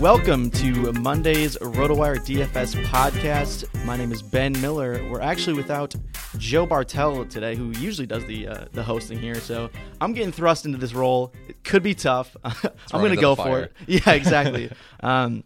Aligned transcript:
Welcome 0.00 0.50
to 0.52 0.94
Monday's 0.94 1.58
RotoWire 1.58 2.24
DFS 2.24 2.82
podcast. 2.86 3.84
My 3.84 3.98
name 3.98 4.12
is 4.12 4.22
Ben 4.22 4.58
Miller. 4.58 5.06
We're 5.10 5.20
actually 5.20 5.58
without 5.58 5.94
Joe 6.38 6.64
Bartel 6.64 7.26
today, 7.26 7.54
who 7.54 7.72
usually 7.72 8.06
does 8.06 8.24
the 8.24 8.48
uh, 8.48 8.64
the 8.72 8.82
hosting 8.82 9.18
here. 9.18 9.34
So 9.34 9.68
I'm 10.00 10.14
getting 10.14 10.32
thrust 10.32 10.64
into 10.64 10.78
this 10.78 10.94
role. 10.94 11.34
It 11.48 11.62
could 11.64 11.82
be 11.82 11.92
tough. 11.92 12.34
I'm 12.44 12.54
going 12.92 13.14
to 13.14 13.20
go 13.20 13.34
for 13.34 13.60
it. 13.60 13.72
Yeah, 13.86 14.10
exactly. 14.12 14.72
um, 15.00 15.44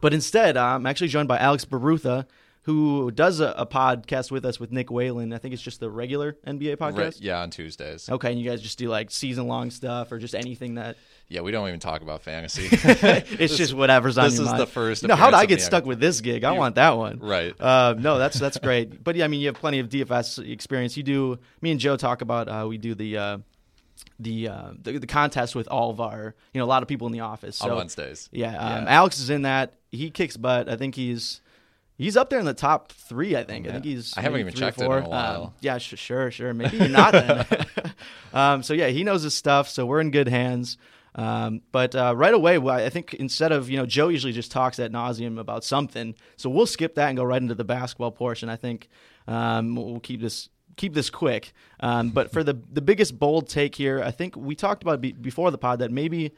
but 0.00 0.14
instead, 0.14 0.56
I'm 0.56 0.86
actually 0.86 1.08
joined 1.08 1.28
by 1.28 1.36
Alex 1.36 1.66
Barutha, 1.66 2.24
who 2.62 3.10
does 3.10 3.40
a, 3.40 3.54
a, 3.58 3.66
podcast 3.66 4.30
with 4.30 4.46
us 4.46 4.58
with 4.58 4.72
Nick 4.72 4.90
Whalen. 4.90 5.34
I 5.34 5.38
think 5.38 5.52
it's 5.52 5.62
just 5.62 5.78
the 5.78 5.90
regular 5.90 6.38
NBA 6.46 6.78
podcast. 6.78 7.18
Yeah, 7.20 7.42
on 7.42 7.50
Tuesdays. 7.50 8.08
Okay, 8.08 8.30
and 8.30 8.40
you 8.40 8.48
guys 8.48 8.62
just 8.62 8.78
do 8.78 8.88
like 8.88 9.10
season 9.10 9.46
long 9.46 9.70
stuff 9.70 10.10
or 10.10 10.18
just 10.18 10.34
anything 10.34 10.76
that 10.76 10.96
yeah, 11.30 11.42
we 11.42 11.52
don't 11.52 11.68
even 11.68 11.78
talk 11.78 12.02
about 12.02 12.22
fantasy. 12.22 12.68
it's 12.72 13.30
this, 13.36 13.56
just 13.56 13.72
whatever's 13.72 14.18
on 14.18 14.24
your 14.24 14.42
mind. 14.42 14.46
This 14.46 14.52
is 14.52 14.58
the 14.58 14.66
first. 14.66 15.04
No, 15.04 15.14
how 15.14 15.30
did 15.30 15.36
I 15.36 15.46
get 15.46 15.60
stuck 15.62 15.86
with 15.86 16.00
this 16.00 16.20
gig? 16.20 16.42
I 16.42 16.50
want 16.52 16.74
that 16.74 16.96
one. 16.96 17.20
Right. 17.20 17.58
Uh, 17.58 17.94
no, 17.96 18.18
that's 18.18 18.38
that's 18.40 18.58
great. 18.58 19.02
But 19.02 19.14
yeah, 19.14 19.26
I 19.26 19.28
mean, 19.28 19.40
you 19.40 19.46
have 19.46 19.54
plenty 19.54 19.78
of 19.78 19.88
DFS 19.88 20.50
experience. 20.50 20.96
You 20.96 21.04
do. 21.04 21.38
Me 21.60 21.70
and 21.70 21.78
Joe 21.78 21.96
talk 21.96 22.20
about. 22.20 22.48
Uh, 22.48 22.66
we 22.68 22.76
do 22.76 22.94
the. 22.94 23.16
Uh, 23.16 23.38
the, 24.18 24.48
uh, 24.48 24.70
the, 24.82 24.98
the 24.98 25.06
contest 25.06 25.54
with 25.54 25.68
all 25.68 25.90
of 25.90 26.00
our 26.00 26.34
you 26.54 26.58
know 26.58 26.64
a 26.64 26.66
lot 26.66 26.82
of 26.82 26.88
people 26.88 27.06
in 27.06 27.12
the 27.12 27.20
office 27.20 27.56
so, 27.56 27.70
on 27.70 27.76
Wednesdays. 27.76 28.30
Yeah, 28.32 28.56
um, 28.56 28.84
yeah, 28.84 28.90
Alex 28.90 29.18
is 29.18 29.30
in 29.30 29.42
that. 29.42 29.74
He 29.90 30.10
kicks 30.10 30.36
butt. 30.38 30.70
I 30.70 30.76
think 30.76 30.94
he's 30.94 31.42
he's 31.96 32.16
up 32.16 32.30
there 32.30 32.38
in 32.38 32.46
the 32.46 32.54
top 32.54 32.92
three. 32.92 33.36
I 33.36 33.44
think. 33.44 33.66
Yeah. 33.66 33.70
I 33.70 33.74
think 33.74 33.84
he's. 33.84 34.16
I 34.16 34.22
haven't 34.22 34.40
even 34.40 34.54
checked 34.54 34.80
it 34.80 34.84
in 34.84 34.90
a 34.90 35.08
while. 35.08 35.44
Um, 35.44 35.52
yeah, 35.60 35.78
sh- 35.78 35.98
sure, 35.98 36.30
sure. 36.30 36.52
Maybe 36.54 36.78
you're 36.78 36.88
not 36.88 37.12
then. 37.12 37.46
um, 38.32 38.62
so 38.62 38.72
yeah, 38.72 38.88
he 38.88 39.04
knows 39.04 39.22
his 39.22 39.34
stuff. 39.34 39.68
So 39.68 39.86
we're 39.86 40.00
in 40.00 40.10
good 40.10 40.28
hands. 40.28 40.78
Um, 41.14 41.62
but 41.72 41.94
uh, 41.94 42.14
right 42.16 42.34
away, 42.34 42.58
I 42.58 42.88
think 42.88 43.14
instead 43.14 43.52
of 43.52 43.68
you 43.68 43.76
know 43.76 43.86
Joe 43.86 44.08
usually 44.08 44.32
just 44.32 44.50
talks 44.52 44.78
at 44.78 44.92
nauseum 44.92 45.38
about 45.38 45.64
something, 45.64 46.14
so 46.36 46.48
we'll 46.48 46.66
skip 46.66 46.94
that 46.94 47.08
and 47.08 47.16
go 47.16 47.24
right 47.24 47.42
into 47.42 47.54
the 47.54 47.64
basketball 47.64 48.12
portion. 48.12 48.48
I 48.48 48.56
think 48.56 48.88
um, 49.26 49.74
we'll 49.74 50.00
keep 50.00 50.20
this 50.20 50.48
keep 50.76 50.94
this 50.94 51.10
quick. 51.10 51.52
Um, 51.80 52.10
but 52.10 52.32
for 52.32 52.44
the 52.44 52.54
the 52.72 52.82
biggest 52.82 53.18
bold 53.18 53.48
take 53.48 53.74
here, 53.74 54.02
I 54.02 54.10
think 54.10 54.36
we 54.36 54.54
talked 54.54 54.82
about 54.82 55.00
before 55.00 55.50
the 55.50 55.58
pod 55.58 55.80
that 55.80 55.90
maybe 55.90 56.32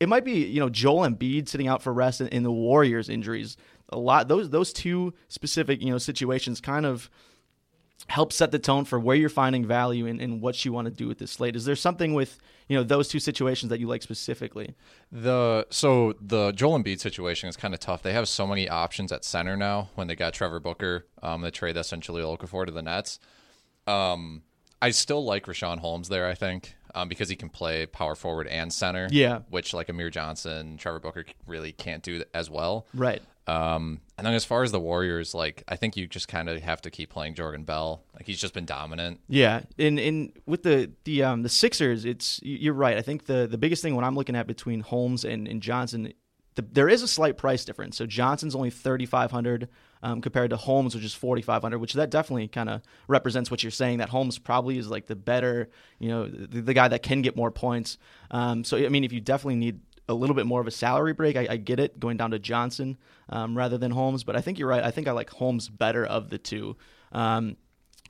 it 0.00 0.08
might 0.08 0.24
be 0.24 0.44
you 0.46 0.60
know 0.60 0.68
Joel 0.68 1.08
Embiid 1.08 1.48
sitting 1.48 1.68
out 1.68 1.82
for 1.82 1.92
rest 1.92 2.20
in, 2.20 2.28
in 2.28 2.42
the 2.42 2.52
Warriors 2.52 3.08
injuries. 3.08 3.56
A 3.90 3.98
lot 3.98 4.26
those 4.26 4.50
those 4.50 4.72
two 4.72 5.14
specific 5.28 5.80
you 5.80 5.90
know 5.90 5.98
situations 5.98 6.60
kind 6.60 6.86
of 6.86 7.08
help 8.08 8.32
set 8.32 8.50
the 8.50 8.58
tone 8.58 8.84
for 8.84 8.98
where 8.98 9.16
you're 9.16 9.28
finding 9.28 9.66
value 9.66 10.06
and, 10.06 10.20
and 10.20 10.40
what 10.40 10.64
you 10.64 10.72
want 10.72 10.86
to 10.86 10.90
do 10.90 11.08
with 11.08 11.18
this 11.18 11.30
slate. 11.30 11.56
Is 11.56 11.64
there 11.64 11.76
something 11.76 12.14
with 12.14 12.38
you 12.68 12.76
know 12.76 12.82
those 12.82 13.08
two 13.08 13.18
situations 13.18 13.70
that 13.70 13.80
you 13.80 13.86
like 13.86 14.02
specifically? 14.02 14.74
The 15.10 15.66
so 15.70 16.14
the 16.20 16.52
Joel 16.52 16.78
Embiid 16.78 17.00
situation 17.00 17.48
is 17.48 17.56
kind 17.56 17.74
of 17.74 17.80
tough. 17.80 18.02
They 18.02 18.12
have 18.12 18.28
so 18.28 18.46
many 18.46 18.68
options 18.68 19.12
at 19.12 19.24
center 19.24 19.56
now 19.56 19.90
when 19.94 20.06
they 20.08 20.16
got 20.16 20.34
Trevor 20.34 20.60
Booker, 20.60 21.06
um, 21.22 21.42
the 21.42 21.50
trade 21.50 21.76
essentially 21.76 22.22
Okafor 22.22 22.66
to 22.66 22.72
the 22.72 22.82
Nets. 22.82 23.18
Um, 23.86 24.42
I 24.80 24.90
still 24.90 25.24
like 25.24 25.46
Richaun 25.46 25.78
Holmes 25.78 26.08
there. 26.08 26.26
I 26.26 26.34
think 26.34 26.74
um, 26.94 27.08
because 27.08 27.28
he 27.28 27.36
can 27.36 27.48
play 27.48 27.86
power 27.86 28.14
forward 28.14 28.46
and 28.46 28.72
center. 28.72 29.08
Yeah, 29.10 29.40
which 29.50 29.74
like 29.74 29.88
Amir 29.88 30.10
Johnson, 30.10 30.76
Trevor 30.76 31.00
Booker 31.00 31.24
really 31.46 31.72
can't 31.72 32.02
do 32.02 32.24
as 32.34 32.50
well. 32.50 32.86
Right. 32.94 33.22
Um, 33.46 34.00
and 34.16 34.26
then 34.26 34.34
as 34.34 34.44
far 34.44 34.62
as 34.62 34.70
the 34.70 34.78
Warriors, 34.78 35.34
like 35.34 35.64
I 35.66 35.76
think 35.76 35.96
you 35.96 36.06
just 36.06 36.28
kind 36.28 36.48
of 36.48 36.60
have 36.62 36.80
to 36.82 36.90
keep 36.90 37.10
playing 37.10 37.34
Jordan 37.34 37.64
Bell. 37.64 38.04
Like 38.14 38.26
he's 38.26 38.40
just 38.40 38.54
been 38.54 38.66
dominant. 38.66 39.20
Yeah, 39.28 39.62
in 39.78 39.98
in 39.98 40.32
with 40.46 40.62
the 40.62 40.92
the 41.04 41.24
um 41.24 41.42
the 41.42 41.48
Sixers, 41.48 42.04
it's 42.04 42.40
you're 42.42 42.74
right. 42.74 42.96
I 42.96 43.02
think 43.02 43.26
the 43.26 43.48
the 43.50 43.58
biggest 43.58 43.82
thing 43.82 43.96
when 43.96 44.04
I'm 44.04 44.14
looking 44.14 44.36
at 44.36 44.46
between 44.46 44.80
Holmes 44.80 45.24
and, 45.24 45.48
and 45.48 45.60
Johnson, 45.60 46.12
the, 46.54 46.62
there 46.62 46.88
is 46.88 47.02
a 47.02 47.08
slight 47.08 47.36
price 47.36 47.64
difference. 47.64 47.96
So 47.96 48.06
Johnson's 48.06 48.54
only 48.54 48.70
3,500 48.70 49.68
um, 50.02 50.20
compared 50.20 50.50
to 50.50 50.56
Holmes, 50.56 50.94
which 50.94 51.04
is 51.04 51.14
4,500, 51.14 51.78
which 51.78 51.94
that 51.94 52.10
definitely 52.10 52.48
kind 52.48 52.68
of 52.68 52.82
represents 53.08 53.50
what 53.50 53.62
you're 53.62 53.70
saying. 53.70 53.98
That 53.98 54.08
Holmes 54.08 54.38
probably 54.38 54.78
is 54.78 54.88
like 54.88 55.06
the 55.06 55.16
better, 55.16 55.70
you 55.98 56.08
know, 56.08 56.26
the, 56.26 56.60
the 56.60 56.74
guy 56.74 56.88
that 56.88 57.02
can 57.02 57.22
get 57.22 57.36
more 57.36 57.50
points. 57.50 57.98
Um, 58.30 58.64
so 58.64 58.76
I 58.76 58.88
mean, 58.88 59.04
if 59.04 59.12
you 59.12 59.20
definitely 59.20 59.56
need 59.56 59.80
a 60.08 60.14
little 60.14 60.34
bit 60.34 60.46
more 60.46 60.60
of 60.60 60.66
a 60.66 60.70
salary 60.70 61.12
break. 61.12 61.36
I, 61.36 61.46
I 61.50 61.56
get 61.56 61.78
it 61.78 61.98
going 61.98 62.16
down 62.16 62.32
to 62.32 62.38
Johnson 62.38 62.98
um, 63.28 63.56
rather 63.56 63.78
than 63.78 63.90
Holmes, 63.92 64.24
but 64.24 64.36
I 64.36 64.40
think 64.40 64.58
you're 64.58 64.68
right. 64.68 64.82
I 64.82 64.90
think 64.90 65.08
I 65.08 65.12
like 65.12 65.30
Holmes 65.30 65.68
better 65.68 66.04
of 66.04 66.30
the 66.30 66.38
two. 66.38 66.76
Um, 67.12 67.56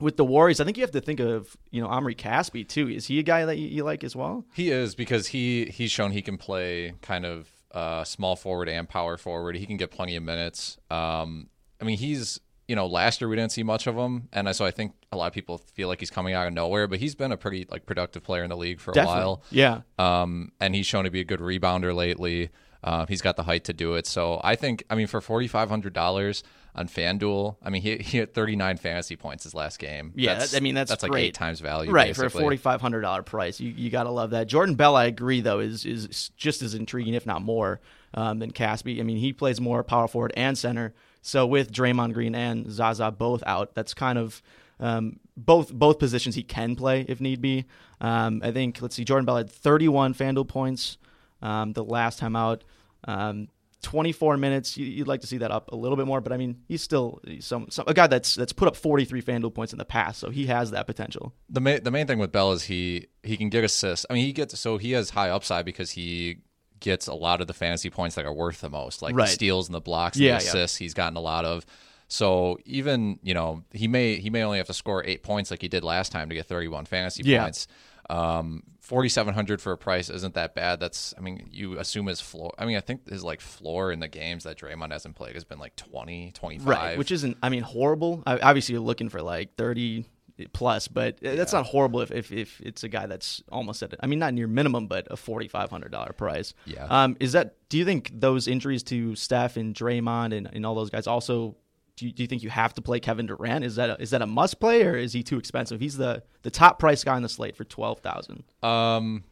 with 0.01 0.17
the 0.17 0.25
Warriors, 0.25 0.59
I 0.59 0.65
think 0.65 0.77
you 0.77 0.83
have 0.83 0.91
to 0.91 1.01
think 1.01 1.19
of 1.19 1.55
you 1.71 1.81
know 1.81 1.87
Omri 1.87 2.15
Caspi 2.15 2.67
too. 2.67 2.89
Is 2.89 3.07
he 3.07 3.19
a 3.19 3.23
guy 3.23 3.45
that 3.45 3.57
you, 3.57 3.67
you 3.67 3.83
like 3.83 4.03
as 4.03 4.15
well? 4.15 4.43
He 4.53 4.71
is 4.71 4.95
because 4.95 5.27
he 5.27 5.65
he's 5.65 5.91
shown 5.91 6.11
he 6.11 6.21
can 6.21 6.37
play 6.37 6.93
kind 7.01 7.25
of 7.25 7.47
uh, 7.71 8.03
small 8.03 8.35
forward 8.35 8.69
and 8.69 8.89
power 8.89 9.17
forward. 9.17 9.55
He 9.55 9.65
can 9.65 9.77
get 9.77 9.91
plenty 9.91 10.15
of 10.15 10.23
minutes. 10.23 10.77
Um, 10.89 11.49
I 11.81 11.85
mean, 11.85 11.97
he's 11.97 12.39
you 12.67 12.75
know, 12.75 12.87
last 12.87 13.19
year 13.19 13.27
we 13.27 13.35
didn't 13.35 13.51
see 13.51 13.63
much 13.63 13.87
of 13.87 13.95
him, 13.95 14.29
and 14.31 14.47
I 14.47 14.53
so 14.53 14.65
I 14.65 14.71
think 14.71 14.93
a 15.11 15.17
lot 15.17 15.27
of 15.27 15.33
people 15.33 15.57
feel 15.57 15.89
like 15.89 15.99
he's 15.99 16.11
coming 16.11 16.33
out 16.33 16.47
of 16.47 16.53
nowhere. 16.53 16.87
But 16.87 16.99
he's 16.99 17.15
been 17.15 17.31
a 17.31 17.37
pretty 17.37 17.67
like 17.69 17.85
productive 17.85 18.23
player 18.23 18.43
in 18.43 18.49
the 18.49 18.57
league 18.57 18.79
for 18.79 18.91
a 18.91 19.05
while. 19.05 19.43
Yeah. 19.51 19.81
Um, 19.99 20.51
and 20.59 20.73
he's 20.73 20.85
shown 20.85 21.03
to 21.03 21.11
be 21.11 21.19
a 21.19 21.25
good 21.25 21.39
rebounder 21.39 21.93
lately. 21.93 22.49
Uh, 22.83 23.05
he's 23.05 23.21
got 23.21 23.37
the 23.37 23.43
height 23.43 23.65
to 23.65 23.73
do 23.73 23.95
it. 23.95 24.05
So 24.05 24.41
I 24.43 24.55
think, 24.55 24.83
I 24.89 24.95
mean, 24.95 25.07
for 25.07 25.21
forty 25.21 25.47
five 25.47 25.69
hundred 25.69 25.93
dollars 25.93 26.43
on 26.75 26.87
FanDuel, 26.87 27.57
I 27.61 27.69
mean, 27.69 27.81
he 27.81 27.97
he 28.01 28.17
had 28.17 28.33
thirty 28.33 28.55
nine 28.55 28.77
fantasy 28.77 29.17
points 29.17 29.43
his 29.43 29.53
last 29.53 29.77
game. 29.77 30.13
Yeah, 30.15 30.35
that's, 30.35 30.55
I 30.55 30.59
mean 30.61 30.75
that's 30.75 30.89
that's 30.89 31.03
great. 31.03 31.11
like 31.11 31.23
eight 31.23 31.33
times 31.33 31.59
value, 31.59 31.91
right? 31.91 32.07
basically. 32.07 32.29
For 32.29 32.37
a 32.37 32.41
forty 32.41 32.57
five 32.57 32.79
hundred 32.79 33.01
dollar 33.01 33.23
price, 33.23 33.59
you 33.59 33.71
you 33.71 33.89
gotta 33.89 34.09
love 34.09 34.29
that. 34.29 34.47
Jordan 34.47 34.75
Bell, 34.75 34.95
I 34.95 35.05
agree 35.05 35.41
though, 35.41 35.59
is 35.59 35.85
is 35.85 36.29
just 36.37 36.61
as 36.61 36.75
intriguing, 36.75 37.13
if 37.13 37.25
not 37.25 37.41
more, 37.41 37.81
um, 38.13 38.39
than 38.39 38.51
Caspi. 38.51 39.01
I 39.01 39.03
mean, 39.03 39.17
he 39.17 39.33
plays 39.33 39.59
more 39.59 39.83
power 39.83 40.07
forward 40.07 40.31
and 40.37 40.57
center 40.57 40.93
So 41.23 41.47
with 41.47 41.71
Draymond 41.71 42.13
Green 42.13 42.35
and 42.35 42.69
Zaza 42.69 43.09
both 43.09 43.43
out, 43.47 43.73
that's 43.73 43.93
kind 43.93 44.19
of 44.19 44.43
um, 44.79 45.19
both 45.37 45.73
both 45.73 45.97
positions 45.97 46.35
he 46.35 46.43
can 46.43 46.75
play 46.75 47.05
if 47.07 47.21
need 47.21 47.41
be. 47.41 47.65
Um, 48.01 48.41
I 48.43 48.51
think 48.51 48.81
let's 48.81 48.95
see, 48.95 49.05
Jordan 49.05 49.25
Bell 49.25 49.37
had 49.37 49.49
31 49.49 50.13
FanDuel 50.13 50.47
points 50.47 50.97
um, 51.41 51.73
the 51.73 51.83
last 51.83 52.19
time 52.19 52.35
out. 52.35 52.63
Um, 53.05 53.47
24 53.83 54.37
minutes. 54.37 54.77
You'd 54.77 55.07
like 55.07 55.21
to 55.21 55.27
see 55.27 55.37
that 55.39 55.51
up 55.51 55.71
a 55.71 55.75
little 55.75 55.97
bit 55.97 56.07
more, 56.07 56.21
but 56.21 56.33
I 56.33 56.37
mean, 56.37 56.61
he's 56.67 56.81
still 56.81 57.21
some, 57.39 57.69
some 57.69 57.85
a 57.87 57.93
guy 57.93 58.07
that's 58.07 58.35
that's 58.35 58.53
put 58.53 58.67
up 58.67 58.75
43 58.75 59.21
FanDuel 59.21 59.53
points 59.53 59.73
in 59.73 59.79
the 59.79 59.85
past, 59.85 60.19
so 60.19 60.29
he 60.29 60.47
has 60.47 60.71
that 60.71 60.87
potential. 60.87 61.33
The 61.49 61.61
main 61.61 61.83
the 61.83 61.91
main 61.91 62.07
thing 62.07 62.19
with 62.19 62.31
Bell 62.31 62.51
is 62.51 62.63
he 62.63 63.07
he 63.21 63.37
can 63.37 63.49
get 63.49 63.63
assists. 63.63 64.05
I 64.09 64.13
mean, 64.13 64.25
he 64.25 64.33
gets 64.33 64.59
so 64.59 64.77
he 64.77 64.91
has 64.91 65.11
high 65.11 65.29
upside 65.29 65.65
because 65.65 65.91
he 65.91 66.39
gets 66.83 67.07
a 67.07 67.13
lot 67.15 67.41
of 67.41 67.47
the 67.47 67.53
fantasy 67.53 67.89
points 67.89 68.15
that 68.15 68.25
are 68.25 68.33
worth 68.33 68.61
the 68.61 68.69
most, 68.69 69.01
like 69.01 69.15
Right. 69.15 69.25
the 69.25 69.31
steals 69.31 69.67
and 69.67 69.73
the 69.73 69.81
blocks, 69.81 70.17
Yeah, 70.17 70.33
and 70.33 70.41
the 70.41 70.45
yeah. 70.45 70.49
assists. 70.51 70.77
He's 70.77 70.93
gotten 70.93 71.17
a 71.17 71.21
lot 71.21 71.45
of. 71.45 71.65
So 72.07 72.59
even 72.65 73.17
you 73.23 73.33
know 73.33 73.63
he 73.71 73.87
may 73.87 74.17
he 74.17 74.29
may 74.29 74.43
only 74.43 74.59
have 74.59 74.67
to 74.67 74.73
score 74.73 75.03
eight 75.03 75.23
points 75.23 75.49
like 75.49 75.61
he 75.63 75.67
did 75.67 75.83
last 75.83 76.11
time 76.11 76.29
to 76.29 76.35
get 76.35 76.45
31 76.45 76.85
fantasy 76.85 77.23
Yeah. 77.25 77.41
points. 77.43 77.65
Um, 78.09 78.63
4,700 78.81 79.61
for 79.61 79.71
a 79.71 79.77
price 79.77 80.09
isn't 80.09 80.33
that 80.35 80.53
bad. 80.53 80.79
That's 80.79 81.13
I 81.17 81.21
mean 81.21 81.47
you 81.51 81.79
assume 81.79 82.05
his 82.07 82.19
floor. 82.21 82.53
I 82.59 82.65
mean 82.65 82.75
I 82.77 82.81
think 82.81 83.09
his 83.09 83.23
like 83.23 83.41
floor 83.41 83.91
in 83.91 83.99
the 84.01 84.07
games 84.09 84.43
that 84.43 84.57
Draymond 84.57 84.91
hasn't 84.91 85.15
played 85.15 85.33
has 85.35 85.45
been 85.45 85.57
like 85.57 85.75
20, 85.77 86.31
25. 86.33 86.67
Right, 86.67 86.97
which 86.97 87.11
isn't, 87.11 87.37
I 87.41 87.49
mean, 87.49 87.63
horrible. 87.63 88.21
I, 88.27 88.37
obviously, 88.39 88.73
you're 88.73 88.81
looking 88.83 89.07
for 89.09 89.21
like 89.21 89.55
30 89.55 90.05
plus, 90.51 90.87
but 90.87 91.17
that's 91.21 91.53
not 91.53 91.65
horrible 91.65 92.01
if, 92.01 92.11
if, 92.11 92.31
if 92.31 92.61
it's 92.61 92.83
a 92.83 92.89
guy 92.89 93.05
that's 93.05 93.43
almost 93.51 93.83
at, 93.83 93.93
I 93.99 94.07
mean, 94.07 94.19
not 94.19 94.33
near 94.33 94.47
minimum, 94.47 94.87
but 94.87 95.07
a 95.11 95.15
$4,500 95.15 96.17
price. 96.17 96.53
Yeah. 96.65 96.85
Um, 96.89 97.17
is 97.19 97.33
that, 97.33 97.55
do 97.69 97.77
you 97.77 97.85
think 97.85 98.11
those 98.13 98.47
injuries 98.47 98.83
to 98.83 99.15
Steph 99.15 99.57
and 99.57 99.75
Draymond 99.75 100.35
and, 100.35 100.49
and 100.51 100.65
all 100.65 100.75
those 100.75 100.89
guys 100.89 101.07
also, 101.07 101.55
do 101.95 102.07
you, 102.07 102.11
do 102.11 102.23
you 102.23 102.27
think 102.27 102.41
you 102.41 102.49
have 102.49 102.73
to 102.73 102.81
play 102.81 102.99
Kevin 102.99 103.27
Durant? 103.27 103.63
Is 103.63 103.75
that 103.75 103.91
a, 103.91 104.01
is 104.01 104.09
that 104.09 104.21
a 104.21 104.27
must 104.27 104.59
play 104.59 104.83
or 104.83 104.95
is 104.95 105.13
he 105.13 105.21
too 105.21 105.37
expensive? 105.37 105.79
He's 105.79 105.97
the, 105.97 106.23
the 106.41 106.51
top 106.51 106.79
price 106.79 107.03
guy 107.03 107.15
on 107.15 107.21
the 107.21 107.29
slate 107.29 107.55
for 107.55 107.63
12000 107.63 108.43
Um, 108.63 109.23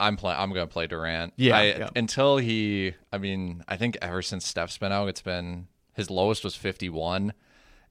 I'm 0.00 0.16
play. 0.16 0.34
I'm 0.34 0.50
gonna 0.50 0.66
play 0.66 0.86
Durant. 0.86 1.34
Yeah, 1.36 1.58
I, 1.58 1.62
yeah. 1.64 1.88
Until 1.94 2.38
he. 2.38 2.94
I 3.12 3.18
mean, 3.18 3.62
I 3.68 3.76
think 3.76 3.98
ever 4.00 4.22
since 4.22 4.46
Steph's 4.46 4.78
been 4.78 4.92
out, 4.92 5.08
it's 5.08 5.20
been 5.20 5.68
his 5.92 6.10
lowest 6.10 6.42
was 6.42 6.56
51, 6.56 7.34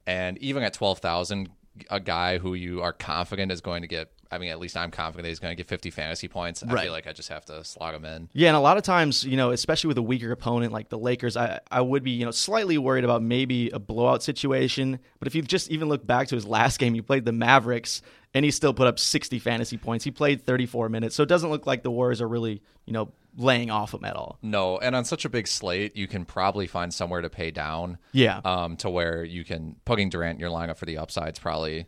and 0.08 0.38
even 0.40 0.64
at 0.64 0.74
12,000, 0.74 1.50
a 1.90 2.00
guy 2.00 2.38
who 2.38 2.54
you 2.54 2.82
are 2.82 2.94
confident 2.94 3.52
is 3.52 3.62
going 3.62 3.82
to 3.82 3.88
get. 3.88 4.12
I 4.32 4.38
mean, 4.38 4.52
at 4.52 4.60
least 4.60 4.78
I'm 4.78 4.92
confident 4.92 5.24
that 5.24 5.30
he's 5.30 5.40
going 5.40 5.52
to 5.52 5.56
get 5.56 5.68
50 5.68 5.90
fantasy 5.90 6.28
points. 6.28 6.62
I 6.62 6.72
Right. 6.72 6.84
feel 6.84 6.92
like 6.92 7.08
I 7.08 7.14
just 7.14 7.30
have 7.30 7.46
to 7.46 7.64
slog 7.64 7.96
him 7.96 8.06
in. 8.06 8.30
Yeah, 8.34 8.50
and 8.50 8.58
a 8.58 8.60
lot 8.60 8.78
of 8.78 8.84
times, 8.84 9.24
you 9.24 9.36
know, 9.38 9.50
especially 9.52 9.88
with 9.88 9.98
a 9.98 10.04
weaker 10.04 10.32
opponent 10.32 10.72
like 10.72 10.90
the 10.90 10.98
Lakers, 11.00 11.36
I 11.36 11.60
I 11.72 11.82
would 11.82 12.04
be, 12.04 12.12
you 12.12 12.26
know, 12.26 12.32
slightly 12.32 12.78
worried 12.78 13.04
about 13.04 13.24
maybe 13.24 13.70
a 13.72 13.80
blowout 13.80 14.22
situation. 14.22 15.00
But 15.20 15.28
if 15.28 15.36
you 15.36 15.42
just 15.42 15.72
even 15.72 15.90
look 15.90 16.06
back 16.06 16.28
to 16.28 16.36
his 16.36 16.46
last 16.46 16.78
game, 16.80 16.94
he 16.94 17.02
played 17.02 17.26
the 17.26 17.32
Mavericks 17.32 18.02
and 18.36 18.46
he 18.46 18.52
still 18.52 18.74
put 18.76 18.86
up 18.88 19.00
60 19.00 19.40
fantasy 19.40 19.78
points. 19.78 20.06
He 20.06 20.12
played 20.12 20.46
34 20.46 20.90
minutes. 20.90 21.16
So 21.16 21.24
it 21.24 21.30
doesn't 21.30 21.50
look 21.50 21.66
like 21.66 21.82
the 21.82 21.90
Warriors 21.90 22.22
are 22.22 22.28
really, 22.28 22.62
you 22.86 22.94
know, 22.94 23.12
laying 23.36 23.72
off 23.72 23.94
him 23.96 24.04
at 24.06 24.16
all. 24.16 24.38
No, 24.44 24.78
and 24.78 24.96
on 24.96 25.06
such 25.06 25.26
a 25.26 25.30
big 25.30 25.48
slate, 25.48 25.96
you 25.96 26.08
can 26.08 26.26
probably 26.26 26.68
find 26.68 26.94
somewhere 26.94 27.22
to 27.22 27.30
pay 27.30 27.50
down. 27.50 27.98
Yeah. 28.12 28.42
Um, 28.46 28.78
to 28.78 28.90
where 28.92 29.24
you 29.24 29.44
can 29.44 29.76
putting 29.86 30.10
Durant 30.10 30.36
in 30.36 30.40
your 30.40 30.52
lineup 30.52 30.78
for 30.78 30.86
the 30.86 30.98
upside's 31.00 31.40
probably 31.40 31.88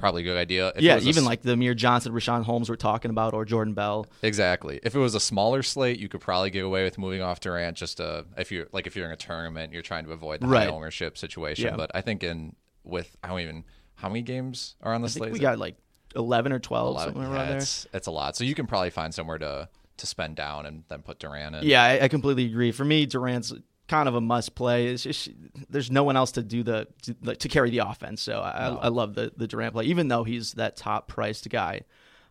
probably 0.00 0.22
a 0.22 0.24
good 0.24 0.36
idea. 0.36 0.68
If 0.70 0.76
it 0.78 0.82
yeah, 0.82 0.94
was 0.96 1.06
a 1.06 1.08
even 1.08 1.22
s- 1.22 1.26
like 1.26 1.42
the 1.42 1.52
Amir 1.52 1.74
Johnson, 1.74 2.12
Richaun 2.12 2.42
Holmes 2.42 2.68
we're 2.68 2.76
talking 2.76 3.10
about, 3.10 3.34
or 3.34 3.44
Jordan 3.44 3.74
Bell. 3.74 4.06
Exactly. 4.22 4.80
If 4.82 4.94
it 4.94 4.98
was 4.98 5.14
a 5.14 5.20
smaller 5.20 5.62
slate, 5.62 5.98
you 5.98 6.08
could 6.08 6.20
probably 6.20 6.50
get 6.50 6.64
away 6.64 6.84
with 6.84 6.98
moving 6.98 7.22
off 7.22 7.40
Durant. 7.40 7.76
Just 7.76 7.98
to, 7.98 8.24
if 8.36 8.50
you're 8.50 8.66
like 8.72 8.86
if 8.86 8.96
you're 8.96 9.06
in 9.06 9.12
a 9.12 9.16
tournament, 9.16 9.72
you're 9.72 9.82
trying 9.82 10.04
to 10.06 10.12
avoid 10.12 10.40
the 10.40 10.46
Right. 10.48 10.68
high 10.68 10.74
ownership 10.74 11.16
situation. 11.18 11.66
Yeah. 11.66 11.76
But 11.76 11.90
I 11.94 12.00
think 12.00 12.22
in 12.24 12.56
with 12.82 13.16
I 13.22 13.28
don't 13.28 13.40
even 13.40 13.64
how 13.94 14.08
many 14.08 14.22
games 14.22 14.76
are 14.82 14.94
on 14.94 15.02
the 15.02 15.06
I 15.06 15.10
think 15.10 15.18
slate? 15.24 15.32
we 15.32 15.38
got 15.38 15.58
like 15.58 15.76
11 16.16 16.52
or 16.52 16.58
12, 16.58 16.88
11? 16.96 17.14
somewhere 17.14 17.30
Yeah, 17.30 17.36
around 17.36 17.48
there. 17.50 17.56
It's, 17.58 17.86
it's 17.92 18.06
a 18.06 18.10
lot. 18.10 18.34
So 18.36 18.44
you 18.44 18.54
can 18.54 18.66
probably 18.66 18.90
find 18.90 19.14
somewhere 19.14 19.38
to 19.38 19.68
to 19.98 20.06
spend 20.06 20.34
down 20.34 20.64
and 20.64 20.82
then 20.88 21.02
put 21.02 21.18
Durant 21.18 21.54
in. 21.56 21.64
Yeah, 21.64 21.82
I, 21.82 22.04
I 22.04 22.08
completely 22.08 22.46
agree. 22.46 22.72
For 22.72 22.86
me, 22.86 23.04
Durant's 23.04 23.52
kind 23.90 24.08
of 24.08 24.14
a 24.14 24.20
must 24.20 24.54
play. 24.54 24.86
It's 24.86 25.02
just 25.02 25.30
there's 25.68 25.90
no 25.90 26.04
one 26.04 26.16
else 26.16 26.32
to 26.32 26.42
do 26.42 26.62
the 26.62 26.86
to, 27.02 27.34
to 27.34 27.48
carry 27.48 27.70
the 27.70 27.78
offense. 27.78 28.22
So 28.22 28.40
I, 28.40 28.68
I 28.68 28.88
love 28.88 29.14
the 29.14 29.32
the 29.36 29.48
Durant 29.48 29.74
play, 29.74 29.86
even 29.86 30.08
though 30.08 30.22
he's 30.22 30.52
that 30.54 30.76
top 30.76 31.08
priced 31.08 31.50
guy. 31.50 31.82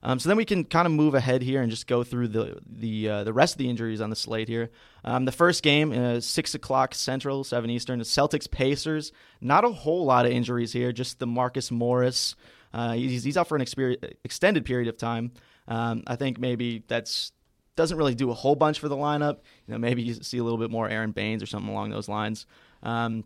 Um, 0.02 0.18
so 0.18 0.30
then 0.30 0.38
we 0.38 0.46
can 0.46 0.64
kind 0.64 0.86
of 0.86 0.94
move 0.94 1.14
ahead 1.14 1.42
here 1.42 1.62
and 1.62 1.70
just 1.70 1.86
go 1.86 2.06
through 2.06 2.30
the 2.30 2.60
the 2.66 3.10
uh, 3.10 3.24
the 3.26 3.34
rest 3.34 3.56
of 3.56 3.58
the 3.58 3.70
injuries 3.70 4.00
on 4.00 4.10
the 4.10 4.16
slate 4.16 4.48
here. 4.48 4.70
Um, 5.04 5.26
the 5.26 5.34
first 5.34 5.62
game, 5.62 5.92
uh, 5.92 6.22
six 6.22 6.56
o'clock 6.56 6.96
Central, 6.96 7.44
seven 7.44 7.70
Eastern, 7.70 8.00
the 8.00 8.06
Celtics 8.06 8.50
Pacers. 8.50 9.12
Not 9.42 9.66
a 9.66 9.70
whole 9.70 10.06
lot 10.06 10.26
of 10.26 10.32
injuries 10.32 10.72
here, 10.72 10.94
just 10.94 11.20
the 11.20 11.28
Marcus 11.28 11.70
Morris. 11.72 12.36
Uh, 12.74 12.94
he's, 12.94 13.24
he's 13.24 13.36
out 13.36 13.48
for 13.48 13.58
an 13.58 13.66
extended 14.24 14.64
period 14.64 14.88
of 14.88 14.98
time. 14.98 15.32
Um, 15.68 16.04
I 16.08 16.16
think 16.16 16.40
maybe 16.40 16.84
that's 16.88 17.34
doesn't 17.80 17.98
really 17.98 18.14
do 18.14 18.30
a 18.30 18.34
whole 18.34 18.56
bunch 18.56 18.78
for 18.78 18.90
the 18.90 18.98
lineup. 18.98 19.38
You 19.66 19.74
know, 19.74 19.78
maybe 19.78 20.04
you 20.04 20.16
see 20.16 20.38
a 20.38 20.44
little 20.44 20.60
bit 20.60 20.70
more 20.70 20.90
Aron 20.90 21.12
Baynes 21.12 21.42
or 21.42 21.46
something 21.46 21.72
along 21.72 21.92
those 21.92 22.10
lines. 22.10 22.46
Um, 22.84 23.24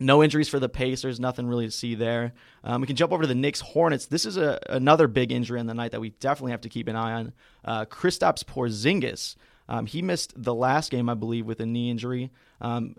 no 0.00 0.24
injuries 0.24 0.48
for 0.48 0.58
the 0.58 0.68
Pacers, 0.68 1.20
nothing 1.20 1.46
really 1.46 1.66
to 1.66 1.70
see 1.70 1.94
there. 1.94 2.32
Um, 2.64 2.80
we 2.80 2.88
can 2.88 2.96
jump 2.96 3.12
over 3.12 3.22
to 3.22 3.28
the 3.28 3.36
Knicks 3.36 3.60
Hornets. 3.60 4.06
This 4.06 4.26
is 4.26 4.36
a, 4.36 4.58
another 4.68 5.06
big 5.06 5.30
injury 5.30 5.60
on 5.60 5.66
the 5.66 5.74
night 5.74 5.92
that 5.92 6.00
we 6.00 6.10
definitely 6.10 6.50
have 6.50 6.62
to 6.62 6.68
keep 6.68 6.88
an 6.88 6.96
eye 6.96 7.12
on. 7.12 7.32
Uh, 7.64 7.84
Kristaps 7.84 8.42
Porzingis. 8.42 9.36
Um, 9.68 9.86
he 9.86 10.02
missed 10.02 10.32
the 10.36 10.54
last 10.54 10.90
game, 10.90 11.08
I 11.08 11.14
believe, 11.14 11.46
with 11.46 11.60
a 11.60 11.66
knee 11.66 11.88
injury. 11.88 12.32
Um, 12.60 12.96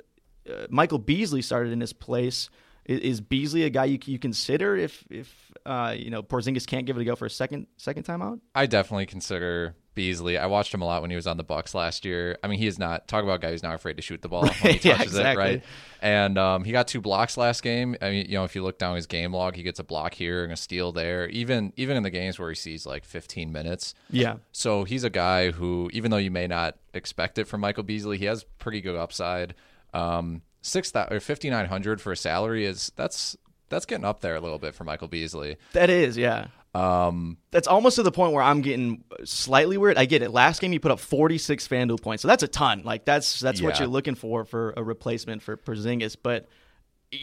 uh, 0.50 0.67
Michael 0.69 1.00
Beasley 1.00 1.41
started 1.41 1.73
in 1.73 1.81
his 1.81 1.91
place. 1.91 2.50
Is, 2.85 3.21
Beasley 3.21 3.63
a 3.63 3.69
guy 3.69 3.85
you, 3.85 4.00
you 4.06 4.19
consider 4.19 4.75
if 4.75 5.06
if 5.09 5.51
uh, 5.65 5.95
you 5.97 6.09
know 6.09 6.21
Porzingis 6.21 6.68
can't 6.68 6.85
give 6.85 6.97
it 6.97 7.01
a 7.01 7.06
go 7.06 7.15
for 7.15 7.25
a 7.25 7.30
second 7.30 7.68
second 7.77 8.03
time 8.03 8.21
out? 8.21 8.39
I 8.53 8.65
definitely 8.65 9.06
consider 9.06 9.75
Beasley. 9.95 10.38
I 10.38 10.47
watched 10.47 10.74
him 10.74 10.81
a 10.81 10.85
lot 10.85 11.01
when 11.01 11.09
he 11.09 11.15
was 11.15 11.27
on 11.27 11.38
the 11.38 11.44
Bucks 11.44 11.74
last 11.74 12.03
year. 12.03 12.38
I 12.44 12.47
mean, 12.47 12.59
he 12.59 12.68
is 12.68 12.77
not 12.80 13.07
talk 13.07 13.24
about 13.24 13.35
a 13.35 13.39
guy 13.39 13.51
who's 13.51 13.63
not 13.63 13.75
afraid 13.75 13.95
to 13.97 14.01
shoot 14.01 14.21
the 14.21 14.27
ball 14.27 14.41
when 14.41 14.51
he 14.53 14.68
Right, 14.68 14.83
yeah, 14.85 14.97
touches 14.97 15.13
exactly. 15.13 15.44
it, 15.44 15.47
right? 15.47 15.63
And 16.01 16.38
um, 16.38 16.63
he 16.65 16.71
got 16.74 16.88
two 16.89 17.00
blocks 17.00 17.38
last 17.38 17.63
game. 17.63 17.95
I 18.01 18.09
mean, 18.09 18.25
you 18.25 18.33
know, 18.33 18.44
if 18.44 18.56
you 18.56 18.63
look 18.63 18.80
down 18.80 18.95
his 18.97 19.06
game 19.07 19.33
log, 19.33 19.56
he 19.56 19.63
gets 19.63 19.79
a 19.79 19.83
block 19.83 20.13
here 20.13 20.44
and 20.44 20.51
a 20.51 20.57
steal 20.57 20.91
there. 20.91 21.29
Even 21.29 21.71
even 21.77 21.95
in 21.95 22.03
the 22.03 22.09
games 22.09 22.38
where 22.38 22.50
he 22.50 22.56
sees 22.56 22.86
like 22.86 23.06
15 23.06 23.51
minutes. 23.51 23.94
Yeah. 24.09 24.38
So 24.51 24.83
he's 24.83 25.03
a 25.06 25.09
guy 25.09 25.51
who, 25.51 25.89
even 25.94 26.12
though 26.12 26.18
you 26.18 26.31
may 26.31 26.47
not 26.47 26.75
expect 26.94 27.38
it 27.38 27.47
from 27.47 27.62
Michael 27.62 27.83
Beasley, 27.83 28.18
he 28.18 28.25
has 28.25 28.44
pretty 28.59 28.81
good 28.81 28.97
upside. 28.97 29.53
Um, 29.94 30.41
six 30.63 30.89
thou- 30.89 31.07
or 31.12 31.19
5,900 31.19 32.01
for 32.01 32.12
a 32.12 32.18
salary 32.18 32.65
is 32.65 32.92
that's 32.95 33.38
that's 33.69 33.86
getting 33.86 34.06
up 34.06 34.21
there 34.21 34.36
a 34.36 34.39
little 34.42 34.57
bit 34.60 34.74
for 34.74 34.83
Michael 34.83 35.07
Beasley. 35.07 35.57
That 35.74 35.89
is, 35.92 36.18
yeah. 36.18 36.48
Um, 36.75 37.38
That's 37.51 37.67
almost 37.67 37.98
to 37.98 38.03
the 38.03 38.12
point 38.12 38.34
where 38.34 38.41
I'm 38.41 38.62
getting 38.62 39.03
slightly 39.25 39.77
weird. 39.77 39.96
I 39.96 40.05
get 40.05 40.24
it. 40.24 40.32
Last 40.32 40.60
game 40.60 40.74
you 40.74 40.79
put 40.79 40.89
up 40.91 41.00
46 41.00 41.67
FanDuel 41.67 42.01
points, 42.01 42.24
so 42.24 42.27
that's 42.27 42.41
a 42.41 42.48
ton. 42.48 42.82
Like 42.84 43.05
that's 43.05 43.39
that's 43.39 43.62
what 43.62 43.77
you're 43.77 43.88
looking 43.88 44.15
for 44.15 44.43
for 44.43 44.74
a 44.75 44.84
replacement 44.84 45.43
for 45.43 45.55
Porzingis. 45.55 46.15
But 46.22 46.48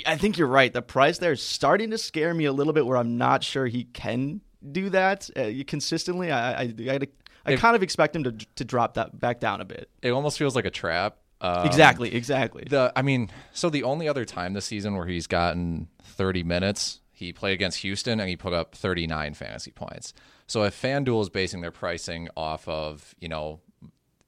I 0.07 0.17
think 0.17 0.39
you're 0.39 0.47
right. 0.47 0.73
The 0.73 0.83
price 0.83 1.19
there 1.19 1.33
is 1.33 1.43
starting 1.43 1.91
to 1.91 1.99
scare 1.99 2.33
me 2.33 2.45
a 2.45 2.53
little 2.53 2.73
bit. 2.73 2.87
Where 2.87 2.97
I'm 2.97 3.19
not 3.19 3.43
sure 3.43 3.67
he 3.67 3.85
can 3.85 4.41
do 4.71 4.91
that 4.91 5.29
uh, 5.37 5.51
consistently. 5.67 6.31
I 6.31 6.53
I, 6.53 6.75
I, 6.89 6.99
I 7.45 7.53
If- 7.53 7.61
kind 7.61 7.75
of 7.75 7.83
expect 7.83 8.15
him 8.15 8.23
to 8.25 8.33
to 8.55 8.65
drop 8.65 8.95
that 8.95 9.19
back 9.19 9.41
down 9.41 9.61
a 9.61 9.65
bit. 9.65 9.91
it 10.01 10.11
almost 10.11 10.39
feels 10.39 10.55
like 10.55 10.65
a 10.65 10.71
trap. 10.71 11.17
Um, 11.41 11.67
exactly, 11.67 12.15
exactly. 12.15 12.65
The 12.69 12.93
I 12.95 13.03
mean, 13.03 13.31
so 13.53 13.71
the 13.71 13.83
only 13.83 14.09
other 14.09 14.25
time 14.25 14.53
this 14.53 14.67
season 14.67 14.95
where 14.97 15.07
he's 15.07 15.27
gotten 15.27 15.89
30 16.03 16.43
minutes, 16.43 17.01
he 17.13 17.33
played 17.33 17.55
against 17.55 17.79
Houston 17.79 18.21
and 18.21 18.29
he 18.29 18.37
put 18.37 18.53
up 18.53 18.75
39 18.75 19.35
fantasy 19.35 19.71
points. 19.71 20.13
So 20.47 20.65
if 20.65 20.81
FanDuel 20.81 21.23
is 21.23 21.29
basing 21.31 21.61
their 21.61 21.71
pricing 21.71 22.29
off 22.37 22.67
of, 22.69 23.15
you 23.21 23.29
know, 23.29 23.61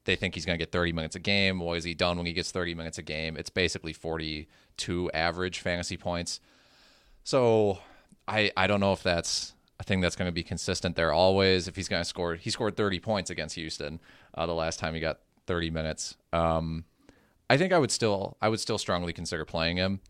they 0.05 0.17
think 0.17 0.35
he's 0.35 0.47
going 0.47 0.59
to 0.59 0.63
get 0.63 0.73
30 0.73 0.93
minutes 0.93 1.17
a 1.17 1.21
game, 1.21 1.59
what 1.59 1.77
is 1.77 1.85
he 1.85 1.95
done 1.95 2.17
when 2.17 2.27
he 2.27 2.33
gets 2.33 2.51
30 2.51 2.75
minutes 2.75 2.99
a 2.99 3.03
game? 3.03 3.37
It's 3.37 3.51
basically 3.51 3.93
42 3.93 5.11
average 5.13 5.59
fantasy 5.61 5.97
points. 5.97 6.41
So 7.25 7.79
I 8.27 8.51
I 8.57 8.67
don't 8.67 8.81
know 8.81 8.93
if 8.93 9.03
that's 9.03 9.55
a 9.79 9.85
thing 9.85 10.01
that's 10.01 10.17
going 10.17 10.29
to 10.29 10.33
be 10.33 10.43
consistent 10.43 10.97
there 10.97 11.13
always. 11.13 11.69
If 11.69 11.77
he's 11.77 11.89
going 11.89 12.01
to 12.01 12.09
score, 12.09 12.37
he 12.37 12.51
scored 12.51 12.77
30 12.77 13.01
points 13.01 13.31
against 13.31 13.57
Houston 13.57 14.01
uh, 14.35 14.47
the 14.47 14.55
last 14.55 14.79
time 14.79 14.95
he 14.95 15.01
got 15.01 15.19
30 15.47 15.71
minutes. 15.71 16.17
Um, 16.33 16.85
I 17.53 17.59
think 17.59 17.75
I 17.75 17.79
would 17.79 17.91
still 17.91 18.39
I 18.41 18.49
would 18.49 18.61
still 18.61 18.79
strongly 18.79 19.13
consider 19.13 19.45
playing 19.45 19.77
him, 19.77 20.01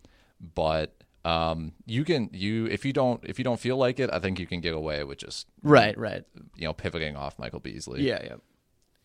but 0.55 0.95
um, 1.25 1.73
you 1.87 2.05
can 2.05 2.31
you 2.33 2.67
if 2.67 2.85
you 2.85 2.93
don't 2.93 3.21
if 3.25 3.37
you 3.37 3.45
don't 3.45 3.59
feel 3.59 3.77
like 3.77 3.99
it, 3.99 4.11
I 4.13 4.21
think 4.21 4.39
you 4.39 4.47
can 4.47 4.61
get 4.61 4.75
away 4.75 5.03
with 5.03 5.19
just 5.19 5.49
right, 5.65 5.99
right. 5.99 6.23
you 6.55 6.67
know 6.67 6.73
pivoting 6.73 7.17
off 7.17 7.41
Michael 7.41 7.59
Beasley. 7.59 8.03
Yeah, 8.03 8.21
yeah. 8.23 8.37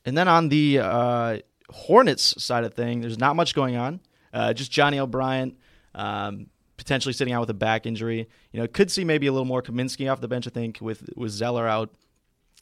And 0.05 0.15
then 0.15 0.27
on 0.27 0.49
the 0.49 0.79
uh, 0.79 1.37
Hornets 1.71 2.41
side 2.41 2.63
of 2.63 2.75
thing, 2.75 3.01
there's 3.01 3.17
not 3.17 3.35
much 3.35 3.55
going 3.55 3.75
on. 3.75 4.01
Uh, 4.31 4.53
just 4.53 4.71
Johnny 4.71 4.99
O'Bryant 4.99 5.57
um, 5.95 6.45
potentially 6.77 7.13
sitting 7.13 7.33
out 7.33 7.39
with 7.39 7.49
a 7.49 7.55
back 7.55 7.87
injury. 7.87 8.29
You 8.51 8.59
know, 8.59 8.67
could 8.67 8.91
see 8.91 9.03
maybe 9.03 9.25
a 9.25 9.31
little 9.31 9.45
more 9.45 9.63
Kaminsky 9.63 10.11
off 10.11 10.21
the 10.21 10.27
bench. 10.27 10.45
I 10.45 10.51
think 10.51 10.77
with 10.79 11.09
with 11.15 11.31
Zeller 11.31 11.67
out, 11.67 11.89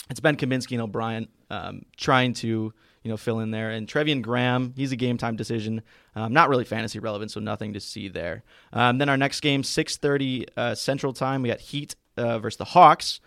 it's 0.10 0.22
been 0.22 0.38
Kaminsky 0.38 0.72
and 0.72 0.82
O'Bryant 0.84 1.29
um, 1.50 1.82
trying 1.98 2.34
to 2.36 2.74
you 3.05 3.12
know 3.12 3.17
fill 3.17 3.39
in 3.39 3.51
there. 3.51 3.69
And 3.69 3.88
Treveon 3.88 4.24
Graham, 4.24 4.74
he's 4.75 4.91
a 4.91 4.95
game 4.95 5.17
time 5.17 5.35
decision, 5.35 5.83
um, 6.15 6.33
not 6.33 6.50
really 6.50 6.65
fantasy 6.65 6.97
relevant, 6.97 7.29
so 7.29 7.39
nothing 7.39 7.74
to 7.74 7.79
see 7.79 8.07
there. 8.07 8.43
Um, 8.74 8.97
then 8.97 9.09
our 9.09 9.15
next 9.15 9.41
game, 9.41 9.62
6:30 9.62 10.47
uh, 10.57 10.74
Central 10.74 11.13
Time, 11.13 11.43
we 11.43 11.50
got 11.50 11.59
Heat 11.59 11.95
uh, 12.17 12.39
versus 12.39 12.57
the 12.57 12.65
Hawks. 12.65 13.21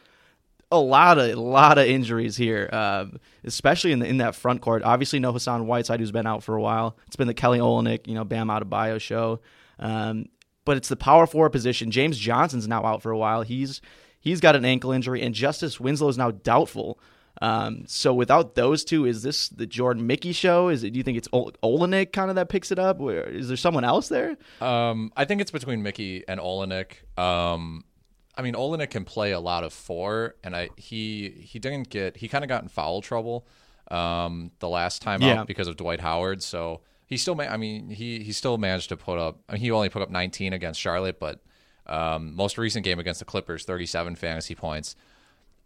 A 0.73 0.78
lot 0.78 1.16
of 1.16 1.30
a 1.30 1.40
lot 1.40 1.78
of 1.78 1.87
injuries 1.87 2.37
here, 2.37 2.68
uh, 2.73 3.06
especially 3.44 3.92
in 3.92 4.00
the, 4.00 4.06
in 4.06 4.18
that 4.18 4.35
front 4.35 4.61
court. 4.61 4.82
Obviously, 4.82 5.20
no 5.20 5.32
Hassan 5.32 5.68
Whiteside, 5.68 6.00
who's 6.00 6.11
been 6.11 6.26
out 6.26 6.42
for 6.42 6.56
a 6.56 6.61
while. 6.61 6.99
It's 7.06 7.16
been 7.16 7.28
the 7.28 7.32
Kelly 7.32 7.61
Olynyk, 7.61 8.08
you 8.08 8.14
know, 8.14 8.25
Bam 8.25 8.49
Adebayo 8.49 9.00
show. 9.00 9.40
Um, 9.78 10.26
but 10.64 10.76
it's 10.76 10.88
the 10.88 10.97
power 10.97 11.26
forward 11.28 11.50
position. 11.50 11.92
James 11.92 12.18
Johnson's 12.18 12.66
now 12.66 12.85
out 12.85 13.00
for 13.00 13.12
a 13.12 13.16
while. 13.16 13.42
He's 13.42 13.80
he's 14.18 14.40
got 14.40 14.56
an 14.56 14.64
ankle 14.64 14.90
injury, 14.90 15.23
and 15.23 15.37
Justice 15.37 15.78
Winslow 15.78 16.08
is 16.08 16.18
now 16.18 16.32
doubtful. 16.32 16.99
Um, 17.40 17.85
so 17.87 18.12
without 18.12 18.54
those 18.57 18.85
two, 18.85 19.04
is 19.07 19.23
this 19.23 19.49
the 19.49 19.66
Jordan 19.66 20.07
Mickey 20.07 20.33
show? 20.33 20.68
Is 20.68 20.83
it? 20.85 20.90
Do 20.90 20.99
you 20.99 21.04
think 21.04 21.18
it's 21.18 21.28
Ol- 21.33 21.52
Olynyk 21.62 22.12
kind 22.12 22.30
of 22.30 22.37
that 22.37 22.49
picks 22.49 22.71
it 22.73 22.78
up? 22.78 22.99
Where 22.99 23.23
is 23.28 23.49
there 23.49 23.57
someone 23.57 23.85
else 23.85 24.09
there? 24.09 24.37
Um, 24.61 25.12
I 25.16 25.25
think 25.25 25.40
it's 25.40 25.50
between 25.52 25.83
Mickey 25.83 26.25
and 26.26 26.40
Olynyk. 26.40 26.92
Um, 27.18 27.85
I 28.37 28.42
mean, 28.42 28.54
Olynyk 28.54 28.90
can 28.90 29.04
play 29.04 29.33
a 29.33 29.40
lot 29.40 29.62
of 29.64 29.73
four, 29.73 30.35
and 30.42 30.57
I 30.57 30.71
he 30.76 31.30
he 31.40 31.59
didn't 31.59 31.90
get 31.90 32.16
he 32.16 32.28
kind 32.28 32.45
of 32.45 32.49
got 32.49 32.62
in 32.62 32.68
foul 32.68 33.00
trouble 33.02 33.47
um, 33.90 34.50
the 34.59 34.68
last 34.68 35.02
time 35.02 35.23
Yeah. 35.23 35.40
out 35.40 35.47
because 35.47 35.68
of 35.68 35.76
Dwight 35.76 36.00
Howard. 36.00 36.42
So 36.42 36.80
he 37.07 37.16
still, 37.16 37.35
ma- 37.35 37.45
I 37.45 37.57
mean, 37.57 37.88
he 37.90 38.21
he 38.23 38.33
still 38.33 38.59
managed 38.59 38.88
to 38.90 38.97
put 38.97 39.18
up. 39.18 39.38
I 39.49 39.52
mean, 39.52 39.61
he 39.62 39.71
only 39.71 39.88
put 39.88 40.02
up 40.02 40.11
19 40.11 40.52
against 40.52 40.80
Charlotte, 40.80 41.18
but 41.18 41.40
um, 41.87 42.35
most 42.35 42.59
recent 42.59 42.85
game 42.85 42.99
against 42.99 43.18
the 43.21 43.25
Clippers, 43.25 43.64
37 43.64 44.14
fantasy 44.16 44.54
points. 44.54 44.95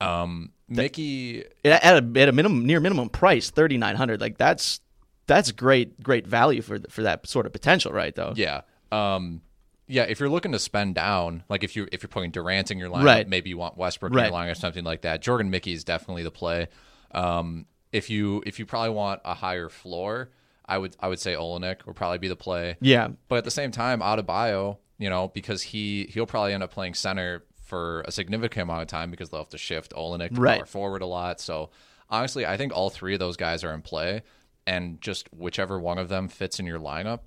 Um, 0.03 0.51
Mickey, 0.69 1.45
At 1.65 1.83
a, 2.03 2.19
at 2.21 2.29
a 2.29 2.33
minimum, 2.33 2.65
near 2.67 2.81
minimum 2.81 3.09
price, 3.11 3.51
thirty 3.51 3.77
nine 3.77 3.97
hundred. 3.97 4.21
Like 4.21 4.39
that's 4.39 4.81
that's 5.27 5.53
great, 5.53 6.03
great 6.03 6.27
value 6.27 6.63
for 6.63 6.79
for 6.89 7.03
that 7.03 7.27
sort 7.27 7.47
of 7.47 7.53
potential, 7.53 7.93
right? 7.93 8.15
Though. 8.15 8.33
yeah, 8.37 8.63
um, 8.91 9.43
yeah. 9.87 10.05
If 10.05 10.19
you're 10.21 10.29
looking 10.31 10.53
to 10.53 10.59
spend 10.59 10.95
down, 10.95 11.45
like 11.49 11.63
if 11.63 11.77
you 11.77 11.89
if 11.93 12.03
you're 12.03 12.09
putting 12.09 12.31
Durant 12.31 12.71
in 12.71 12.79
your 12.79 12.89
lineup, 12.89 13.05
Right. 13.05 13.29
maybe 13.29 13.51
you 13.51 13.59
want 13.59 13.77
Westbrook 13.77 14.13
in 14.13 14.19
your 14.19 14.29
lineup 14.29 14.53
or 14.53 14.55
something 14.55 14.85
like 14.85 15.03
that. 15.03 15.21
Jordan 15.23 15.51
Mickey 15.51 15.73
is 15.73 15.85
definitely 15.85 16.23
the 16.23 16.31
play. 16.31 16.69
Um, 17.13 17.67
if 17.93 18.09
you 18.09 18.43
if 18.47 18.59
you 18.59 18.65
probably 18.67 18.91
want 18.95 19.21
a 19.25 19.35
higher 19.35 19.69
floor, 19.69 20.31
I 20.65 20.79
would 20.79 20.97
I 21.01 21.09
would 21.09 21.21
say 21.21 21.35
Olynyk 21.35 21.85
would 21.87 21.97
probably 21.97 22.19
be 22.19 22.29
the 22.29 22.37
play. 22.37 22.77
Yeah. 22.81 23.09
But 23.29 23.37
at 23.37 23.45
the 23.45 23.51
same 23.51 23.71
time, 23.73 24.01
Adebayo, 24.01 24.79
you 24.99 25.11
know, 25.11 25.29
because 25.29 25.61
he 25.63 26.05
he'll 26.13 26.27
probably 26.27 26.55
end 26.55 26.63
up 26.63 26.71
playing 26.73 26.95
center 26.95 27.45
for 27.73 28.03
a 28.03 28.13
significant 28.13 28.65
amount 28.65 28.83
of 28.83 28.89
time 28.89 29.11
because 29.11 29.31
they'll 29.31 29.41
have 29.41 29.49
to 29.49 29.57
shift 29.57 29.95
Olynyk 29.95 30.37
Right. 30.37 30.59
power 30.59 30.67
forward 30.67 31.01
a 31.01 31.07
lot. 31.07 31.41
So 31.41 31.71
honestly, 32.11 32.45
I 32.45 32.59
think 32.59 32.75
all 32.77 32.91
three 32.91 33.15
of 33.15 33.19
those 33.19 33.39
guys 33.39 33.65
are 33.65 33.73
in 33.73 33.81
play, 33.81 34.25
and 34.67 35.01
just 35.01 35.33
whichever 35.33 35.81
one 35.81 35.97
of 35.97 36.11
them 36.11 36.29
fits 36.29 36.61
in 36.61 36.67
your 36.67 36.79
lineup, 36.79 37.21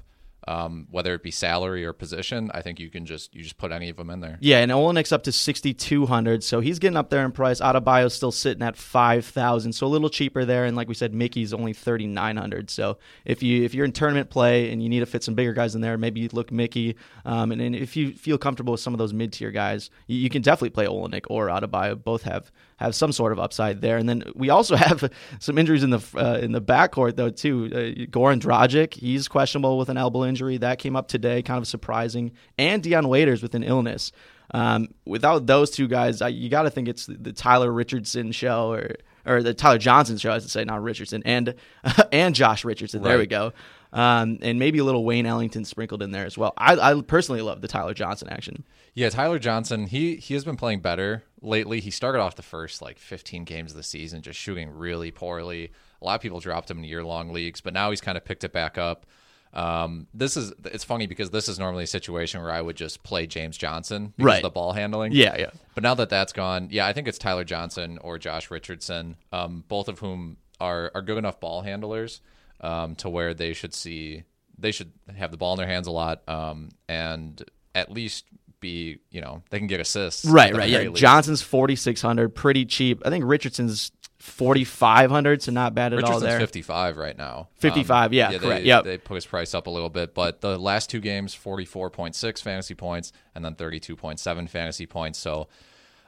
um, 0.47 0.87
whether 0.91 1.13
it 1.13 1.23
be 1.23 1.31
salary 1.31 1.85
or 1.85 1.93
position, 1.93 2.51
I 2.53 2.61
think 2.61 2.79
you 2.79 2.89
can 2.89 3.05
just 3.05 3.33
you 3.33 3.41
just 3.43 3.57
put 3.57 3.71
any 3.71 3.89
of 3.89 3.97
them 3.97 4.09
in 4.09 4.19
there. 4.19 4.37
Yeah, 4.41 4.59
and 4.59 4.71
Olynyk's 4.71 5.11
up 5.11 5.23
to 5.23 5.31
sixty 5.31 5.73
two 5.73 6.05
hundred, 6.05 6.43
so 6.43 6.59
he's 6.59 6.79
getting 6.79 6.97
up 6.97 7.09
there 7.09 7.25
in 7.25 7.31
price. 7.31 7.59
Adebayo's 7.61 8.13
still 8.13 8.31
sitting 8.31 8.63
at 8.63 8.77
five 8.77 9.25
thousand, 9.25 9.73
so 9.73 9.87
a 9.87 9.89
little 9.89 10.09
cheaper 10.09 10.45
there. 10.45 10.65
And 10.65 10.75
like 10.75 10.87
we 10.87 10.93
said, 10.93 11.13
Mickey's 11.13 11.53
only 11.53 11.73
thirty 11.73 12.07
nine 12.07 12.37
hundred. 12.37 12.69
So 12.69 12.97
if 13.25 13.41
you 13.41 13.63
if 13.63 13.73
you're 13.73 13.85
in 13.85 13.91
tournament 13.91 14.29
play 14.29 14.71
and 14.71 14.83
you 14.83 14.89
need 14.89 14.99
to 14.99 15.05
fit 15.05 15.23
some 15.23 15.35
bigger 15.35 15.53
guys 15.53 15.75
in 15.75 15.81
there, 15.81 15.97
maybe 15.97 16.21
you 16.21 16.29
look 16.31 16.51
Mickey. 16.51 16.95
Um, 17.25 17.51
and, 17.51 17.61
and 17.61 17.75
if 17.75 17.95
you 17.95 18.13
feel 18.13 18.37
comfortable 18.37 18.73
with 18.73 18.81
some 18.81 18.93
of 18.93 18.97
those 18.97 19.13
mid 19.13 19.33
tier 19.33 19.51
guys, 19.51 19.89
you, 20.07 20.17
you 20.17 20.29
can 20.29 20.41
definitely 20.41 20.69
play 20.69 20.85
Olynyk 20.85 21.25
or 21.29 21.47
Adebayo. 21.47 22.01
Both 22.01 22.23
have 22.23 22.51
have 22.77 22.94
some 22.94 23.12
sort 23.12 23.32
of 23.32 23.39
upside 23.39 23.82
there. 23.82 23.98
And 23.98 24.08
then 24.08 24.24
we 24.36 24.50
also 24.50 24.75
have 24.86 25.12
some 25.39 25.58
injuries 25.58 25.84
in 25.84 25.89
the 25.89 26.01
uh, 26.15 26.39
in 26.41 26.51
the 26.51 26.62
backcourt 26.62 27.15
though 27.15 27.29
too. 27.29 27.70
Uh, 27.72 27.77
Goran 28.12 28.39
Dragic, 28.39 28.94
he's 28.94 29.27
questionable 29.27 29.77
with 29.77 29.89
an 29.89 29.98
elbow 29.98 30.25
injury 30.25 30.58
that 30.58 30.79
came 30.79 30.96
up 30.96 31.08
today, 31.08 31.41
kind 31.41 31.60
of 31.62 31.67
surprising. 31.67 32.32
And 32.58 32.84
Dion 32.84 33.08
Waiters 33.08 33.41
with 33.41 33.55
an 33.55 33.63
illness. 33.63 34.12
Um, 34.51 34.89
without 35.05 35.48
those 35.48 35.72
two 35.72 35.88
guys, 35.88 36.22
I, 36.22 36.27
you 36.27 36.50
got 36.50 36.63
to 36.63 36.70
think 36.70 36.88
it's 36.88 37.08
the, 37.08 37.15
the 37.15 37.34
Tyler 37.34 37.72
Richardson 37.72 38.32
show 38.32 38.72
or 38.72 38.91
or 39.25 39.41
the 39.41 39.53
Tyler 39.53 39.79
Johnson 39.79 40.17
show, 40.17 40.32
I 40.32 40.39
should 40.39 40.51
say, 40.51 40.63
not 40.63 40.84
Richardson, 40.84 41.24
and 41.25 41.55
and 42.12 42.36
Josh 42.36 42.63
Richardson. 42.63 43.01
There 43.01 43.17
we 43.17 43.25
go. 43.25 43.53
Um, 43.95 44.39
and 44.41 44.59
maybe 44.59 44.79
a 44.79 44.83
little 44.83 45.05
Wayne 45.05 45.25
Ellington 45.25 45.63
sprinkled 45.63 46.03
in 46.03 46.11
there 46.11 46.25
as 46.25 46.37
well. 46.37 46.53
I, 46.57 46.75
I 46.75 47.01
personally 47.01 47.41
love 47.41 47.61
the 47.61 47.67
Tyler 47.69 47.93
Johnson 47.93 48.27
action. 48.29 48.65
Yeah, 48.93 49.09
Tyler 49.09 49.39
Johnson, 49.39 49.87
he 49.87 50.17
he 50.17 50.33
has 50.33 50.43
been 50.43 50.57
playing 50.57 50.81
better 50.81 51.23
lately. 51.41 51.79
He 51.79 51.91
started 51.91 52.19
off 52.19 52.35
the 52.35 52.41
first 52.43 52.81
like 52.81 52.99
15 52.99 53.45
games 53.45 53.71
of 53.71 53.77
the 53.77 53.83
season 53.83 54.21
just 54.21 54.37
shooting 54.37 54.69
really 54.69 55.11
poorly. 55.11 55.71
A 56.01 56.05
lot 56.05 56.15
of 56.15 56.21
people 56.21 56.41
dropped 56.41 56.69
him 56.69 56.79
in 56.79 56.83
year 56.83 57.03
long 57.05 57.31
leagues, 57.31 57.61
but 57.61 57.73
now 57.73 57.89
he's 57.89 58.01
kind 58.01 58.17
of 58.17 58.25
picked 58.25 58.43
it 58.43 58.51
back 58.51 58.77
up. 58.77 59.05
Um, 59.53 60.07
this 60.13 60.35
is 60.35 60.51
it's 60.65 60.83
funny 60.83 61.07
because 61.07 61.29
this 61.29 61.47
is 61.47 61.57
normally 61.57 61.85
a 61.85 61.87
situation 61.87 62.41
where 62.41 62.51
I 62.51 62.59
would 62.61 62.75
just 62.75 63.01
play 63.03 63.25
James 63.27 63.57
Johnson 63.57 64.13
because 64.17 64.25
Right. 64.25 64.35
of 64.37 64.43
the 64.43 64.49
ball 64.49 64.73
handling. 64.73 65.13
Yeah, 65.13 65.37
yeah. 65.37 65.51
But 65.73 65.83
now 65.83 65.93
that 65.95 66.09
that's 66.09 66.33
gone, 66.33 66.67
yeah, 66.69 66.85
I 66.85 66.91
think 66.91 67.07
it's 67.07 67.17
Tyler 67.17 67.45
Johnson 67.45 67.97
or 68.01 68.17
Josh 68.17 68.51
Richardson, 68.51 69.15
um, 69.31 69.63
both 69.69 69.87
of 69.87 69.99
whom 69.99 70.35
are 70.59 70.91
are 70.93 71.01
good 71.01 71.17
enough 71.17 71.39
ball 71.39 71.61
handlers 71.61 72.19
um, 72.65 72.95
to 72.95 73.10
where 73.10 73.34
they 73.34 73.53
should 73.53 73.74
see 73.74 74.24
they 74.57 74.72
should 74.72 74.91
have 75.17 75.31
the 75.31 75.38
ball 75.38 75.53
in 75.53 75.57
their 75.57 75.67
hands 75.67 75.88
a 75.88 75.91
lot 75.91 76.27
um, 76.27 76.69
and 76.88 77.43
at 77.74 77.91
least 77.91 78.25
be 78.60 78.98
you 79.12 79.22
know 79.22 79.43
they 79.50 79.60
can 79.60 79.67
get 79.67 79.79
assists. 79.79 80.25
Right, 80.25 80.55
right. 80.55 80.69
Yeah, 80.69 80.79
least. 80.79 80.95
Johnson's 80.95 81.41
forty 81.41 81.75
six 81.75 82.01
hundred, 82.01 82.29
pretty 82.29 82.65
cheap. 82.65 83.01
I 83.05 83.10
think 83.10 83.25
Richardson's 83.25 83.91
forty 84.17 84.63
five 84.63 85.12
hundred, 85.12 85.43
so 85.43 85.51
not 85.51 85.75
bad 85.75 85.93
at 85.93 86.03
all 86.03 86.19
there. 86.19 86.39
55 86.39 86.98
right 86.98 87.17
now. 87.17 87.50
55, 87.57 88.13
yeah, 88.13 88.31
they, 88.31 88.39
correct, 88.39 88.65
yep. 88.65 88.84
They 88.84 88.98
put 88.98 89.15
his 89.15 89.25
price 89.25 89.53
up 89.53 89.67
a 89.67 89.69
little 89.69 89.89
bit, 89.89 90.15
but 90.15 90.41
the 90.41 90.57
last 90.57 90.89
two 90.89 91.00
games, 91.00 91.36
44.6 91.36 92.41
fantasy 92.41 92.74
points 92.74 93.12
and 93.36 93.45
then 93.45 93.55
32.7 93.55 94.50
fantasy 94.50 94.86
points. 94.86 95.19
So 95.19 95.48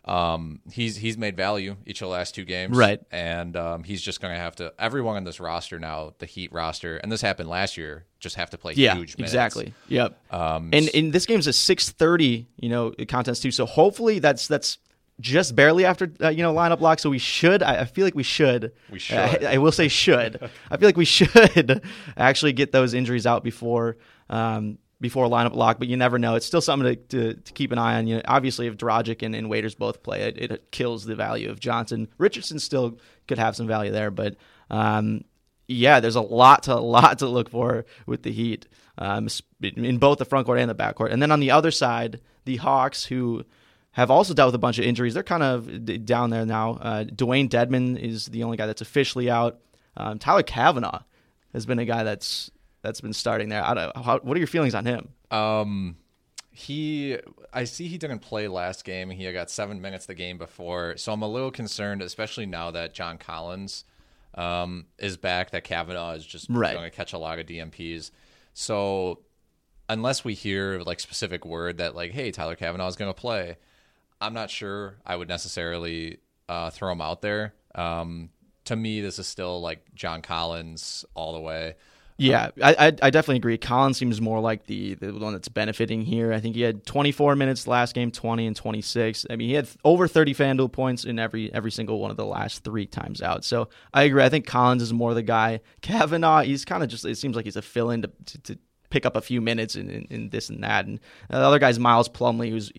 um, 0.08 0.62
he's 0.72 0.96
he's 0.96 1.18
made 1.18 1.36
value 1.36 1.76
each 1.86 2.02
of 2.02 2.08
the 2.08 2.12
last 2.12 2.34
two 2.36 2.46
games, 2.46 2.78
Right. 2.78 3.00
And 3.12 3.56
um, 3.58 3.84
he's 3.84 4.02
just 4.02 4.22
going 4.22 4.34
to 4.34 4.40
have 4.40 4.56
to. 4.58 4.74
Everyone 4.80 5.16
on 5.18 5.24
this 5.24 5.40
roster 5.40 5.80
now, 5.80 6.14
the 6.20 6.26
Heat 6.26 6.52
roster, 6.54 6.98
and 6.98 7.12
this 7.12 7.22
happened 7.22 7.50
last 7.50 7.78
year, 7.78 8.06
just 8.20 8.36
have 8.36 8.50
to 8.52 8.58
play 8.58 8.74
Yeah, 8.74 8.96
huge 8.96 9.18
minutes. 9.18 9.34
exactly. 9.34 9.74
Yep. 9.90 10.18
Um, 10.34 10.70
and 10.74 10.90
and 10.94 11.12
this 11.14 11.26
game's 11.26 11.48
a 11.48 11.54
six 11.54 11.90
thirty, 11.90 12.48
you 12.58 12.70
know, 12.70 12.94
contest 13.08 13.44
too. 13.44 13.52
So 13.52 13.66
hopefully 13.66 14.20
that's 14.20 14.48
that's 14.48 14.78
just 15.20 15.56
barely 15.56 15.84
after 15.84 16.12
uh, 16.22 16.30
you 16.30 16.44
know 16.44 16.54
lineup 16.54 16.80
lock. 16.80 17.00
So 17.00 17.10
we 17.10 17.18
should. 17.18 17.62
I, 17.64 17.82
I 17.82 17.86
feel 17.86 18.06
like 18.06 18.16
we 18.16 18.24
should. 18.24 18.72
We 18.92 19.00
should. 19.00 19.18
I, 19.18 19.54
I 19.54 19.58
will 19.58 19.72
say 19.72 19.88
should. 19.88 20.40
I 20.72 20.78
feel 20.78 20.88
like 20.88 20.98
we 20.98 21.06
should 21.18 21.82
actually 22.16 22.54
get 22.54 22.72
those 22.72 22.94
injuries 22.94 23.26
out 23.26 23.44
before. 23.44 23.98
Um, 24.30 24.78
before 25.00 25.28
lineup 25.28 25.56
lock, 25.56 25.78
but 25.80 25.88
you 25.88 25.98
never 25.98 26.18
know. 26.18 26.36
It's 26.36 26.46
still 26.46 26.62
something 26.62 26.96
to, 26.96 26.96
to, 26.96 27.34
to 27.40 27.54
keep 27.54 27.72
an 27.72 27.78
eye 27.78 27.98
on. 27.98 28.08
You 28.08 28.16
know, 28.16 28.22
obviously, 28.26 28.68
if 28.68 28.78
Dragic 28.78 29.24
and, 29.24 29.36
and 29.36 29.50
Waiters 29.50 29.76
both 29.76 30.02
play, 30.04 30.22
it, 30.22 30.52
it 30.52 30.72
kills 30.72 31.06
the 31.06 31.16
value 31.16 31.50
of 31.50 31.60
Johnson. 31.60 32.08
Richardson 32.18 32.60
still 32.60 32.98
could 33.28 33.38
have 33.38 33.56
some 33.56 33.68
value 33.68 33.92
there, 33.92 34.12
but 34.12 34.36
um, 34.70 35.24
yeah, 35.68 36.00
there's 36.00 36.16
a 36.16 36.22
lot 36.22 36.64
to 36.64 36.76
lot 36.80 37.20
to 37.20 37.28
look 37.28 37.50
for 37.50 37.86
with 38.06 38.24
the 38.24 38.32
Heat 38.32 38.68
um, 38.98 39.28
in 39.62 39.98
both 39.98 40.18
the 40.18 40.26
front 40.26 40.46
court 40.46 40.60
and 40.60 40.70
the 40.70 40.76
back 40.76 40.96
court. 40.96 41.12
And 41.12 41.22
then 41.22 41.32
on 41.32 41.40
the 41.40 41.52
other 41.52 41.72
side, 41.72 42.20
the 42.46 42.58
Hawks, 42.58 43.06
who 43.06 43.44
have 43.92 44.10
also 44.10 44.34
dealt 44.34 44.50
with 44.50 44.56
a 44.56 44.60
bunch 44.60 44.80
of 44.80 44.86
injuries, 44.86 45.14
they're 45.14 45.24
kind 45.24 45.44
of 45.44 46.06
down 46.06 46.30
there 46.30 46.46
now. 46.46 46.72
Uh, 46.82 47.04
Dewayne 47.04 47.50
Dedmon 47.50 48.00
is 48.00 48.28
the 48.28 48.44
only 48.44 48.58
guy 48.58 48.66
that's 48.66 48.82
officially 48.82 49.30
out. 49.30 49.60
Um, 49.96 50.20
Tyler 50.20 50.44
Cavanaugh 50.44 51.02
has 51.54 51.66
been 51.66 51.80
a 51.80 51.86
guy 51.86 52.04
that's 52.04 52.52
that's 52.82 53.02
been 53.02 53.14
starting 53.14 53.50
there. 53.50 53.64
I 53.64 53.74
don't, 53.74 53.98
how, 53.98 54.20
what 54.20 54.36
are 54.36 54.40
your 54.40 54.48
feelings 54.48 54.76
on 54.76 54.86
him? 54.86 55.10
Um, 55.32 55.98
he, 56.52 57.18
I 57.54 57.66
see 57.66 57.88
he 57.88 57.98
didn't 57.98 58.20
play 58.20 58.48
last 58.48 58.84
game. 58.84 59.10
He 59.10 59.32
got 59.32 59.50
seven 59.50 59.82
minutes 59.82 60.06
the 60.06 60.16
game 60.16 60.38
before, 60.38 60.98
so 60.98 61.12
I'm 61.14 61.22
a 61.22 61.28
little 61.28 61.52
concerned, 61.52 62.02
especially 62.02 62.46
now 62.46 62.72
that 62.72 62.94
John 62.94 63.18
Collins 63.18 63.86
um, 64.36 64.86
is 64.98 65.18
back. 65.18 65.52
That 65.52 65.64
Cavanaugh 65.64 66.14
is 66.14 66.26
just 66.26 66.48
Right. 66.50 66.74
going 66.76 66.90
to 66.90 66.96
catch 66.96 67.14
a 67.14 67.18
lot 67.18 67.40
of 67.40 67.46
DNPs. 67.46 68.12
So 68.54 69.20
unless 69.90 70.24
we 70.24 70.34
hear 70.34 70.80
like 70.82 71.00
specific 71.00 71.46
word 71.46 71.78
that 71.78 71.96
like, 71.96 72.12
hey, 72.12 72.32
Tyler 72.32 72.56
Cavanaugh 72.56 72.88
is 72.88 72.96
going 72.96 73.10
to 73.14 73.20
play, 73.20 73.58
I'm 74.20 74.34
not 74.34 74.50
sure 74.50 74.96
I 75.06 75.16
would 75.16 75.28
necessarily 75.28 76.18
uh, 76.50 76.70
throw 76.72 76.92
him 76.92 77.02
out 77.02 77.22
there. 77.22 77.54
Um, 77.76 78.30
to 78.66 78.76
me, 78.76 79.02
this 79.02 79.20
is 79.20 79.28
still 79.28 79.62
like 79.62 79.94
John 79.94 80.22
Collins 80.22 81.06
all 81.14 81.34
the 81.34 81.40
way. 81.40 81.76
Yeah, 82.20 82.50
I, 82.64 82.88
I 82.88 83.10
definitely 83.12 83.36
agree. 83.36 83.60
Collins 83.60 83.98
seems 84.00 84.20
more 84.20 84.40
like 84.40 84.66
the 84.66 84.96
the 84.96 85.14
one 85.14 85.34
that's 85.34 85.50
benefiting 85.50 86.02
here. 86.02 86.34
I 86.34 86.40
think 86.40 86.56
he 86.56 86.64
had 86.64 86.84
24 86.88 87.36
minutes 87.36 87.68
last 87.68 87.94
game, 87.94 88.10
20 88.10 88.48
and 88.48 88.56
26. 88.56 89.28
I 89.30 89.36
mean, 89.36 89.50
he 89.50 89.54
had 89.54 89.68
over 89.84 90.08
30 90.08 90.34
FanDuel 90.34 90.72
points 90.72 91.04
in 91.06 91.20
every 91.20 91.54
every 91.54 91.70
single 91.70 92.00
one 92.00 92.10
of 92.10 92.18
the 92.18 92.26
last 92.26 92.64
three 92.64 92.88
times 92.88 93.22
out. 93.22 93.46
So 93.46 93.70
I 93.94 94.04
agree. 94.04 94.24
I 94.24 94.30
think 94.30 94.48
Collins 94.48 94.82
is 94.82 94.92
more 94.92 95.14
the 95.14 95.22
guy. 95.22 95.60
Cavanaugh, 95.82 96.42
he's 96.42 96.66
kind 96.66 96.82
of 96.82 96.90
just. 96.90 97.06
It 97.06 97.20
seems 97.20 97.36
like 97.36 97.46
he's 97.46 97.56
a 97.56 97.62
fill 97.62 97.92
in 97.92 98.02
to, 98.02 98.12
to, 98.26 98.38
to 98.40 98.58
pick 98.90 99.06
up 99.06 99.16
a 99.16 99.22
few 99.22 99.40
minutes 99.40 99.76
in, 99.76 99.88
in, 99.88 100.08
in 100.10 100.30
this 100.30 100.50
and 100.50 100.64
that. 100.64 100.88
And 100.88 101.00
uh, 101.30 101.38
the 101.40 101.46
other 101.46 101.60
guy's 101.60 101.78
Miles 101.78 102.10
Plumlee, 102.10 102.50
who's 102.50 102.72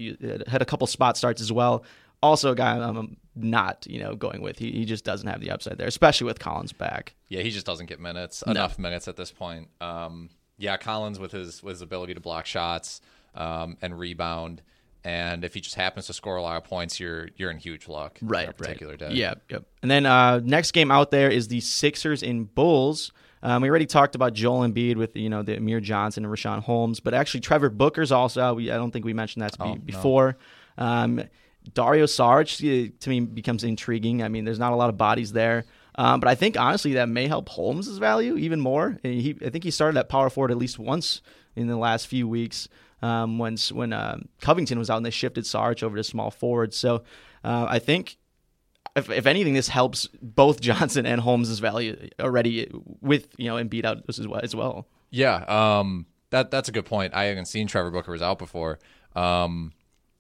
had 0.49 0.63
a 0.63 0.65
couple 0.65 0.89
spot 0.89 1.17
starts 1.17 1.41
as 1.41 1.53
well. 1.53 1.85
Also 2.23 2.53
a 2.53 2.55
guy 2.55 2.77
I'm 2.77 3.17
not 3.35 3.87
you 3.89 4.01
know 4.01 4.15
going 4.15 4.43
with. 4.43 4.59
He 4.59 4.73
he 4.73 4.85
just 4.85 5.05
doesn't 5.05 5.29
have 5.29 5.41
the 5.41 5.51
upside 5.51 5.79
there, 5.79 5.87
especially 5.87 6.27
with 6.27 6.39
Collins 6.39 6.73
back. 6.73 7.15
Yeah, 7.29 7.43
he 7.43 7.51
just 7.51 7.67
doesn't 7.67 7.87
get 7.87 8.01
minutes 8.01 8.43
enough 8.43 8.79
minutes 8.79 9.09
at 9.09 9.17
this 9.17 9.31
point. 9.31 9.69
Um, 9.81 10.31
yeah, 10.57 10.77
Collins 10.77 11.19
with 11.19 11.33
his 11.33 11.63
with 11.63 11.75
his 11.75 11.83
ability 11.83 12.15
to 12.15 12.21
block 12.21 12.47
shots 12.47 13.01
um, 13.35 13.77
and 13.81 13.99
rebound. 13.99 14.63
And 15.05 15.45
if 15.45 15.55
he 15.55 15.61
just 15.61 15.77
happens 15.77 16.07
to 16.09 16.13
score 16.13 16.37
a 16.37 16.43
lot 16.43 16.57
of 16.57 16.65
points, 16.65 16.99
you're 16.99 17.29
you're 17.37 17.51
in 17.51 17.59
huge 17.59 17.89
luck. 17.89 18.19
right, 18.21 18.55
particular 18.55 18.93
right. 18.93 19.11
day. 19.11 19.13
Yeah, 19.13 19.35
yep. 19.49 19.65
And 19.81 19.91
then 19.91 20.07
uh, 20.07 20.41
next 20.43 20.73
game 20.73 20.91
out 20.91 21.11
there 21.11 21.31
is 21.31 21.49
the 21.49 21.61
Sixers 21.61 22.23
in 22.23 22.45
Bulls. 22.45 23.13
Um, 23.41 23.63
we 23.63 23.71
already 23.71 23.87
talked 23.87 24.17
about 24.17 24.33
Joel 24.33 24.69
Embiid 24.69 24.97
with 24.97 25.17
you 25.17 25.31
know 25.31 25.43
the 25.43 25.57
Amir 25.57 25.79
Johnson 25.81 26.25
and 26.25 26.35
Richaun 26.35 26.61
Holmes, 26.61 26.99
but 26.99 27.15
actually 27.15 27.41
Trevor 27.41 27.71
Booker's 27.71 28.11
also. 28.11 28.55
We, 28.55 28.73
I 28.73 28.77
don't 28.77 28.91
think 28.91 29.05
we 29.05 29.15
mentioned 29.15 29.43
that 29.43 29.57
be, 29.57 29.65
Oh, 29.65 29.75
no. 29.75 29.77
before. 29.77 30.37
Um, 30.77 31.23
Dario 31.75 32.07
Saric 32.07 32.59
uh, 32.61 32.93
to 33.01 33.11
me 33.11 33.21
becomes 33.21 33.65
intriguing. 33.65 34.23
I 34.23 34.29
mean, 34.29 34.45
there's 34.45 34.59
not 34.59 34.73
a 34.73 34.77
lot 34.77 34.89
of 34.89 34.97
bodies 34.97 35.33
there. 35.33 35.65
Um, 35.95 36.21
but 36.21 36.29
I 36.29 36.37
think 36.37 36.57
honestly 36.57 36.95
that 36.95 37.09
may 37.09 37.27
help 37.27 37.49
Holmes' 37.49 37.99
value 37.99 38.37
even 38.37 38.61
more. 38.61 38.99
And 39.03 39.21
He, 39.21 39.37
I 39.45 39.51
think 39.51 39.65
he 39.65 39.73
started 39.73 39.99
at 39.99 40.09
power 40.09 40.31
forward 40.31 40.53
at 40.53 40.57
least 40.57 40.79
once 40.79 41.23
in 41.57 41.67
the 41.67 41.77
last 41.77 42.07
few 42.07 42.29
weeks 42.29 42.69
um, 43.03 43.39
when 43.39 43.57
when 43.73 43.93
uh, 43.93 44.19
Covington 44.41 44.79
was 44.79 44.91
out 44.91 44.99
and 44.99 45.07
they 45.07 45.11
shifted 45.11 45.45
Sarge 45.47 45.83
over 45.83 45.97
to 45.97 46.05
small 46.05 46.31
forward. 46.31 46.73
So 46.73 47.03
uh, 47.45 47.67
I 47.69 47.79
think 47.81 48.17
if, 48.97 49.11
if 49.11 49.27
anything, 49.27 49.55
this 49.55 49.69
helps 49.69 50.09
both 50.23 50.61
Johnson 50.69 51.07
and 51.07 51.21
Holmes' 51.21 51.59
value 51.59 52.09
already 52.21 52.71
with 53.01 53.29
you 53.37 53.49
know 53.49 53.57
Embiid 53.57 53.85
out 53.85 54.05
as 54.09 54.27
well. 54.27 54.41
As 54.41 54.55
well. 54.55 54.87
Yeah, 55.11 55.37
um, 55.49 56.07
that 56.31 56.51
that's 56.51 56.69
a 56.69 56.73
good 56.73 56.87
point. 56.87 57.15
I 57.15 57.25
haven't 57.25 57.47
seen 57.47 57.67
Trevor 57.67 57.91
Booker 57.91 58.13
was 58.13 58.23
out 58.23 58.39
before. 58.39 58.79
Um, 59.17 59.73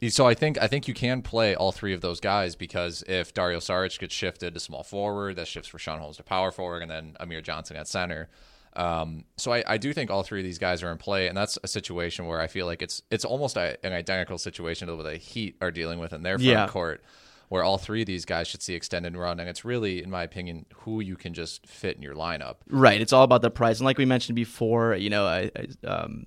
so 0.09 0.26
I 0.26 0.35
think 0.35 0.59
I 0.61 0.67
think 0.69 0.87
you 0.88 0.95
can 0.95 1.23
play 1.23 1.55
all 1.55 1.73
three 1.73 1.93
of 1.93 2.00
those 2.00 2.21
guys 2.21 2.55
because 2.55 3.02
if 3.09 3.35
Dario 3.35 3.59
Saric 3.59 3.99
gets 3.99 4.14
shifted 4.14 4.55
to 4.55 4.61
small 4.61 4.83
forward, 4.85 5.37
that 5.37 5.49
shifts 5.49 5.71
Richaun 5.71 5.99
Holmes 5.99 6.19
to 6.19 6.23
power 6.23 6.50
forward, 6.52 6.83
and 6.83 6.90
then 6.90 7.17
Amir 7.21 7.40
Johnson 7.40 7.76
at 7.76 7.88
center. 7.88 8.28
Um, 8.76 9.25
so 9.37 9.52
I, 9.52 9.64
I 9.67 9.76
do 9.78 9.93
think 9.93 10.09
all 10.11 10.23
three 10.23 10.38
of 10.40 10.45
these 10.45 10.59
guys 10.59 10.83
are 10.85 10.93
in 10.93 10.99
play, 10.99 11.26
and 11.26 11.37
that's 11.37 11.59
a 11.64 11.69
situation 11.69 12.26
where 12.26 12.40
I 12.40 12.47
feel 12.47 12.67
like 12.67 12.81
it's 12.81 13.02
it's 13.11 13.25
almost 13.25 13.57
a, 13.57 13.76
an 13.85 13.93
identical 13.93 14.38
situation 14.38 14.87
to 14.88 14.95
what 14.95 15.02
the 15.05 15.17
Heat 15.17 15.57
are 15.61 15.73
dealing 15.73 15.99
with 15.99 16.12
in 16.12 16.23
their 16.23 16.38
front 16.38 16.49
Yeah. 16.49 16.69
court, 16.69 17.02
where 17.49 17.64
all 17.64 17.78
three 17.78 18.02
of 18.02 18.07
these 18.07 18.25
guys 18.25 18.47
should 18.47 18.62
see 18.62 18.75
extended 18.75 19.17
run, 19.17 19.40
and 19.40 19.49
it's 19.49 19.64
really, 19.64 20.00
in 20.00 20.11
my 20.11 20.23
opinion, 20.23 20.67
who 20.85 21.00
you 21.00 21.17
can 21.17 21.35
just 21.35 21.67
fit 21.67 21.97
in 21.97 22.02
your 22.02 22.14
lineup. 22.14 22.57
Right. 22.71 23.00
It's 23.00 23.12
all 23.12 23.25
about 23.25 23.43
the 23.43 23.50
price, 23.50 23.78
and 23.81 23.85
like 23.85 23.99
we 23.99 24.05
mentioned 24.05 24.37
before, 24.37 24.95
you 24.95 25.11
know, 25.11 25.26
I, 25.26 25.50
I, 25.57 25.87
um, 25.88 26.26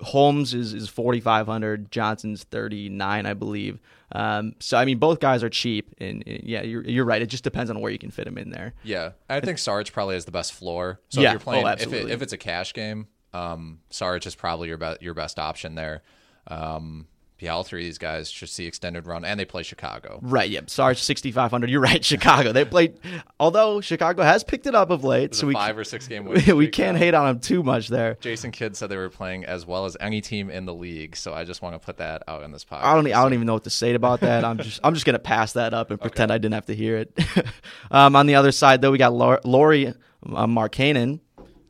Holmes 0.00 0.54
is 0.54 0.74
is 0.74 0.88
forty 0.88 1.20
five 1.20 1.46
hundred, 1.46 1.90
Johnson's 1.92 2.42
thirty 2.44 2.88
nine, 2.88 3.26
I 3.26 3.34
believe. 3.34 3.78
Um, 4.12 4.54
so 4.60 4.76
I 4.76 4.84
mean, 4.84 4.98
both 4.98 5.20
guys 5.20 5.42
are 5.42 5.48
cheap, 5.48 5.94
and, 5.98 6.22
and 6.26 6.42
yeah, 6.44 6.62
you're 6.62 6.82
you're 6.84 7.04
right. 7.04 7.22
It 7.22 7.26
just 7.26 7.44
depends 7.44 7.70
on 7.70 7.80
where 7.80 7.90
you 7.92 7.98
can 7.98 8.10
fit 8.10 8.24
them 8.24 8.36
in 8.38 8.50
there. 8.50 8.74
Yeah, 8.82 9.12
I 9.30 9.40
think 9.40 9.58
Sarge 9.58 9.92
probably 9.92 10.14
has 10.14 10.24
the 10.24 10.30
best 10.32 10.52
floor. 10.52 11.00
So 11.08 11.20
Yeah. 11.20 11.28
if 11.28 11.32
you're 11.34 11.40
playing, 11.40 11.66
Oh, 11.66 11.70
if, 11.70 11.92
it, 11.92 12.10
if 12.10 12.22
it's 12.22 12.32
a 12.32 12.36
cash 12.38 12.74
game, 12.74 13.06
um, 13.32 13.80
Sarge 13.90 14.26
is 14.26 14.34
probably 14.34 14.68
your 14.68 14.78
best 14.78 15.00
your 15.00 15.14
best 15.14 15.38
option 15.38 15.74
there. 15.74 16.02
Um, 16.48 17.06
yeah, 17.40 17.52
all 17.52 17.64
three 17.64 17.82
of 17.82 17.84
these 17.84 17.98
guys 17.98 18.30
should 18.30 18.48
see 18.48 18.66
extended 18.66 19.06
run, 19.06 19.24
and 19.24 19.38
they 19.38 19.44
play 19.44 19.62
Chicago. 19.62 20.20
Right. 20.22 20.48
Yep. 20.48 20.70
Sarge 20.70 20.98
sixty 20.98 21.32
five 21.32 21.50
hundred. 21.50 21.68
You're 21.68 21.80
right. 21.80 22.04
Chicago. 22.04 22.52
They 22.52 22.64
played, 22.64 22.98
although 23.40 23.80
Chicago 23.80 24.22
has 24.22 24.44
picked 24.44 24.66
it 24.66 24.74
up 24.74 24.90
of 24.90 25.02
late, 25.04 25.34
so 25.34 25.46
we 25.46 25.54
five 25.54 25.76
or 25.76 25.84
six 25.84 26.06
game 26.06 26.24
win. 26.26 26.56
we 26.56 26.68
can't 26.68 26.96
hate 26.96 27.12
on 27.12 27.26
them 27.26 27.40
too 27.40 27.62
much 27.62 27.88
there. 27.88 28.16
Jason 28.20 28.50
Kidd 28.50 28.76
said 28.76 28.88
they 28.88 28.96
were 28.96 29.10
playing 29.10 29.44
as 29.44 29.66
well 29.66 29.84
as 29.84 29.96
any 30.00 30.20
team 30.20 30.48
in 30.48 30.64
the 30.64 30.74
league, 30.74 31.16
so 31.16 31.34
I 31.34 31.44
just 31.44 31.60
want 31.60 31.74
to 31.74 31.84
put 31.84 31.96
that 31.98 32.22
out 32.28 32.42
in 32.44 32.52
this 32.52 32.64
podcast. 32.64 32.82
I 32.84 32.94
don't. 32.94 33.06
I 33.06 33.22
don't 33.22 33.34
even 33.34 33.46
know 33.46 33.54
what 33.54 33.64
to 33.64 33.70
say 33.70 33.94
about 33.94 34.20
that. 34.20 34.44
I'm 34.44 34.58
just. 34.58 34.80
I'm 34.84 34.94
just 34.94 35.04
gonna 35.04 35.18
pass 35.18 35.54
that 35.54 35.74
up 35.74 35.90
and 35.90 36.00
pretend 36.00 36.32
I 36.32 36.38
didn't 36.38 36.54
have 36.54 36.66
to 36.66 36.74
hear 36.74 36.96
it. 36.98 37.18
um, 37.90 38.14
on 38.16 38.26
the 38.26 38.36
other 38.36 38.52
side, 38.52 38.80
though, 38.80 38.92
we 38.92 38.98
got 38.98 39.12
Lau- 39.12 39.40
Lauri 39.44 39.88
uh, 39.88 40.46
Markkanen. 40.46 41.20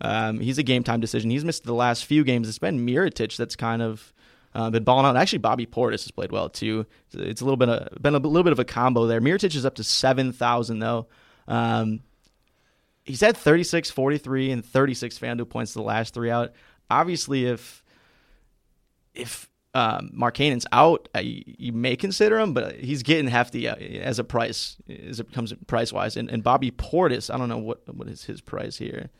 Um, 0.00 0.40
he's 0.40 0.58
a 0.58 0.62
game 0.62 0.84
time 0.84 1.00
decision. 1.00 1.30
He's 1.30 1.44
missed 1.44 1.64
the 1.64 1.74
last 1.74 2.04
few 2.04 2.24
games. 2.24 2.48
It's 2.48 2.58
been 2.58 2.84
Mirotic 2.86 3.36
that's 3.36 3.56
kind 3.56 3.80
of 3.80 4.12
uh, 4.54 4.70
been 4.70 4.84
balling 4.84 5.06
out. 5.06 5.16
Actually, 5.16 5.40
Bobby 5.40 5.66
Portis 5.66 6.04
has 6.04 6.10
played 6.10 6.32
well 6.32 6.48
too. 6.48 6.86
It's 7.12 7.40
a 7.40 7.44
little 7.44 7.56
bit 7.56 7.68
of, 7.68 8.02
been 8.02 8.14
a 8.14 8.18
little 8.18 8.44
bit 8.44 8.52
of 8.52 8.58
a 8.58 8.64
combo 8.64 9.06
there. 9.06 9.20
Mirotic 9.20 9.54
is 9.54 9.66
up 9.66 9.74
to 9.76 9.84
seven 9.84 10.32
thousand 10.32 10.78
though. 10.78 11.08
Um, 11.46 12.00
he's 13.04 13.20
had 13.20 13.36
36, 13.36 13.90
43, 13.90 14.50
and 14.50 14.64
36 14.64 15.18
FanDuel 15.18 15.48
points 15.48 15.74
the 15.74 15.82
last 15.82 16.14
three 16.14 16.30
out. 16.30 16.52
Obviously, 16.90 17.46
if 17.46 17.82
if 19.14 19.48
um, 19.74 20.12
Markkanen's 20.16 20.66
out, 20.72 21.08
uh, 21.14 21.20
you, 21.20 21.42
you 21.46 21.72
may 21.72 21.96
consider 21.96 22.38
him, 22.38 22.52
but 22.52 22.76
he's 22.76 23.02
getting 23.02 23.26
hefty 23.26 23.68
uh, 23.68 23.74
as 23.74 24.18
a 24.18 24.24
price 24.24 24.76
as 25.08 25.20
it 25.20 25.32
comes 25.32 25.52
price 25.66 25.92
wise. 25.92 26.16
And, 26.16 26.30
and 26.30 26.42
Bobby 26.42 26.70
Portis, 26.70 27.32
I 27.32 27.38
don't 27.38 27.48
know 27.48 27.58
what 27.58 27.82
what 27.94 28.08
is 28.08 28.24
his 28.24 28.40
price 28.40 28.76
here, 28.76 29.10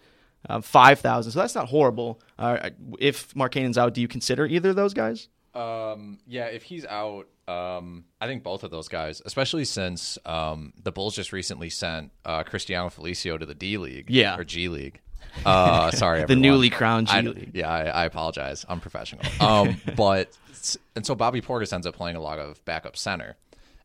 uh, 0.49 0.61
five 0.61 1.01
thousand. 1.01 1.33
So 1.33 1.41
that's 1.41 1.55
not 1.55 1.69
horrible. 1.69 2.21
Uh, 2.39 2.71
if 2.99 3.33
Markkanen's 3.35 3.79
out, 3.79 3.95
do 3.95 4.01
you 4.01 4.09
consider 4.09 4.47
either 4.47 4.71
of 4.71 4.77
those 4.77 4.95
guys? 4.95 5.29
Um, 5.55 6.19
yeah, 6.27 6.47
if 6.47 6.65
he's 6.65 6.85
out, 6.85 7.29
um, 7.47 8.05
I 8.21 8.27
think 8.27 8.43
both 8.43 8.65
of 8.65 8.71
those 8.73 8.89
guys, 8.89 9.23
especially 9.25 9.65
since 9.65 10.19
um, 10.27 10.73
the 10.83 10.91
Bulls 10.91 11.15
just 11.15 11.33
recently 11.33 11.71
sent 11.71 12.11
uh, 12.25 12.43
Cristiano 12.43 12.89
Felicio 12.89 13.39
to 13.39 13.47
the 13.47 13.55
D 13.55 13.79
League, 13.79 14.07
Yeah. 14.11 14.37
or 14.37 14.43
G 14.45 14.69
League. 14.69 15.01
Uh, 15.47 15.91
sorry, 15.93 16.19
The 16.19 16.23
everyone. 16.25 16.43
newly 16.43 16.71
crowned 16.71 17.07
G 17.07 17.13
I- 17.15 17.21
League. 17.21 17.51
Yeah, 17.55 17.71
I, 17.71 17.83
I 17.85 18.05
apologize. 18.05 18.67
I'm 18.69 18.81
professional. 18.81 19.23
Um, 19.41 19.81
but 19.97 20.37
and 20.97 21.07
so 21.07 21.15
Bobby 21.15 21.41
Portis 21.41 21.73
ends 21.73 21.87
up 21.87 21.95
playing 21.95 22.17
a 22.17 22.21
lot 22.21 22.39
of 22.41 22.65
backup 22.65 22.97
center, 22.97 23.37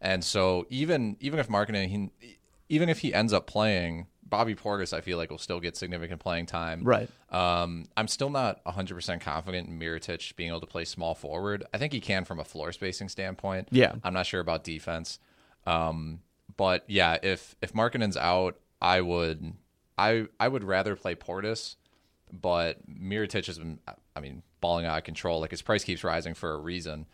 and 0.01 0.23
so 0.23 0.65
even 0.71 1.17
even 1.19 1.39
if 1.39 1.47
Markkanen, 1.49 1.87
he, 1.87 2.37
even 2.69 2.89
if 2.89 2.99
he 2.99 3.13
ends 3.13 3.31
up 3.31 3.45
playing. 3.47 4.07
Bobby 4.29 4.55
Portis, 4.55 4.93
I 4.93 5.01
feel 5.01 5.17
like 5.17 5.29
will 5.29 5.37
still 5.37 5.59
get 5.59 5.75
significant 5.75 6.21
playing 6.21 6.45
time. 6.45 6.83
Right. 6.83 7.09
Um, 7.31 7.87
I'm 7.97 8.07
still 8.07 8.29
not 8.29 8.63
100% 8.65 9.21
confident 9.21 9.67
in 9.67 9.79
Mirotic 9.79 10.35
being 10.35 10.49
able 10.49 10.61
to 10.61 10.67
play 10.67 10.85
small 10.85 11.15
forward. 11.15 11.63
I 11.73 11.77
think 11.77 11.93
he 11.93 11.99
can 11.99 12.25
from 12.25 12.39
a 12.39 12.43
floor 12.43 12.71
spacing 12.71 13.09
standpoint. 13.09 13.69
Yeah. 13.71 13.95
I'm 14.03 14.13
not 14.13 14.25
sure 14.25 14.39
about 14.39 14.63
defense. 14.63 15.19
Um, 15.65 16.19
but 16.57 16.83
yeah, 16.87 17.17
if 17.21 17.55
if 17.61 17.73
Markkanen's 17.73 18.17
out, 18.17 18.57
I 18.81 19.01
would 19.01 19.53
I 19.97 20.27
I 20.39 20.47
would 20.47 20.63
rather 20.63 20.95
play 20.95 21.15
Portis, 21.15 21.75
but 22.31 22.77
Mirotic 22.89 23.45
has 23.45 23.57
been 23.59 23.79
I 24.15 24.19
mean 24.19 24.43
balling 24.61 24.85
out 24.85 24.97
of 24.97 25.03
control. 25.03 25.39
Like 25.39 25.51
his 25.51 25.61
price 25.61 25.83
keeps 25.83 26.03
rising 26.03 26.33
for 26.33 26.53
a 26.53 26.57
reason. 26.57 27.05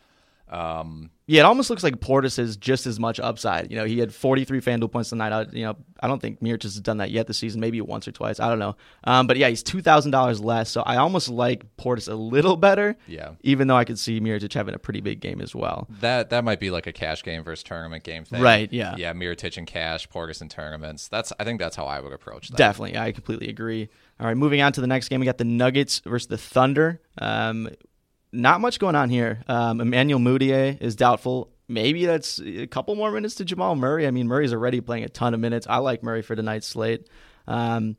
Um, 0.48 1.10
Yeah, 1.26 1.40
it 1.40 1.44
almost 1.44 1.70
looks 1.70 1.82
like 1.82 1.96
Portis 1.96 2.36
has 2.36 2.56
just 2.56 2.86
as 2.86 3.00
much 3.00 3.18
upside. 3.18 3.70
You 3.72 3.76
know, 3.76 3.84
he 3.84 3.98
had 3.98 4.14
43 4.14 4.60
FanDuel 4.60 4.92
points 4.92 5.10
tonight. 5.10 5.32
I, 5.32 5.46
you 5.50 5.64
know, 5.64 5.76
I 5.98 6.06
don't 6.06 6.22
think 6.22 6.40
Mirotic 6.40 6.62
has 6.62 6.78
done 6.80 6.98
that 6.98 7.10
yet 7.10 7.26
this 7.26 7.38
season. 7.38 7.60
Maybe 7.60 7.80
once 7.80 8.06
or 8.06 8.12
twice. 8.12 8.38
I 8.38 8.48
don't 8.48 8.60
know. 8.60 8.76
Um, 9.02 9.26
but 9.26 9.36
yeah, 9.36 9.48
he's 9.48 9.64
two 9.64 9.82
thousand 9.82 10.12
dollars 10.12 10.40
less. 10.40 10.70
So 10.70 10.82
I 10.82 10.98
almost 10.98 11.28
like 11.28 11.76
Portis 11.76 12.08
a 12.08 12.14
little 12.14 12.56
better. 12.56 12.96
Yeah. 13.08 13.32
Even 13.42 13.66
though 13.66 13.76
I 13.76 13.84
could 13.84 13.98
see 13.98 14.20
Mirotic 14.20 14.52
having 14.52 14.74
a 14.74 14.78
pretty 14.78 15.00
big 15.00 15.18
game 15.20 15.40
as 15.40 15.52
well. 15.54 15.88
that 16.00 16.30
that 16.30 16.44
might 16.44 16.60
be 16.60 16.70
like 16.70 16.86
a 16.86 16.92
cash 16.92 17.24
game 17.24 17.42
versus 17.42 17.64
tournament 17.64 18.04
game 18.04 18.24
thing. 18.24 18.40
Right, 18.40 18.72
yeah. 18.72 18.94
Yeah, 18.96 19.12
Mirotic 19.12 19.56
and 19.56 19.66
cash, 19.66 20.08
Portis 20.08 20.40
and 20.40 20.50
tournaments. 20.50 21.08
That's 21.08 21.32
I 21.40 21.44
think 21.44 21.58
that's 21.58 21.74
how 21.74 21.86
I 21.86 21.98
would 21.98 22.12
approach 22.12 22.48
that. 22.50 22.56
Definitely, 22.56 22.96
I 22.98 23.10
completely 23.10 23.48
agree. 23.48 23.88
All 24.20 24.26
right, 24.28 24.36
moving 24.36 24.62
on 24.62 24.72
to 24.74 24.80
the 24.80 24.86
next 24.86 25.08
game, 25.08 25.18
we 25.20 25.26
got 25.26 25.38
the 25.38 25.44
Nuggets 25.44 26.00
versus 26.06 26.28
the 26.28 26.38
Thunder. 26.38 27.00
Um, 27.18 27.68
not 28.32 28.60
much 28.60 28.78
going 28.78 28.94
on 28.96 29.10
here. 29.10 29.42
Um, 29.48 29.80
Emmanuel 29.80 30.20
Mudiay 30.20 30.80
is 30.80 30.96
doubtful. 30.96 31.50
Maybe 31.68 32.06
that's 32.06 32.40
a 32.40 32.66
couple 32.66 32.94
more 32.94 33.10
minutes 33.10 33.36
to 33.36 33.44
Jamal 33.44 33.74
Murray. 33.74 34.06
I 34.06 34.10
mean, 34.10 34.28
Murray's 34.28 34.52
already 34.52 34.80
playing 34.80 35.04
a 35.04 35.08
ton 35.08 35.34
of 35.34 35.40
minutes. 35.40 35.66
I 35.68 35.78
like 35.78 36.02
Murray 36.02 36.22
for 36.22 36.36
tonight's 36.36 36.66
slate. 36.66 37.08
Um, 37.48 37.96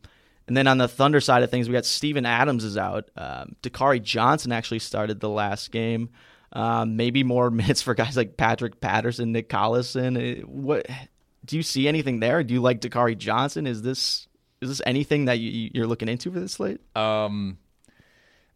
and 0.47 0.55
then 0.55 0.67
on 0.67 0.77
the 0.77 0.87
Thunder 0.87 1.19
side 1.19 1.43
of 1.43 1.51
things, 1.51 1.67
we 1.67 1.73
got 1.73 1.85
Steven 1.85 2.25
Adams 2.25 2.63
is 2.63 2.77
out. 2.77 3.09
Um, 3.17 3.55
Dakari 3.61 4.01
Johnson 4.01 4.53
actually 4.53 4.79
started 4.79 5.19
the 5.19 5.29
last 5.29 5.71
game. 5.71 6.09
Um, 6.53 6.95
maybe 6.95 7.23
more 7.23 7.51
minutes 7.51 7.81
for 7.81 7.93
guys 7.93 8.15
like 8.15 8.37
Patrick 8.37 8.79
Patterson, 8.79 9.33
Nick 9.33 9.49
Collison. 9.49 10.41
Uh, 10.41 10.45
What 10.47 10.87
do 11.43 11.57
you 11.57 11.63
see 11.63 11.87
anything 11.87 12.19
there? 12.21 12.43
Do 12.43 12.53
you 12.53 12.61
like 12.61 12.79
Dakari 12.79 13.17
Johnson? 13.17 13.67
Is 13.67 13.81
this 13.81 14.27
is 14.61 14.69
this 14.69 14.81
anything 14.85 15.25
that 15.25 15.39
you, 15.39 15.69
you're 15.73 15.87
looking 15.87 16.09
into 16.09 16.31
for 16.31 16.39
this 16.39 16.53
slate? 16.53 16.79
Um, 16.95 17.57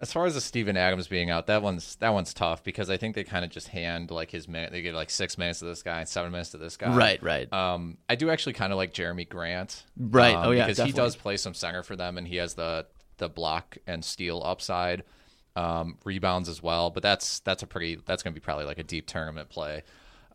as 0.01 0.11
far 0.11 0.25
as 0.25 0.33
the 0.33 0.41
Steven 0.41 0.75
Adams 0.75 1.07
being 1.07 1.29
out, 1.29 1.45
that 1.47 1.61
one's 1.61 1.95
that 1.97 2.09
one's 2.09 2.33
tough 2.33 2.63
because 2.63 2.89
I 2.89 2.97
think 2.97 3.13
they 3.13 3.23
kind 3.23 3.45
of 3.45 3.51
just 3.51 3.67
hand 3.67 4.09
like 4.09 4.31
his 4.31 4.47
minute. 4.47 4.71
They 4.71 4.81
give 4.81 4.95
like 4.95 5.11
six 5.11 5.37
minutes 5.37 5.59
to 5.59 5.65
this 5.65 5.83
guy 5.83 5.99
and 5.99 6.09
seven 6.09 6.31
minutes 6.31 6.49
to 6.51 6.57
this 6.57 6.75
guy. 6.75 6.95
Right, 6.95 7.21
right. 7.21 7.51
Um, 7.53 7.97
I 8.09 8.15
do 8.15 8.29
actually 8.31 8.53
kind 8.53 8.73
of 8.73 8.77
like 8.77 8.93
Jerami 8.93 9.29
Grant. 9.29 9.83
Right. 9.97 10.35
um, 10.35 10.47
Oh, 10.47 10.51
yeah, 10.51 10.65
because 10.65 10.77
definitely. 10.77 11.01
he 11.01 11.05
does 11.05 11.15
play 11.15 11.37
some 11.37 11.53
center 11.53 11.83
for 11.83 11.95
them, 11.95 12.17
and 12.17 12.27
he 12.27 12.37
has 12.37 12.55
the 12.55 12.87
the 13.17 13.29
block 13.29 13.77
and 13.85 14.03
steal 14.03 14.41
upside, 14.43 15.03
um, 15.55 15.97
rebounds 16.03 16.49
as 16.49 16.63
well. 16.63 16.89
But 16.89 17.03
that's 17.03 17.39
that's 17.41 17.61
a 17.61 17.67
pretty 17.67 17.99
that's 18.03 18.23
going 18.23 18.33
to 18.33 18.39
be 18.39 18.43
probably 18.43 18.65
like 18.65 18.79
a 18.79 18.83
deep 18.83 19.05
tournament 19.05 19.49
play. 19.49 19.83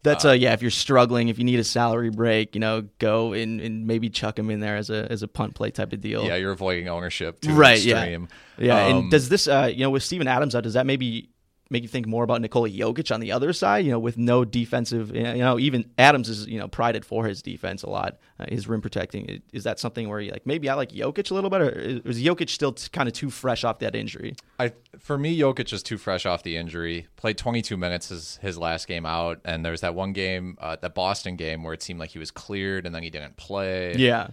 That's 0.02 0.24
uh, 0.24 0.32
yeah. 0.32 0.52
If 0.52 0.62
you're 0.62 0.70
struggling, 0.70 1.28
if 1.28 1.38
you 1.38 1.44
need 1.44 1.58
a 1.58 1.64
salary 1.64 2.10
break, 2.10 2.54
you 2.54 2.60
know, 2.60 2.88
go 2.98 3.32
and, 3.32 3.60
and 3.60 3.86
maybe 3.86 4.08
chuck 4.08 4.38
him 4.38 4.50
in 4.50 4.60
there 4.60 4.76
as 4.76 4.90
a 4.90 5.10
as 5.10 5.22
a 5.22 5.28
punt 5.28 5.54
play 5.54 5.70
type 5.70 5.92
of 5.92 6.00
deal. 6.00 6.24
Yeah, 6.24 6.36
you're 6.36 6.52
avoiding 6.52 6.88
ownership 6.88 7.40
to 7.40 7.52
right. 7.52 7.82
Yeah. 7.82 8.18
Yeah. 8.58 8.86
Um, 8.86 8.96
and 8.96 9.10
does 9.10 9.28
this, 9.28 9.48
uh, 9.48 9.70
you 9.72 9.80
know, 9.80 9.90
with 9.90 10.02
Steven 10.02 10.28
Adams 10.28 10.54
out, 10.54 10.62
does 10.62 10.74
that 10.74 10.86
maybe 10.86 11.30
make 11.70 11.82
you 11.82 11.88
think 11.88 12.06
more 12.06 12.24
about 12.24 12.40
Nikola 12.40 12.68
Jokic 12.68 13.12
on 13.12 13.20
the 13.20 13.32
other 13.32 13.52
side. 13.52 13.84
You 13.84 13.92
know, 13.92 13.98
with 13.98 14.18
no 14.18 14.44
defensive. 14.44 15.14
You 15.14 15.34
know, 15.34 15.58
even 15.58 15.90
Adams 15.98 16.28
is 16.28 16.46
you 16.46 16.58
know 16.58 16.68
prided 16.68 17.04
for 17.04 17.26
his 17.26 17.42
defense 17.42 17.82
a 17.82 17.90
lot, 17.90 18.18
uh, 18.38 18.46
his 18.48 18.68
rim 18.68 18.80
protecting. 18.80 19.42
Is 19.52 19.64
that 19.64 19.78
something 19.78 20.08
where 20.08 20.20
you 20.20 20.30
like 20.30 20.46
maybe 20.46 20.68
I 20.68 20.74
like 20.74 20.90
Jokic 20.92 21.30
a 21.30 21.34
little 21.34 21.50
bit, 21.50 21.60
or 21.60 21.70
is 21.70 22.22
Jokic 22.22 22.50
still 22.50 22.72
t- 22.72 22.88
kind 22.92 23.08
of 23.08 23.14
too 23.14 23.30
fresh 23.30 23.64
off 23.64 23.78
that 23.80 23.94
injury? 23.94 24.36
I 24.58 24.72
for 24.98 25.18
me, 25.18 25.38
Jokic 25.38 25.72
is 25.72 25.82
too 25.82 25.98
fresh 25.98 26.26
off 26.26 26.42
the 26.42 26.56
injury. 26.56 27.08
Played 27.16 27.38
22 27.38 27.76
minutes 27.76 28.08
his 28.08 28.38
his 28.38 28.58
last 28.58 28.88
game 28.88 29.06
out, 29.06 29.40
and 29.44 29.64
there's 29.64 29.80
that 29.80 29.94
one 29.94 30.12
game, 30.12 30.56
uh, 30.60 30.76
that 30.80 30.94
Boston 30.94 31.36
game, 31.36 31.62
where 31.62 31.74
it 31.74 31.82
seemed 31.82 32.00
like 32.00 32.10
he 32.10 32.18
was 32.18 32.30
cleared 32.30 32.86
and 32.86 32.94
then 32.94 33.02
he 33.02 33.10
didn't 33.10 33.36
play. 33.36 33.94
Yeah. 33.96 34.28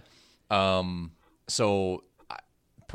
Um. 0.50 1.12
So 1.48 2.04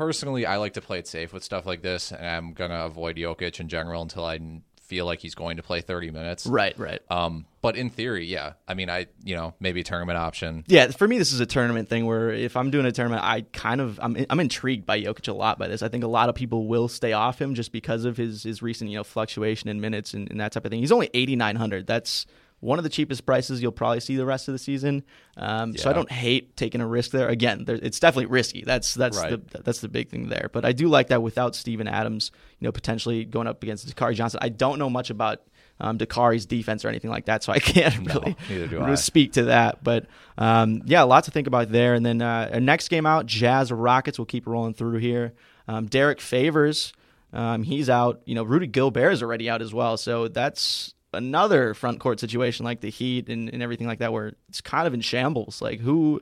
personally, 0.00 0.46
I 0.46 0.56
like 0.56 0.72
to 0.74 0.80
play 0.80 0.98
it 0.98 1.06
safe 1.06 1.30
with 1.30 1.44
stuff 1.44 1.66
like 1.66 1.82
this, 1.82 2.10
and 2.10 2.26
I'm 2.26 2.54
gonna 2.54 2.86
avoid 2.86 3.16
Jokic 3.16 3.60
in 3.60 3.68
general 3.68 4.00
until 4.00 4.24
I 4.24 4.40
feel 4.78 5.04
like 5.04 5.20
he's 5.20 5.34
going 5.34 5.58
to 5.58 5.62
play 5.62 5.82
30 5.82 6.10
minutes. 6.10 6.46
Right, 6.46 6.76
right. 6.78 7.02
Um, 7.10 7.44
but 7.60 7.76
in 7.76 7.90
theory, 7.90 8.24
yeah. 8.24 8.54
I 8.66 8.72
mean, 8.72 8.88
I 8.88 9.08
you 9.22 9.36
know 9.36 9.52
maybe 9.60 9.82
a 9.82 9.84
tournament 9.84 10.16
option. 10.16 10.64
Yeah, 10.68 10.86
for 10.86 11.06
me, 11.06 11.18
this 11.18 11.34
is 11.34 11.40
a 11.40 11.46
tournament 11.46 11.90
thing 11.90 12.06
where 12.06 12.30
if 12.30 12.56
I'm 12.56 12.70
doing 12.70 12.86
a 12.86 12.92
tournament, 12.92 13.22
I 13.22 13.42
kind 13.52 13.82
of 13.82 14.00
I'm 14.02 14.24
I'm 14.30 14.40
intrigued 14.40 14.86
by 14.86 15.02
Jokic 15.02 15.28
a 15.28 15.34
lot 15.34 15.58
by 15.58 15.68
this. 15.68 15.82
I 15.82 15.88
think 15.88 16.02
a 16.02 16.08
lot 16.08 16.30
of 16.30 16.34
people 16.34 16.66
will 16.66 16.88
stay 16.88 17.12
off 17.12 17.38
him 17.38 17.54
just 17.54 17.70
because 17.70 18.06
of 18.06 18.16
his 18.16 18.44
his 18.44 18.62
recent 18.62 18.88
you 18.88 18.96
know 18.96 19.04
fluctuation 19.04 19.68
in 19.68 19.82
minutes 19.82 20.14
and, 20.14 20.30
and 20.30 20.40
that 20.40 20.52
type 20.52 20.64
of 20.64 20.70
thing. 20.70 20.80
He's 20.80 20.92
only 20.92 21.10
8,900. 21.12 21.86
That's 21.86 22.24
one 22.60 22.78
of 22.78 22.82
the 22.82 22.90
cheapest 22.90 23.24
prices 23.24 23.62
you'll 23.62 23.72
probably 23.72 24.00
see 24.00 24.16
the 24.16 24.26
rest 24.26 24.46
of 24.46 24.52
the 24.52 24.58
season. 24.58 25.02
Um, 25.36 25.72
yeah. 25.72 25.82
So 25.82 25.90
I 25.90 25.92
don't 25.94 26.10
hate 26.12 26.56
taking 26.56 26.80
a 26.80 26.86
risk 26.86 27.10
there. 27.10 27.28
Again, 27.28 27.64
there, 27.64 27.78
it's 27.82 27.98
definitely 27.98 28.26
risky. 28.26 28.62
That's 28.62 28.94
that's 28.94 29.16
right. 29.18 29.50
the 29.50 29.62
that's 29.62 29.80
the 29.80 29.88
big 29.88 30.10
thing 30.10 30.28
there. 30.28 30.50
But 30.52 30.64
I 30.64 30.72
do 30.72 30.88
like 30.88 31.08
that 31.08 31.22
without 31.22 31.56
Steven 31.56 31.88
Adams, 31.88 32.30
you 32.58 32.66
know, 32.66 32.72
potentially 32.72 33.24
going 33.24 33.46
up 33.46 33.62
against 33.62 33.88
Dakari 33.94 34.14
Johnson. 34.14 34.40
I 34.42 34.50
don't 34.50 34.78
know 34.78 34.90
much 34.90 35.10
about 35.10 35.42
um, 35.80 35.96
Dakari's 35.96 36.44
defense 36.44 36.84
or 36.84 36.88
anything 36.88 37.10
like 37.10 37.24
that, 37.24 37.42
so 37.42 37.52
I 37.52 37.58
can't 37.60 37.96
really, 38.06 38.36
really 38.48 38.96
speak 38.96 39.32
to 39.32 39.44
that. 39.44 39.82
But 39.82 40.06
um, 40.36 40.82
yeah, 40.84 41.02
lots 41.02 41.26
to 41.26 41.30
think 41.30 41.46
about 41.46 41.70
there. 41.70 41.94
And 41.94 42.04
then 42.04 42.20
uh, 42.20 42.50
our 42.52 42.60
next 42.60 42.88
game 42.88 43.06
out, 43.06 43.24
Jazz 43.24 43.72
Rockets. 43.72 44.18
We'll 44.18 44.26
keep 44.26 44.46
rolling 44.46 44.74
through 44.74 44.98
here. 44.98 45.32
Um, 45.66 45.86
Derrick 45.86 46.20
Favors. 46.20 46.92
Um, 47.32 47.62
he's 47.62 47.88
out. 47.88 48.20
You 48.26 48.34
know, 48.34 48.42
Rudy 48.42 48.66
Gobert 48.66 49.12
is 49.12 49.22
already 49.22 49.48
out 49.48 49.62
as 49.62 49.72
well. 49.72 49.96
So 49.96 50.28
that's 50.28 50.94
another 51.12 51.74
front 51.74 52.00
court 52.00 52.20
situation 52.20 52.64
like 52.64 52.80
the 52.80 52.90
Heat 52.90 53.28
and, 53.28 53.48
and 53.48 53.62
everything 53.62 53.86
like 53.86 53.98
that, 53.98 54.12
where 54.12 54.32
it's 54.48 54.60
kind 54.60 54.86
of 54.86 54.94
in 54.94 55.00
shambles. 55.00 55.60
Like 55.60 55.80
who 55.80 56.20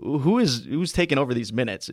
who 0.00 0.38
is 0.38 0.64
who's 0.64 0.92
taking 0.92 1.18
over 1.18 1.34
these 1.34 1.52
minutes? 1.52 1.90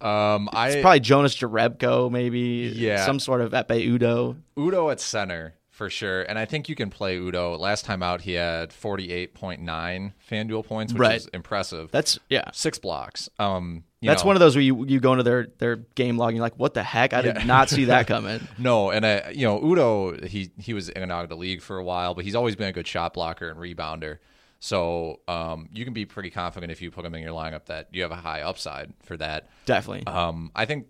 Um, 0.00 0.48
I 0.52 0.80
probably 0.80 1.00
Jonas 1.00 1.36
Jerebko, 1.36 2.10
maybe. 2.10 2.72
Yeah, 2.74 3.04
some 3.06 3.20
sort 3.20 3.40
of 3.40 3.52
Ekpe 3.52 3.98
Udoh. 3.98 4.36
Udoh 4.56 4.90
at 4.90 5.00
center 5.00 5.54
for 5.70 5.88
sure, 5.88 6.22
and 6.22 6.38
I 6.38 6.44
think 6.44 6.68
you 6.68 6.74
can 6.74 6.90
play 6.90 7.18
Udoh. 7.18 7.58
Last 7.58 7.84
time 7.84 8.02
out, 8.02 8.22
he 8.22 8.32
had 8.32 8.72
forty 8.72 9.12
eight 9.12 9.34
point 9.34 9.60
nine 9.60 10.12
FanDuel 10.28 10.66
points, 10.66 10.92
which 10.92 11.00
right. 11.00 11.16
is 11.16 11.28
impressive. 11.28 11.90
That's 11.92 12.18
yeah, 12.28 12.50
six 12.52 12.78
blocks. 12.78 13.28
Um, 13.38 13.84
that's 14.02 14.22
know. 14.22 14.28
one 14.28 14.36
of 14.36 14.40
those 14.40 14.54
where 14.56 14.62
you, 14.62 14.84
you 14.86 15.00
go 15.00 15.12
into 15.12 15.22
their, 15.22 15.48
their 15.58 15.76
game 15.76 16.18
log 16.18 16.30
and 16.30 16.36
you're 16.36 16.42
like, 16.42 16.58
what 16.58 16.74
the 16.74 16.82
heck? 16.82 17.12
I 17.12 17.20
yeah. 17.20 17.32
did 17.32 17.46
not 17.46 17.70
see 17.70 17.86
that 17.86 18.06
coming. 18.08 18.46
no, 18.58 18.90
and 18.90 19.06
I, 19.06 19.30
you 19.30 19.46
know, 19.46 19.60
Udoh, 19.60 20.24
he 20.24 20.50
he 20.58 20.74
was 20.74 20.88
in 20.88 21.02
and 21.02 21.12
out 21.12 21.22
of 21.22 21.28
the 21.28 21.36
league 21.36 21.62
for 21.62 21.78
a 21.78 21.84
while, 21.84 22.14
but 22.14 22.24
he's 22.24 22.34
always 22.34 22.56
been 22.56 22.68
a 22.68 22.72
good 22.72 22.86
shot 22.86 23.14
blocker 23.14 23.48
and 23.48 23.58
rebounder. 23.58 24.18
So 24.60 25.20
um, 25.26 25.68
you 25.72 25.84
can 25.84 25.92
be 25.92 26.06
pretty 26.06 26.30
confident 26.30 26.70
if 26.70 26.80
you 26.80 26.90
put 26.90 27.04
him 27.04 27.14
in 27.14 27.22
your 27.22 27.32
lineup 27.32 27.66
that 27.66 27.88
you 27.92 28.02
have 28.02 28.12
a 28.12 28.16
high 28.16 28.42
upside 28.42 28.92
for 29.02 29.16
that. 29.16 29.48
Definitely. 29.66 30.06
Um, 30.06 30.50
I 30.54 30.66
think. 30.66 30.86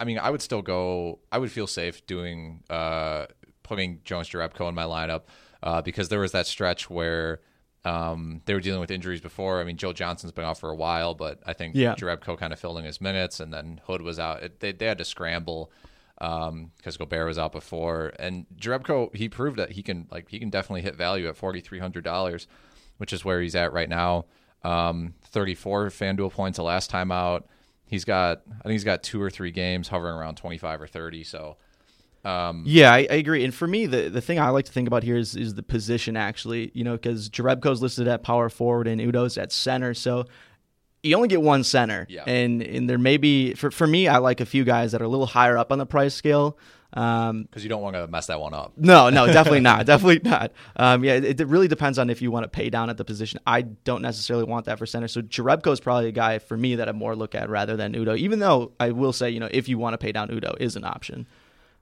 I 0.00 0.04
mean, 0.04 0.18
I 0.18 0.30
would 0.30 0.42
still 0.42 0.62
go. 0.62 1.20
I 1.30 1.38
would 1.38 1.52
feel 1.52 1.68
safe 1.68 2.04
doing 2.06 2.64
uh, 2.68 3.26
putting 3.62 4.00
Jonas 4.04 4.28
Jerebko 4.28 4.68
in 4.68 4.74
my 4.74 4.84
lineup 4.84 5.22
uh, 5.62 5.82
because 5.82 6.08
there 6.08 6.20
was 6.20 6.32
that 6.32 6.46
stretch 6.46 6.90
where 6.90 7.40
um, 7.88 8.42
they 8.44 8.52
were 8.52 8.60
dealing 8.60 8.80
with 8.80 8.90
injuries 8.90 9.22
before. 9.22 9.60
I 9.60 9.64
mean, 9.64 9.78
Joe 9.78 9.94
Johnson's 9.94 10.32
been 10.32 10.44
out 10.44 10.58
for 10.58 10.68
a 10.68 10.74
while, 10.74 11.14
but 11.14 11.40
I 11.46 11.54
think 11.54 11.74
yeah. 11.74 11.94
Jerebko 11.94 12.36
kind 12.36 12.52
of 12.52 12.58
filling 12.58 12.84
his 12.84 13.00
minutes, 13.00 13.40
and 13.40 13.52
then 13.52 13.80
Hood 13.86 14.02
was 14.02 14.18
out. 14.18 14.42
It, 14.42 14.60
they, 14.60 14.72
they 14.72 14.86
had 14.86 14.98
to 14.98 15.04
scramble 15.04 15.72
because 16.18 16.48
um, 16.48 16.70
Gobert 16.98 17.26
was 17.26 17.38
out 17.38 17.52
before, 17.52 18.12
and 18.18 18.44
Jerebko 18.56 19.14
he 19.14 19.28
proved 19.28 19.58
that 19.58 19.72
he 19.72 19.82
can 19.82 20.06
like 20.10 20.28
he 20.28 20.38
can 20.38 20.50
definitely 20.50 20.82
hit 20.82 20.96
value 20.96 21.28
at 21.28 21.36
forty 21.36 21.60
three 21.60 21.78
hundred 21.78 22.04
dollars, 22.04 22.46
which 22.98 23.12
is 23.12 23.24
where 23.24 23.40
he's 23.40 23.54
at 23.54 23.72
right 23.72 23.88
now. 23.88 24.26
Um, 24.64 25.14
Thirty 25.22 25.54
four 25.54 25.86
FanDuel 25.88 26.32
points 26.32 26.56
the 26.56 26.64
last 26.64 26.90
time 26.90 27.10
out. 27.10 27.46
He's 27.86 28.04
got 28.04 28.42
I 28.50 28.62
think 28.64 28.72
he's 28.72 28.84
got 28.84 29.02
two 29.02 29.22
or 29.22 29.30
three 29.30 29.50
games 29.50 29.88
hovering 29.88 30.14
around 30.14 30.36
twenty 30.36 30.58
five 30.58 30.82
or 30.82 30.86
thirty. 30.86 31.24
So 31.24 31.56
um, 32.24 32.64
yeah, 32.66 32.92
I, 32.92 33.06
I, 33.10 33.14
agree. 33.14 33.44
And 33.44 33.54
for 33.54 33.66
me, 33.66 33.86
the, 33.86 34.08
the 34.08 34.20
thing 34.20 34.38
I 34.38 34.48
like 34.50 34.64
to 34.64 34.72
think 34.72 34.88
about 34.88 35.02
here 35.02 35.16
is 35.16 35.36
is 35.36 35.54
the 35.54 35.62
position 35.62 36.16
actually. 36.16 36.70
You 36.74 36.84
know, 36.84 36.92
because 36.92 37.28
Jerebko's 37.30 37.80
listed 37.80 38.08
at 38.08 38.22
power 38.22 38.48
forward 38.48 38.88
and 38.88 39.00
Udoh's 39.00 39.38
at 39.38 39.52
center, 39.52 39.94
so 39.94 40.26
you 41.02 41.16
only 41.16 41.28
get 41.28 41.42
one 41.42 41.64
center. 41.64 42.06
Yeah. 42.08 42.24
And 42.26 42.62
and 42.62 42.88
there 42.88 42.98
may 42.98 43.16
be 43.16 43.54
for 43.54 43.70
for 43.70 43.86
me, 43.86 44.08
I 44.08 44.18
like 44.18 44.40
a 44.40 44.46
few 44.46 44.64
guys 44.64 44.92
that 44.92 45.00
are 45.00 45.04
a 45.04 45.08
little 45.08 45.26
higher 45.26 45.56
up 45.56 45.72
on 45.72 45.78
the 45.78 45.86
price 45.86 46.14
scale. 46.14 46.58
Because 46.90 47.30
um, 47.30 47.48
you 47.54 47.68
don't 47.68 47.82
want 47.82 47.96
to 47.96 48.06
mess 48.06 48.28
that 48.28 48.40
one 48.40 48.54
up. 48.54 48.72
No, 48.78 49.10
no, 49.10 49.26
definitely 49.26 49.60
not. 49.72 49.84
Definitely 49.84 50.28
not. 50.28 50.52
Um, 50.74 51.04
yeah, 51.04 51.14
it, 51.16 51.38
it, 51.38 51.46
really 51.46 51.68
depends 51.68 51.98
on 51.98 52.08
if 52.08 52.22
you 52.22 52.30
want 52.30 52.44
to 52.44 52.48
pay 52.48 52.70
down 52.70 52.88
at 52.88 52.96
the 52.96 53.04
position. 53.04 53.40
I 53.46 53.60
don't 53.60 54.00
necessarily 54.00 54.46
want 54.46 54.64
that 54.64 54.78
for 54.78 54.86
center. 54.86 55.06
So 55.06 55.20
Jerebko 55.20 55.70
is 55.70 55.80
probably 55.80 56.08
a 56.08 56.12
guy 56.12 56.38
for 56.38 56.56
me 56.56 56.76
that 56.76 56.88
I 56.88 56.92
more 56.92 57.14
look 57.14 57.34
at 57.34 57.50
rather 57.50 57.76
than 57.76 57.92
Udoh. 57.92 58.16
Even 58.16 58.38
though 58.38 58.72
I 58.80 58.92
will 58.92 59.12
say, 59.12 59.28
you 59.28 59.38
know, 59.38 59.50
if 59.50 59.68
you 59.68 59.76
want 59.76 59.94
to 59.94 59.98
pay 59.98 60.12
down 60.12 60.28
Udoh 60.28 60.56
is 60.58 60.76
an 60.76 60.84
option. 60.84 61.26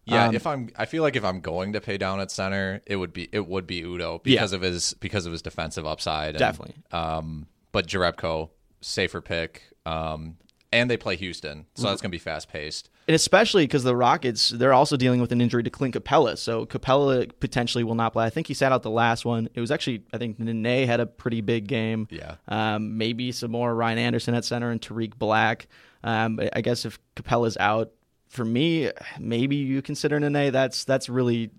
Yeah, 0.07 0.29
um, 0.29 0.35
if 0.35 0.47
I'm, 0.47 0.71
I 0.77 0.87
feel 0.87 1.03
like 1.03 1.17
if 1.17 1.25
I'm 1.25 1.41
going 1.41 1.73
to 1.73 1.81
pay 1.81 1.99
down 1.99 2.21
at 2.21 2.31
center, 2.31 2.81
it 2.87 2.97
would 2.97 3.13
be 3.13 3.29
it 3.33 3.47
would 3.47 3.67
be 3.67 3.83
Udoh 3.83 4.23
because 4.23 4.53
yeah. 4.53 4.57
of 4.57 4.63
his 4.63 4.95
because 4.95 5.27
of 5.27 5.33
his 5.33 5.43
defensive 5.43 5.85
upside. 5.85 6.31
And, 6.31 6.39
Definitely. 6.39 6.77
Um, 6.93 7.47
but 7.73 7.87
Jerebko, 7.87 8.51
safer 8.81 9.21
pick. 9.21 9.63
Um, 9.85 10.37
and 10.73 10.91
they 10.91 10.97
play 10.97 11.17
Houston, 11.17 11.67
so 11.75 11.85
that's 11.85 12.03
going 12.03 12.11
to 12.11 12.15
be 12.15 12.19
fast 12.19 12.49
paced. 12.49 12.91
And 13.09 13.15
especially 13.15 13.65
because 13.65 13.85
the 13.85 13.95
Rockets, 13.95 14.49
they're 14.49 14.73
also 14.73 14.97
dealing 14.97 15.21
with 15.21 15.31
an 15.31 15.41
injury 15.41 15.63
to 15.63 15.71
Clint 15.71 15.95
Capela, 15.95 16.37
so 16.37 16.67
Capela 16.67 17.31
potentially 17.39 17.85
will 17.85 17.95
not 17.95 18.13
play. 18.13 18.27
I 18.27 18.31
think 18.31 18.49
he 18.49 18.55
sat 18.55 18.73
out 18.73 18.83
the 18.83 18.91
last 18.91 19.25
one. 19.25 19.49
It 19.55 19.61
was 19.61 19.71
actually, 19.71 20.03
I 20.13 20.19
think 20.19 20.39
Nene 20.41 20.87
had 20.87 20.99
a 21.01 21.07
pretty 21.07 21.41
big 21.41 21.69
game. 21.69 22.09
Yeah. 22.11 22.35
Um, 22.49 22.99
maybe 22.99 23.31
some 23.33 23.53
more 23.53 23.75
Ryan 23.75 23.99
Anderson 23.99 24.35
at 24.35 24.45
center 24.45 24.71
and 24.71 24.83
Tarik 24.83 25.17
Black. 25.19 25.69
Um, 26.03 26.41
I 26.53 26.61
guess 26.61 26.85
if 26.85 26.99
Capela's 27.15 27.57
out, 27.59 27.93
for 28.29 28.45
me, 28.45 28.91
maybe 29.19 29.57
you 29.57 29.83
consider 29.83 30.19
Nene. 30.19 30.53
That's 30.53 30.85
that's 30.85 31.09
really 31.09 31.51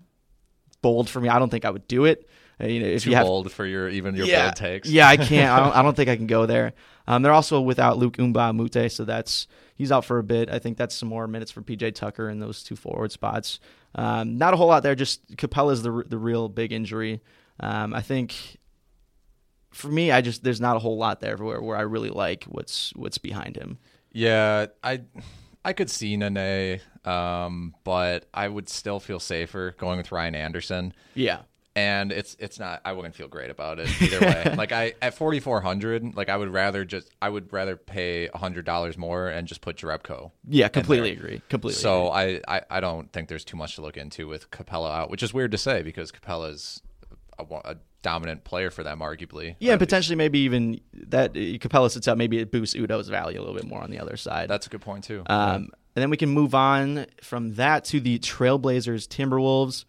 bold 0.82 1.08
for 1.08 1.20
me. 1.20 1.28
I 1.28 1.38
don't 1.38 1.50
think 1.50 1.64
I 1.64 1.70
would 1.70 1.88
do 1.88 2.04
it. 2.04 2.28
Uh, 2.60 2.66
you 2.66 2.80
know, 2.80 2.86
if 2.86 3.04
Too 3.04 3.10
you 3.10 3.16
have, 3.16 3.26
bold 3.26 3.52
for 3.52 3.64
your 3.64 3.88
even 3.88 4.16
your 4.16 4.26
yeah, 4.26 4.46
bold 4.46 4.56
takes. 4.56 4.88
Yeah, 4.88 5.08
I 5.08 5.16
can't. 5.16 5.50
I 5.50 5.60
don't. 5.60 5.76
I 5.76 5.82
don't 5.84 5.96
think 5.96 6.08
I 6.08 6.16
can 6.16 6.26
go 6.26 6.46
there. 6.46 6.72
Um, 7.06 7.22
they're 7.22 7.32
also 7.32 7.60
without 7.60 7.98
Luc 7.98 8.16
Mbah 8.16 8.50
a 8.50 8.52
Moute, 8.52 8.92
so 8.92 9.04
that's 9.04 9.46
he's 9.76 9.92
out 9.92 10.04
for 10.04 10.18
a 10.18 10.22
bit. 10.22 10.50
I 10.50 10.58
think 10.58 10.76
that's 10.76 10.94
some 10.94 11.08
more 11.08 11.26
minutes 11.26 11.50
for 11.50 11.62
PJ 11.62 11.94
Tucker 11.94 12.28
in 12.28 12.40
those 12.40 12.62
two 12.62 12.76
forward 12.76 13.12
spots. 13.12 13.60
Um, 13.94 14.36
not 14.36 14.54
a 14.54 14.56
whole 14.56 14.66
lot 14.66 14.82
there. 14.82 14.94
Just 14.94 15.36
Capela's 15.36 15.82
the 15.82 16.04
the 16.06 16.18
real 16.18 16.48
big 16.48 16.72
injury. 16.72 17.20
Um, 17.60 17.94
I 17.94 18.02
think 18.02 18.58
for 19.70 19.88
me, 19.88 20.10
I 20.10 20.20
just 20.20 20.42
there's 20.42 20.60
not 20.60 20.76
a 20.76 20.80
whole 20.80 20.98
lot 20.98 21.20
there 21.20 21.36
where, 21.36 21.60
where 21.60 21.76
I 21.76 21.82
really 21.82 22.10
like 22.10 22.44
what's 22.44 22.92
what's 22.96 23.18
behind 23.18 23.56
him. 23.56 23.78
Yeah, 24.12 24.66
I 24.82 25.02
I 25.68 25.74
could 25.74 25.90
see 25.90 26.16
Nene, 26.16 26.80
um, 27.04 27.74
but 27.84 28.26
I 28.32 28.48
would 28.48 28.70
still 28.70 29.00
feel 29.00 29.20
safer 29.20 29.74
going 29.76 29.98
with 29.98 30.10
Ryan 30.10 30.34
Anderson. 30.34 30.94
Yeah. 31.12 31.40
And 31.76 32.10
it's 32.10 32.36
it's 32.40 32.58
not 32.58 32.80
I 32.86 32.92
wouldn't 32.92 33.14
feel 33.14 33.28
great 33.28 33.50
about 33.50 33.78
it 33.78 33.90
either 34.02 34.18
way. 34.18 34.54
like 34.56 34.72
I 34.72 34.94
at 35.02 35.12
forty 35.12 35.40
four 35.40 35.60
hundred, 35.60 36.16
like 36.16 36.30
I 36.30 36.38
would 36.38 36.48
rather 36.48 36.86
just 36.86 37.10
I 37.20 37.28
would 37.28 37.52
rather 37.52 37.76
pay 37.76 38.28
hundred 38.28 38.64
dollars 38.64 38.96
more 38.96 39.28
and 39.28 39.46
just 39.46 39.60
put 39.60 39.76
Jerebko. 39.76 40.30
Yeah, 40.48 40.68
completely 40.68 41.10
agree. 41.10 41.42
Completely. 41.50 41.78
So 41.78 42.10
agree. 42.10 42.40
I, 42.48 42.56
I 42.56 42.62
I 42.70 42.80
don't 42.80 43.12
think 43.12 43.28
there's 43.28 43.44
too 43.44 43.58
much 43.58 43.74
to 43.74 43.82
look 43.82 43.98
into 43.98 44.26
with 44.26 44.50
Capela 44.50 44.90
out, 44.90 45.10
which 45.10 45.22
is 45.22 45.34
weird 45.34 45.50
to 45.50 45.58
say 45.58 45.82
because 45.82 46.10
Capela's 46.10 46.80
a, 47.38 47.44
a 47.64 47.76
dominant 48.02 48.44
player 48.44 48.70
for 48.70 48.82
them, 48.82 49.00
arguably. 49.00 49.56
Yeah, 49.58 49.72
and 49.72 49.78
potentially 49.80 50.16
maybe 50.16 50.38
even 50.40 50.80
that 51.08 51.32
Capela 51.34 51.90
sits 51.90 52.06
out, 52.08 52.16
maybe 52.18 52.38
it 52.38 52.50
boosts 52.50 52.76
Udoh's 52.76 53.08
value 53.08 53.38
a 53.38 53.42
little 53.42 53.54
bit 53.56 53.66
more 53.66 53.82
on 53.82 53.90
the 53.90 53.98
other 53.98 54.16
side. 54.16 54.48
That's 54.48 54.66
a 54.66 54.70
good 54.70 54.80
point 54.82 55.04
too. 55.04 55.22
Um, 55.26 55.70
And 55.96 56.02
then 56.02 56.10
we 56.10 56.16
can 56.16 56.28
move 56.28 56.54
on 56.54 57.06
from 57.22 57.54
that 57.54 57.84
to 57.86 57.98
the 58.00 58.18
Trailblazers 58.20 59.08
Timberwolves. 59.08 59.84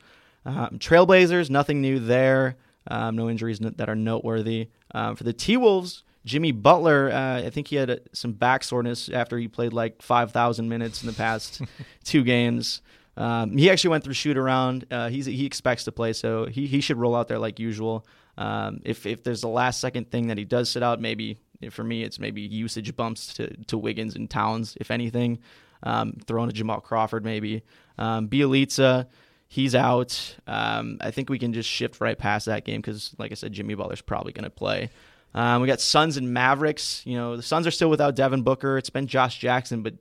Um, 0.46 0.80
Trailblazers, 0.80 1.50
nothing 1.50 1.82
new 1.82 2.00
there. 2.00 2.56
Um, 2.88 3.16
no 3.16 3.30
injuries 3.30 3.60
that 3.60 3.88
are 3.90 3.96
noteworthy. 3.96 4.70
Um, 4.96 5.16
for 5.16 5.24
the 5.24 5.34
T 5.34 5.58
Wolves, 5.58 6.04
Jimmy 6.26 6.52
Butler, 6.52 7.12
uh, 7.12 7.44
I 7.46 7.50
think 7.52 7.68
he 7.68 7.76
had 7.76 8.02
some 8.14 8.34
back 8.34 8.64
soreness 8.64 9.10
after 9.10 9.38
he 9.38 9.48
played 9.48 9.74
like 9.74 10.02
5,000 10.02 10.68
minutes 10.68 11.04
in 11.04 11.08
the 11.08 11.14
past 11.14 11.62
two 12.04 12.24
games. 12.24 12.82
Um, 13.20 13.58
he 13.58 13.70
actually 13.70 13.92
went 13.92 14.04
through 14.04 14.14
shoot 14.14 14.38
around. 14.38 14.86
Uh, 14.90 15.10
he 15.10 15.46
expects 15.46 15.84
to 15.84 15.92
play, 15.92 16.14
so 16.14 16.46
he, 16.46 16.66
he 16.66 16.82
should 16.82 16.98
roll 16.98 17.16
out 17.16 17.28
there 17.28 17.38
like 17.38 17.60
usual. 17.60 18.08
Um, 18.38 18.80
if 18.86 19.06
if 19.06 19.24
there's 19.24 19.44
a 19.44 19.50
last 19.50 19.82
second 19.82 20.10
thing 20.10 20.28
that 20.28 20.38
he 20.38 20.46
does 20.46 20.70
sit 20.70 20.82
out, 20.82 21.02
maybe 21.02 21.38
for 21.70 21.84
me 21.84 22.04
it's 22.04 22.20
maybe 22.20 22.42
usage 22.42 22.96
bumps 22.96 23.34
to, 23.36 23.56
to 23.66 23.78
Wiggins 23.78 24.16
and 24.16 24.30
Towns, 24.30 24.78
if 24.80 24.90
anything. 24.90 25.40
Um, 25.84 26.14
throwing 26.26 26.50
a 26.50 26.54
Jamal 26.54 26.82
Crawford 26.82 27.24
maybe. 27.24 27.64
Um, 27.98 28.30
Bjelica, 28.30 29.08
He's 29.52 29.74
out. 29.74 30.36
Um, 30.46 31.00
I 31.02 31.10
think 31.10 31.28
we 31.28 31.40
can 31.40 31.54
just 31.54 31.68
shift 31.68 32.00
right 32.00 32.18
past 32.18 32.46
that 32.46 32.66
game 32.66 32.82
because, 32.82 33.16
like 33.18 33.32
I 33.32 33.36
said, 33.36 33.52
Jimmy 33.52 33.74
Butler's 33.74 34.00
probably 34.00 34.32
going 34.32 34.44
to 34.44 34.52
play. 34.52 34.92
Um, 35.34 35.64
we 35.64 35.68
got 35.68 35.82
Suns 35.82 36.18
and 36.18 36.32
Mavericks. 36.32 37.02
You 37.04 37.18
know, 37.18 37.36
the 37.36 37.42
Suns 37.42 37.66
are 37.66 37.72
still 37.72 37.90
without 37.90 38.16
Devin 38.16 38.44
Booker. 38.44 38.78
It's 38.78 38.92
been 38.92 39.08
Josh 39.08 39.40
Jackson, 39.40 39.82
but 39.82 39.96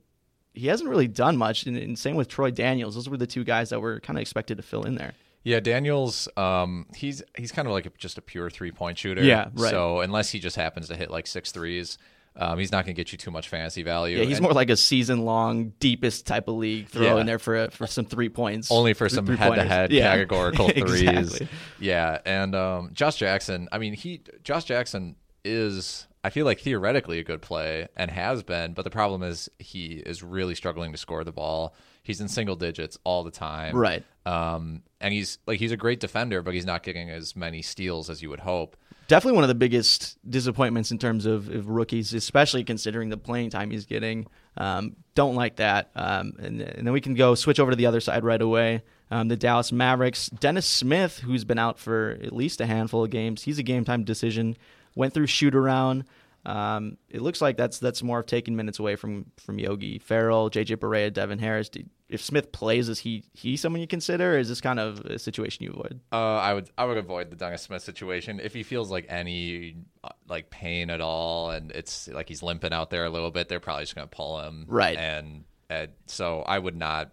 he 0.53 0.67
hasn't 0.67 0.89
really 0.89 1.07
done 1.07 1.37
much. 1.37 1.65
And, 1.65 1.77
and 1.77 1.97
same 1.97 2.15
with 2.15 2.27
Troy 2.27 2.51
Daniels. 2.51 2.95
Those 2.95 3.07
were 3.09 3.17
the 3.17 3.27
two 3.27 3.43
guys 3.43 3.69
that 3.69 3.79
were 3.81 3.99
kind 3.99 4.17
of 4.17 4.21
expected 4.21 4.57
to 4.57 4.63
fill 4.63 4.83
in 4.83 4.95
there. 4.95 5.13
Yeah, 5.43 5.61
Daniels, 5.61 6.27
um, 6.35 6.85
he's 6.95 7.23
he's 7.37 7.51
kind 7.53 7.67
of 7.67 7.73
like 7.73 7.85
a, 7.85 7.91
just 7.97 8.17
a 8.17 8.21
pure 8.21 8.49
three 8.49 8.71
point 8.71 8.97
shooter. 8.97 9.23
Yeah, 9.23 9.49
right. 9.53 9.69
So 9.71 10.01
unless 10.01 10.29
he 10.31 10.39
just 10.39 10.55
happens 10.57 10.89
to 10.89 10.95
hit 10.97 11.09
like 11.09 11.27
six 11.27 11.53
threes, 11.53 11.97
um, 12.35 12.59
he's 12.59 12.73
not 12.73 12.83
going 12.85 12.93
to 12.93 12.99
get 12.99 13.13
you 13.13 13.17
too 13.17 13.31
much 13.31 13.47
fantasy 13.47 13.81
value. 13.81 14.17
Yeah, 14.17 14.25
he's 14.25 14.37
And 14.39 14.43
more 14.43 14.51
like 14.53 14.69
a 14.69 14.75
season 14.75 15.23
long, 15.23 15.69
deepest 15.79 16.27
type 16.27 16.49
of 16.49 16.55
league. 16.55 16.89
Throw 16.89 17.03
Yeah. 17.15 17.21
in 17.21 17.25
there 17.25 17.39
for 17.39 17.69
for 17.71 17.87
some 17.87 18.03
three 18.03 18.27
points, 18.27 18.69
only 18.69 18.93
for 18.93 19.07
Three- 19.07 19.15
some 19.15 19.27
head 19.37 19.55
to 19.55 19.63
head 19.63 19.91
categorical 19.91 20.67
threes. 20.69 21.03
Exactly. 21.07 21.47
Yeah, 21.79 22.19
and 22.25 22.53
um, 22.53 22.89
Josh 22.93 23.15
Jackson. 23.15 23.69
I 23.71 23.77
mean, 23.77 23.93
he 23.93 24.21
Josh 24.43 24.65
Jackson 24.65 25.15
is. 25.45 26.05
I 26.23 26.29
feel 26.29 26.45
like 26.45 26.59
theoretically 26.59 27.19
a 27.19 27.23
good 27.23 27.41
play 27.41 27.87
and 27.95 28.11
has 28.11 28.43
been, 28.43 28.73
but 28.73 28.83
the 28.83 28.89
problem 28.89 29.23
is 29.23 29.49
he 29.57 30.03
is 30.05 30.21
really 30.21 30.53
struggling 30.53 30.91
to 30.91 30.97
score 30.97 31.23
the 31.23 31.31
ball. 31.31 31.73
He's 32.03 32.19
in 32.19 32.27
single 32.27 32.55
digits 32.55 32.97
all 33.03 33.23
the 33.23 33.31
time. 33.31 33.75
Right. 33.75 34.03
Um, 34.25 34.83
and 34.99 35.13
he's 35.13 35.37
like 35.47 35.59
he's 35.59 35.71
a 35.71 35.77
great 35.77 35.99
defender, 35.99 36.41
but 36.41 36.53
he's 36.53 36.65
not 36.65 36.83
getting 36.83 37.09
as 37.09 37.35
many 37.35 37.61
steals 37.61 38.09
as 38.09 38.21
you 38.21 38.29
would 38.29 38.41
hope. 38.41 38.75
Definitely 39.07 39.35
one 39.35 39.43
of 39.43 39.47
the 39.47 39.55
biggest 39.55 40.17
disappointments 40.29 40.91
in 40.91 40.99
terms 40.99 41.25
of, 41.25 41.49
of 41.49 41.67
rookies, 41.67 42.13
especially 42.13 42.63
considering 42.63 43.09
the 43.09 43.17
playing 43.17 43.49
time 43.49 43.71
he's 43.71 43.85
getting. 43.85 44.27
Um, 44.55 44.97
don't 45.15 45.35
like 45.35 45.55
that. 45.55 45.89
Um, 45.95 46.33
and, 46.37 46.61
and 46.61 46.85
then 46.85 46.93
we 46.93 47.01
can 47.01 47.15
go 47.15 47.33
switch 47.33 47.59
over 47.59 47.71
to 47.71 47.77
the 47.77 47.87
other 47.87 48.01
side 48.01 48.23
right 48.23 48.41
away. 48.41 48.83
Um, 49.09 49.27
the 49.27 49.35
Dallas 49.35 49.71
Mavericks. 49.71 50.27
Dennis 50.27 50.67
Smith, 50.67 51.19
who's 51.19 51.43
been 51.43 51.57
out 51.57 51.79
for 51.79 52.19
at 52.21 52.33
least 52.33 52.61
a 52.61 52.67
handful 52.67 53.03
of 53.03 53.09
games, 53.09 53.43
he's 53.43 53.57
a 53.57 53.63
game 53.63 53.83
time 53.83 54.03
decision. 54.03 54.55
Went 54.95 55.13
through 55.13 55.27
shoot 55.27 55.55
around. 55.55 56.05
Um, 56.45 56.97
it 57.09 57.21
looks 57.21 57.41
like 57.41 57.57
that's 57.57 57.79
that's 57.79 58.01
more 58.01 58.19
of 58.19 58.25
taking 58.25 58.55
minutes 58.55 58.79
away 58.79 58.95
from 58.95 59.25
from 59.37 59.59
Yogi 59.59 59.99
Ferrell, 59.99 60.49
JJ 60.49 60.77
Barea, 60.77 61.11
Devin 61.11 61.39
Harris. 61.39 61.69
If 62.07 62.23
Smith 62.23 62.51
plays, 62.51 62.89
is 62.89 62.99
he 62.99 63.23
he 63.33 63.57
someone 63.57 63.81
you 63.81 63.87
consider? 63.87 64.35
Or 64.35 64.37
is 64.39 64.47
this 64.47 64.61
kind 64.61 64.79
of 64.79 65.01
a 65.01 65.19
situation 65.19 65.65
you 65.65 65.71
avoid? 65.71 65.99
Uh, 66.11 66.37
I 66.37 66.53
would 66.53 66.69
I 66.77 66.85
would 66.85 66.97
avoid 66.97 67.29
the 67.29 67.35
Dennis 67.35 67.63
Smith 67.63 67.83
situation 67.83 68.39
if 68.39 68.53
he 68.53 68.63
feels 68.63 68.89
like 68.89 69.05
any 69.09 69.75
uh, 70.03 70.09
like 70.27 70.49
pain 70.49 70.89
at 70.89 71.01
all, 71.01 71.51
and 71.51 71.71
it's 71.71 72.07
like 72.07 72.29
he's 72.29 72.41
limping 72.41 72.73
out 72.73 72.89
there 72.89 73.05
a 73.05 73.09
little 73.09 73.31
bit. 73.31 73.49
They're 73.49 73.59
probably 73.59 73.83
just 73.83 73.95
gonna 73.95 74.07
pull 74.07 74.39
him, 74.41 74.65
Right. 74.67 74.97
And, 74.97 75.43
and 75.69 75.89
so 76.07 76.41
I 76.41 76.57
would 76.57 76.75
not. 76.75 77.11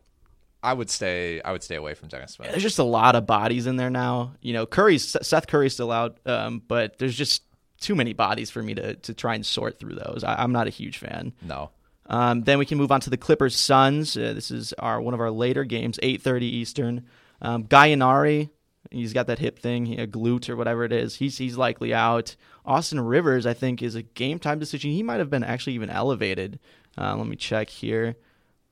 I 0.63 0.73
would 0.73 0.89
stay. 0.89 1.43
I 1.43 1.53
would 1.53 1.63
stay 1.63 1.77
away 1.77 1.95
from 1.95 2.09
Dennis 2.09 2.33
Smith. 2.33 2.51
there's 2.51 2.63
just 2.63 2.79
a 2.79 2.85
lot 2.85 3.15
of 3.17 3.27
bodies 3.27 3.67
in 3.67 3.77
there 3.77 3.91
now. 3.91 4.33
You 4.41 4.53
know, 4.53 4.67
Curry's 4.67 5.17
Seth 5.27 5.47
Curry's 5.47 5.75
still 5.75 5.93
out, 5.93 6.19
um, 6.27 6.63
but 6.67 6.99
there's 6.99 7.15
just 7.15 7.43
too 7.81 7.95
many 7.95 8.13
bodies 8.13 8.51
for 8.51 8.63
me 8.63 8.75
to 8.75 8.95
to 8.97 9.15
try 9.15 9.35
and 9.35 9.45
sort 9.45 9.79
through 9.79 9.95
those. 9.95 10.23
I, 10.25 10.43
I'm 10.43 10.53
not 10.53 10.67
a 10.67 10.71
huge 10.71 10.99
fan. 10.99 11.33
No. 11.43 11.71
Um, 12.09 12.43
then 12.43 12.59
we 12.59 12.67
can 12.67 12.79
move 12.79 12.93
on 12.93 13.01
to 13.01 13.11
the 13.11 13.17
Clippers 13.17 13.57
Suns. 13.57 14.17
Uh, 14.17 14.33
this 14.33 14.51
is 14.51 14.73
our 14.75 15.01
one 15.01 15.13
of 15.15 15.21
our 15.21 15.31
later 15.31 15.65
games, 15.65 15.99
8:30 16.03 16.43
Eastern. 16.43 17.07
Um, 17.43 17.65
Gallinari, 17.65 18.49
he's 18.91 19.13
got 19.13 19.27
that 19.27 19.41
hip 19.41 19.59
thing, 19.59 19.99
a 20.01 20.07
glute 20.07 20.49
or 20.49 20.57
whatever 20.57 20.85
it 20.85 20.93
is. 20.93 21.17
He's 21.17 21.37
he's 21.39 21.57
likely 21.57 21.93
out. 21.93 22.37
Austin 22.65 23.01
Rivers, 23.01 23.45
I 23.47 23.55
think, 23.55 23.83
is 23.83 23.95
a 23.95 24.03
game 24.03 24.39
time 24.39 24.59
decision. 24.59 24.91
He 24.93 25.03
might 25.03 25.19
have 25.19 25.31
been 25.31 25.45
actually 25.45 25.75
even 25.75 25.91
elevated. 25.91 26.59
Uh, 26.97 27.17
let 27.17 27.27
me 27.27 27.37
check 27.37 27.69
here. 27.71 28.17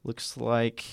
Looks 0.05 0.37
like 0.37 0.85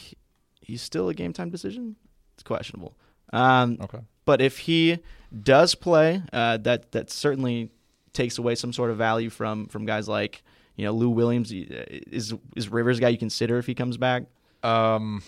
he's 0.62 0.82
still 0.82 1.10
a 1.10 1.14
game 1.14 1.34
time 1.34 1.50
decision. 1.50 1.96
It's 2.34 2.44
questionable. 2.44 2.96
Um, 3.34 3.78
Okay. 3.82 4.00
but 4.26 4.42
if 4.42 4.58
he 4.60 5.00
does 5.44 5.76
play, 5.76 6.24
uh, 6.34 6.58
that 6.58 6.92
that 6.92 7.10
certainly 7.12 7.72
takes 8.14 8.38
away 8.38 8.56
some 8.56 8.74
sort 8.74 8.92
of 8.92 8.98
value 8.98 9.30
from 9.30 9.68
from 9.68 9.86
guys 9.86 10.08
like 10.08 10.44
you 10.76 10.86
know 10.86 10.92
Lou 10.92 11.10
Williams. 11.10 11.52
Is 11.52 12.34
is 12.56 12.70
Rivers 12.70 12.98
a 12.98 13.02
guy 13.02 13.10
you 13.10 13.18
consider 13.18 13.58
if 13.58 13.66
he 13.66 13.76
comes 13.76 13.98
back? 13.98 14.24
Um, 14.64 15.24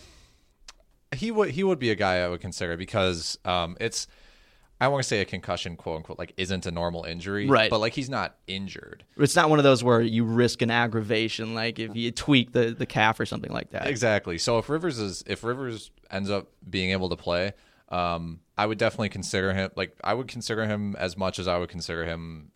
he 1.16 1.32
would 1.32 1.52
he 1.52 1.64
would 1.64 1.80
be 1.80 1.90
a 1.92 1.96
guy 1.96 2.18
I 2.18 2.28
would 2.28 2.42
consider 2.42 2.78
because 2.78 3.38
um, 3.46 3.78
it's 3.80 4.08
I 4.82 4.88
want 4.90 5.02
to 5.02 5.08
say 5.08 5.22
a 5.22 5.26
concussion, 5.26 5.78
quote 5.78 5.98
unquote, 5.98 6.20
like 6.20 6.34
isn't 6.36 6.66
a 6.66 6.72
normal 6.72 7.06
injury, 7.06 7.48
Right. 7.48 7.70
But 7.70 7.80
like 7.80 7.94
he's 7.94 8.10
not 8.10 8.36
injured. 8.48 9.06
It's 9.18 9.36
not 9.36 9.50
one 9.50 9.60
of 9.60 9.64
those 9.64 9.84
where 9.84 10.02
you 10.02 10.26
risk 10.26 10.62
an 10.62 10.72
aggravation, 10.72 11.54
like 11.54 11.80
if 11.80 11.96
you 11.96 12.12
tweak 12.12 12.52
the, 12.52 12.72
the 12.72 12.86
calf 12.86 13.20
or 13.20 13.26
something 13.26 13.52
like 13.52 13.70
that. 13.72 13.88
Exactly. 13.88 14.38
So 14.38 14.58
if 14.58 14.70
Rivers 14.70 15.00
is 15.00 15.24
if 15.26 15.44
Rivers 15.44 15.92
ends 16.12 16.30
up 16.30 16.52
being 16.70 16.92
able 16.92 17.10
to 17.10 17.16
play, 17.16 17.54
um, 17.90 18.42
I 18.58 18.66
would 18.66 18.78
definitely 18.78 19.10
consider 19.10 19.54
him. 19.54 19.72
Like 19.76 19.96
I 20.04 20.14
would 20.14 20.28
consider 20.28 20.66
him 20.66 20.96
as 20.98 21.16
much 21.16 21.40
as 21.40 21.48
I 21.48 21.58
would 21.58 21.70
consider 21.70 22.04
him 22.06 22.52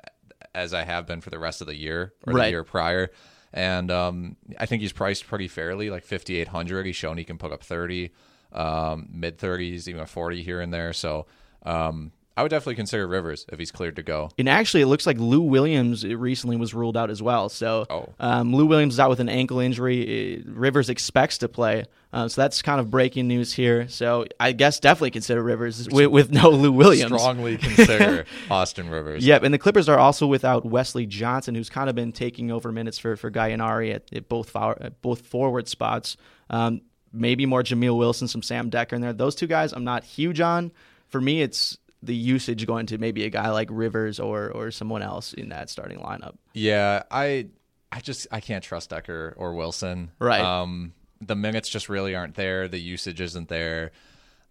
as 0.57 0.73
I 0.73 0.83
have 0.83 1.05
been 1.05 1.21
for 1.21 1.29
the 1.29 1.39
rest 1.39 1.61
of 1.61 1.67
the 1.67 1.75
year 1.75 2.13
or 2.25 2.33
Right. 2.33 2.43
the 2.45 2.49
year 2.49 2.63
prior. 2.63 3.09
And 3.53 3.89
um, 3.91 4.35
I 4.59 4.65
think 4.65 4.81
he's 4.81 4.91
priced 4.91 5.25
pretty 5.27 5.47
fairly, 5.47 5.89
like 5.89 6.03
fifty 6.03 6.35
eight 6.37 6.49
hundred. 6.49 6.85
He's 6.85 6.95
shown 6.97 7.17
he 7.17 7.23
can 7.23 7.37
put 7.37 7.51
up 7.53 7.63
thirty, 7.63 8.11
um, 8.51 9.07
mid 9.09 9.37
thirties, 9.37 9.87
even 9.87 10.01
a 10.01 10.05
forty 10.05 10.43
here 10.43 10.59
and 10.59 10.73
there. 10.73 10.91
So 10.93 11.27
um, 11.63 12.11
I 12.37 12.43
would 12.43 12.49
definitely 12.49 12.75
consider 12.75 13.07
Rivers 13.07 13.45
if 13.51 13.57
he's 13.59 13.71
cleared 13.71 13.95
to 13.97 14.03
go. 14.03 14.29
And 14.37 14.47
actually, 14.47 14.81
it 14.83 14.85
looks 14.87 15.05
like 15.07 15.17
Lou 15.17 15.41
Williams 15.41 16.05
recently 16.05 16.55
was 16.55 16.73
ruled 16.73 16.95
out 16.95 17.09
as 17.09 17.21
well. 17.21 17.49
So 17.49 17.85
Oh. 17.89 18.09
um, 18.19 18.55
Lou 18.55 18.65
Williams 18.67 18.93
is 18.93 18.99
out 18.99 19.09
with 19.09 19.19
an 19.19 19.27
ankle 19.27 19.59
injury. 19.59 20.37
Uh, 20.45 20.51
Rivers 20.51 20.89
expects 20.89 21.39
to 21.39 21.49
play. 21.49 21.85
Uh, 22.13 22.27
so 22.27 22.39
that's 22.41 22.61
kind 22.61 22.79
of 22.79 22.89
breaking 22.89 23.27
news 23.27 23.51
here. 23.53 23.89
So 23.89 24.25
I 24.39 24.51
guess 24.53 24.79
definitely 24.79 25.11
consider 25.11 25.41
Rivers 25.43 25.89
with, 25.89 26.07
with 26.07 26.31
no 26.31 26.49
Lou 26.51 26.71
Williams. 26.71 27.11
Strongly 27.11 27.57
consider 27.57 28.25
Austin 28.51 28.89
Rivers. 28.89 29.25
Yep, 29.25 29.43
and 29.43 29.53
the 29.53 29.57
Clippers 29.57 29.89
are 29.89 29.99
also 29.99 30.25
without 30.27 30.63
Wesley 30.63 31.05
Johnson, 31.05 31.55
who's 31.55 31.69
kind 31.69 31.89
of 31.89 31.95
been 31.95 32.11
taking 32.11 32.51
over 32.51 32.71
minutes 32.71 32.97
for 32.99 33.15
for 33.17 33.29
Gallinari 33.31 33.93
at, 33.93 34.03
at 34.13 34.29
both 34.29 34.51
for, 34.51 34.81
at 34.81 35.01
both 35.01 35.21
forward 35.25 35.67
spots. 35.67 36.15
Um, 36.49 36.81
maybe 37.11 37.45
more 37.45 37.63
Jamil 37.63 37.97
Wilson, 37.97 38.27
some 38.27 38.41
Sam 38.43 38.69
Dekker 38.71 38.93
in 38.93 39.01
there. 39.01 39.11
Those 39.13 39.35
two 39.35 39.47
guys, 39.47 39.73
I'm 39.73 39.83
not 39.83 40.03
huge 40.03 40.39
on. 40.39 40.71
For 41.07 41.19
me, 41.19 41.41
it's 41.41 41.77
the 42.07 42.15
usage 42.15 42.65
going 42.65 42.87
to 42.87 42.97
maybe 42.97 43.25
a 43.25 43.29
guy 43.29 43.49
like 43.51 43.67
Rivers 43.69 44.19
or 44.19 44.49
or 44.49 44.71
someone 44.71 45.03
else 45.03 45.33
in 45.33 45.49
that 45.49 45.69
starting 45.69 45.99
lineup. 45.99 46.35
Yeah, 46.53 47.03
I 47.11 47.49
I 47.91 47.99
just 47.99 48.27
I 48.31 48.39
can't 48.39 48.63
trust 48.63 48.89
Dekker 48.89 49.33
or 49.37 49.53
Wilson. 49.53 50.11
Right. 50.19 50.41
Um 50.41 50.93
the 51.21 51.35
minutes 51.35 51.67
just 51.69 51.89
really 51.89 52.15
aren't 52.15 52.35
there, 52.35 52.67
the 52.67 52.79
usage 52.79 53.21
isn't 53.21 53.49
there. 53.49 53.91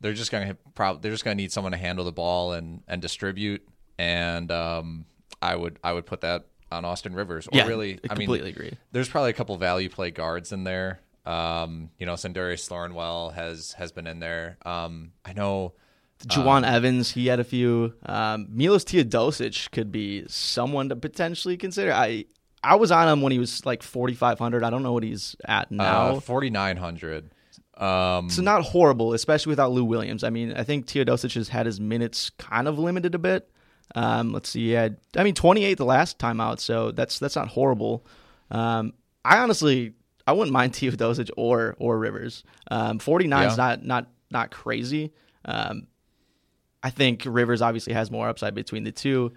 They're 0.01 0.13
just 0.13 0.31
going 0.31 0.49
to 0.49 0.55
probably 0.75 1.01
they're 1.01 1.13
just 1.13 1.25
going 1.25 1.37
to 1.37 1.43
need 1.43 1.51
someone 1.53 1.73
to 1.73 1.79
handle 1.79 2.05
the 2.05 2.13
ball 2.13 2.53
and 2.53 2.83
and 2.87 3.01
distribute 3.01 3.67
and 3.99 4.53
um 4.53 5.07
I 5.41 5.57
would 5.57 5.79
I 5.83 5.93
would 5.93 6.07
put 6.07 6.21
that 6.21 6.47
on 6.71 6.85
Austin 6.85 7.15
Rivers 7.15 7.47
or 7.47 7.57
Yeah, 7.57 7.67
really 7.67 7.95
I 8.09 8.13
I 8.13 8.15
mean 8.15 8.27
completely 8.27 8.51
agree. 8.51 8.77
There's 8.93 9.09
probably 9.09 9.31
a 9.31 9.35
couple 9.35 9.57
value 9.57 9.89
play 9.89 10.11
guards 10.11 10.53
in 10.53 10.65
there. 10.65 11.01
Um 11.25 11.91
you 11.99 12.05
know, 12.05 12.15
Sindarius 12.15 12.69
Thornwell 12.69 13.33
has 13.35 13.73
has 13.73 13.93
been 13.93 14.07
in 14.07 14.21
there. 14.21 14.59
Um 14.67 15.13
I 15.25 15.33
know 15.33 15.73
Jawun 16.27 16.65
Evans, 16.67 17.13
he 17.13 17.27
had 17.27 17.41
a 17.41 17.45
few. 17.45 17.95
Um, 18.07 18.47
Milos 18.51 18.85
Teodosic 18.85 19.71
could 19.71 19.93
be 19.93 20.25
someone 20.29 20.89
to 20.89 20.97
potentially 20.97 21.57
consider. 21.57 21.93
I 21.93 22.25
I 22.63 22.75
was 22.77 22.91
on 22.91 23.09
him 23.09 23.21
when 23.23 23.33
he 23.33 23.39
was 23.39 23.65
like 23.67 23.83
4,500. 23.83 24.65
I 24.65 24.71
don't 24.71 24.83
know 24.83 24.93
what 24.93 25.03
he's 25.05 25.37
at 25.45 25.71
now. 25.71 26.17
uh, 26.17 26.21
4900. 26.21 27.31
Um 27.77 28.31
So 28.31 28.41
not 28.43 28.63
horrible, 28.63 29.13
especially 29.13 29.51
without 29.51 29.71
Lou 29.73 29.85
Williams. 29.85 30.25
I 30.25 30.31
mean, 30.31 30.53
I 30.57 30.65
think 30.65 30.87
Teodosic 30.87 31.35
has 31.35 31.49
had 31.51 31.67
his 31.67 31.79
minutes 31.79 32.31
kind 32.31 32.67
of 32.67 32.79
limited 32.79 33.15
a 33.15 33.19
bit. 33.19 33.51
Um, 33.95 34.33
let's 34.33 34.49
see, 34.49 34.67
he 34.69 34.71
had 34.73 34.97
I 35.17 35.23
mean 35.23 35.35
28 35.35 35.75
the 35.75 35.85
last 35.85 36.19
time 36.19 36.41
out, 36.41 36.59
so 36.61 36.91
that's 36.91 37.19
that's 37.19 37.37
not 37.37 37.49
horrible. 37.49 38.05
Um, 38.51 38.95
I 39.25 39.39
honestly 39.39 39.93
I 40.27 40.33
wouldn't 40.33 40.53
mind 40.53 40.73
Teodosic 40.75 41.31
or 41.37 41.77
or 41.79 41.99
Rivers. 41.99 42.43
Um, 42.71 42.99
49 42.99 43.47
is 43.47 43.53
Yeah. 43.53 43.57
not 43.65 43.85
not 43.85 44.07
not 44.31 44.51
crazy. 44.51 45.13
Um, 45.45 45.87
I 46.87 46.91
think 46.91 47.25
Rivers 47.27 47.63
obviously 47.63 47.95
has 47.95 48.13
more 48.13 48.29
upside 48.29 48.55
between 48.55 48.85
the 48.85 48.93
two. 48.93 49.33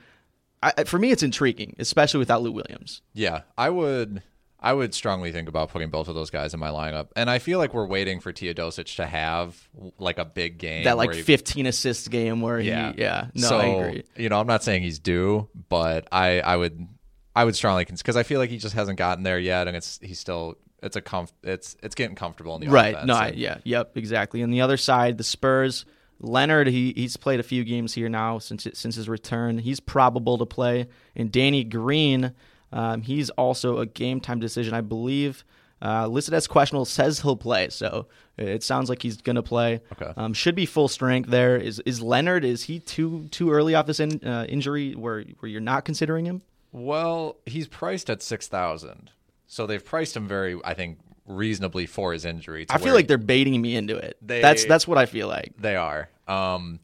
I, 0.62 0.84
for 0.84 1.00
me, 1.00 1.10
it's 1.10 1.24
intriguing, 1.24 1.76
especially 1.80 2.20
without 2.20 2.44
Lou 2.44 2.52
Williams. 2.52 3.02
Yeah, 3.14 3.42
I 3.58 3.72
would. 3.72 4.22
I 4.60 4.72
would 4.72 4.94
strongly 4.94 5.32
think 5.32 5.50
about 5.50 5.70
putting 5.70 5.90
both 5.90 6.10
of 6.10 6.14
those 6.14 6.30
guys 6.30 6.54
in 6.54 6.60
my 6.60 6.68
lineup, 6.68 7.08
and 7.16 7.28
I 7.28 7.40
feel 7.40 7.58
like 7.58 7.74
we're 7.74 7.88
waiting 7.88 8.20
for 8.20 8.32
Teodosic 8.32 8.98
to 8.98 9.08
have 9.08 9.68
like 9.98 10.20
a 10.20 10.26
big 10.26 10.60
game. 10.60 10.84
That 10.84 10.96
like 10.96 11.12
he- 11.16 11.24
15 11.24 11.66
assist 11.66 12.12
game 12.12 12.40
where 12.42 12.60
yeah, 12.60 12.92
he, 12.92 13.02
yeah, 13.02 13.28
no, 13.34 13.48
so, 13.48 13.58
I 13.58 13.66
agree. 13.66 14.04
You 14.16 14.30
know, 14.30 14.40
I'm 14.40 14.46
not 14.46 14.64
saying 14.64 14.84
he's 14.84 15.00
due, 15.00 15.50
but 15.70 16.08
I, 16.12 16.42
I 16.42 16.56
would, 16.56 16.88
I 17.36 17.46
would 17.46 17.56
strongly 17.56 17.86
because 17.86 18.16
I 18.16 18.22
feel 18.22 18.40
like 18.40 18.52
he 18.52 18.60
just 18.60 18.76
hasn't 18.76 19.00
gotten 19.00 19.24
there 19.24 19.40
yet, 19.40 19.68
and 19.68 19.76
it's 19.76 19.98
he's 20.04 20.20
still 20.20 20.56
it's 20.84 20.98
a 20.98 21.02
comf 21.02 21.32
it's 21.42 21.76
it's 21.82 21.96
getting 21.96 22.16
comfortable 22.16 22.54
in 22.58 22.62
the 22.62 22.68
right. 22.68 22.94
offense. 22.94 23.08
No, 23.08 23.16
I, 23.16 23.34
yeah, 23.36 23.58
yep, 23.64 23.98
exactly. 23.98 24.44
And 24.44 24.54
the 24.54 24.62
other 24.62 24.78
side, 24.78 25.18
the 25.18 25.24
Spurs. 25.24 25.86
Leonard, 26.20 26.68
he 26.68 26.94
he's 26.96 27.18
played 27.18 27.40
a 27.40 27.44
few 27.44 27.64
games 27.64 27.94
here 27.94 28.10
now 28.10 28.40
since 28.40 28.68
since 28.74 28.96
his 28.96 29.08
return. 29.08 29.60
He's 29.60 29.80
probable 29.80 30.38
to 30.38 30.46
play. 30.46 30.88
And 31.16 31.32
Danny 31.32 31.64
Green, 31.64 32.34
um, 32.72 33.02
he's 33.02 33.30
also 33.32 33.78
a 33.78 33.86
game 33.86 34.20
time 34.20 34.40
decision, 34.40 34.74
I 34.74 34.82
believe. 34.82 35.44
Uh, 35.82 36.08
listed 36.08 36.34
as 36.34 36.46
questionable, 36.46 36.84
says 36.84 37.22
he'll 37.22 37.38
play. 37.38 37.70
So 37.70 38.08
it 38.38 38.64
sounds 38.64 38.90
like 38.90 39.02
he's 39.02 39.22
going 39.22 39.38
to 39.38 39.44
play. 39.44 39.82
Okay. 39.94 40.12
Um, 40.18 40.34
should 40.34 40.56
be 40.56 40.66
full 40.66 40.90
strength 40.90 41.30
there. 41.30 41.56
Is 41.56 41.80
is 41.86 42.02
Leonard? 42.02 42.44
Is 42.44 42.64
he 42.64 42.80
too 42.80 43.30
too 43.32 43.52
early 43.52 43.76
off 43.76 43.86
this 43.86 44.02
in, 44.02 44.22
uh, 44.26 44.46
injury 44.50 44.94
where 44.94 45.24
where 45.40 45.50
you're 45.50 45.62
not 45.62 45.86
considering 45.86 46.26
him? 46.26 46.42
Well, 46.74 47.38
he's 47.46 47.68
priced 47.68 48.10
at 48.10 48.22
six 48.22 48.48
thousand, 48.48 49.12
so 49.48 49.66
they've 49.66 49.84
priced 49.84 50.18
him 50.18 50.28
very, 50.28 50.60
I 50.66 50.74
think, 50.74 51.00
reasonably 51.30 51.86
for 51.86 52.12
his 52.12 52.26
injury. 52.26 52.66
I 52.70 52.78
feel 52.80 52.94
like 52.94 53.08
they're 53.08 53.18
baiting 53.18 53.62
me 53.62 53.76
into 53.76 53.96
it. 53.96 54.18
They- 54.22 54.42
that's 54.42 54.66
that's 54.66 54.88
what 54.88 54.98
I 54.98 55.06
feel 55.06 55.28
like. 55.30 55.54
They 55.58 55.76
are. 55.78 56.10
Um, 56.28 56.80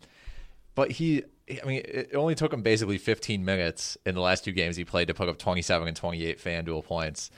but 0.76 0.92
he, 0.92 1.24
I 1.62 1.66
mean, 1.66 1.82
it 1.84 2.16
only 2.16 2.36
took 2.36 2.54
him 2.54 2.62
basically 2.62 2.98
15 2.98 3.44
minutes 3.44 3.98
in 4.06 4.16
the 4.16 4.22
last 4.22 4.44
two 4.46 4.52
games 4.52 4.76
he 4.78 4.86
played 4.86 5.08
to 5.10 5.14
put 5.14 5.28
up 5.30 5.38
27 5.38 5.88
and 5.88 5.96
28 5.98 6.40
FanDuel 6.40 6.84
points. 6.86 7.32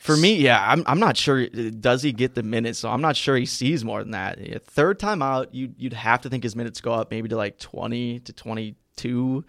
For 0.00 0.16
me, 0.16 0.34
yeah, 0.36 0.62
I'm 0.70 0.84
I'm 0.86 1.00
not 1.00 1.16
sure. 1.16 1.46
Does 1.46 2.02
he 2.02 2.12
get 2.12 2.34
the 2.34 2.42
minutes? 2.42 2.78
So 2.78 2.90
I'm 2.90 3.00
not 3.00 3.16
sure 3.16 3.36
he 3.36 3.46
sees 3.46 3.84
more 3.86 4.02
than 4.02 4.10
that. 4.10 4.38
Third 4.66 4.98
time 4.98 5.22
out, 5.22 5.54
you 5.54 5.72
you'd 5.78 5.94
have 5.94 6.20
to 6.22 6.28
think 6.28 6.42
his 6.42 6.54
minutes 6.54 6.82
go 6.82 6.92
up 6.92 7.10
maybe 7.10 7.28
to 7.30 7.36
like 7.36 7.58
20 7.58 8.20
to 8.20 8.32
22. 8.34 9.44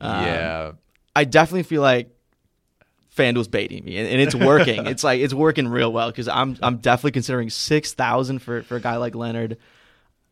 Um, 0.00 0.24
yeah. 0.24 0.72
I 1.16 1.24
definitely 1.24 1.62
feel 1.62 1.80
like 1.80 2.10
FanDuel's 3.16 3.48
baiting 3.48 3.84
me, 3.84 3.96
and, 3.98 4.08
and 4.08 4.20
it's 4.20 4.34
working. 4.34 4.86
it's 4.88 5.04
like 5.04 5.20
it's 5.20 5.34
working 5.34 5.68
real 5.68 5.92
well 5.92 6.10
because 6.10 6.28
I'm 6.28 6.56
I'm 6.62 6.78
definitely 6.78 7.12
considering 7.12 7.48
six 7.50 7.92
thousand 7.94 8.40
for 8.40 8.62
for 8.62 8.76
a 8.76 8.80
guy 8.80 8.96
like 8.96 9.14
Leonard. 9.14 9.56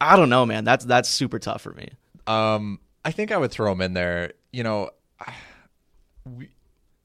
I 0.01 0.17
don't 0.17 0.29
know, 0.31 0.45
man. 0.47 0.65
That's 0.65 0.85
that's 0.85 1.09
super 1.09 1.39
tough 1.39 1.63
for 1.63 1.73
me. 1.75 1.91
Um, 2.27 2.81
I 3.05 3.13
think 3.13 3.31
I 3.33 3.37
would 3.37 3.51
throw 3.53 3.71
him 3.73 3.81
in 3.81 3.93
there. 3.95 4.33
You 4.53 4.65
know, 4.65 4.91
we, 6.25 6.49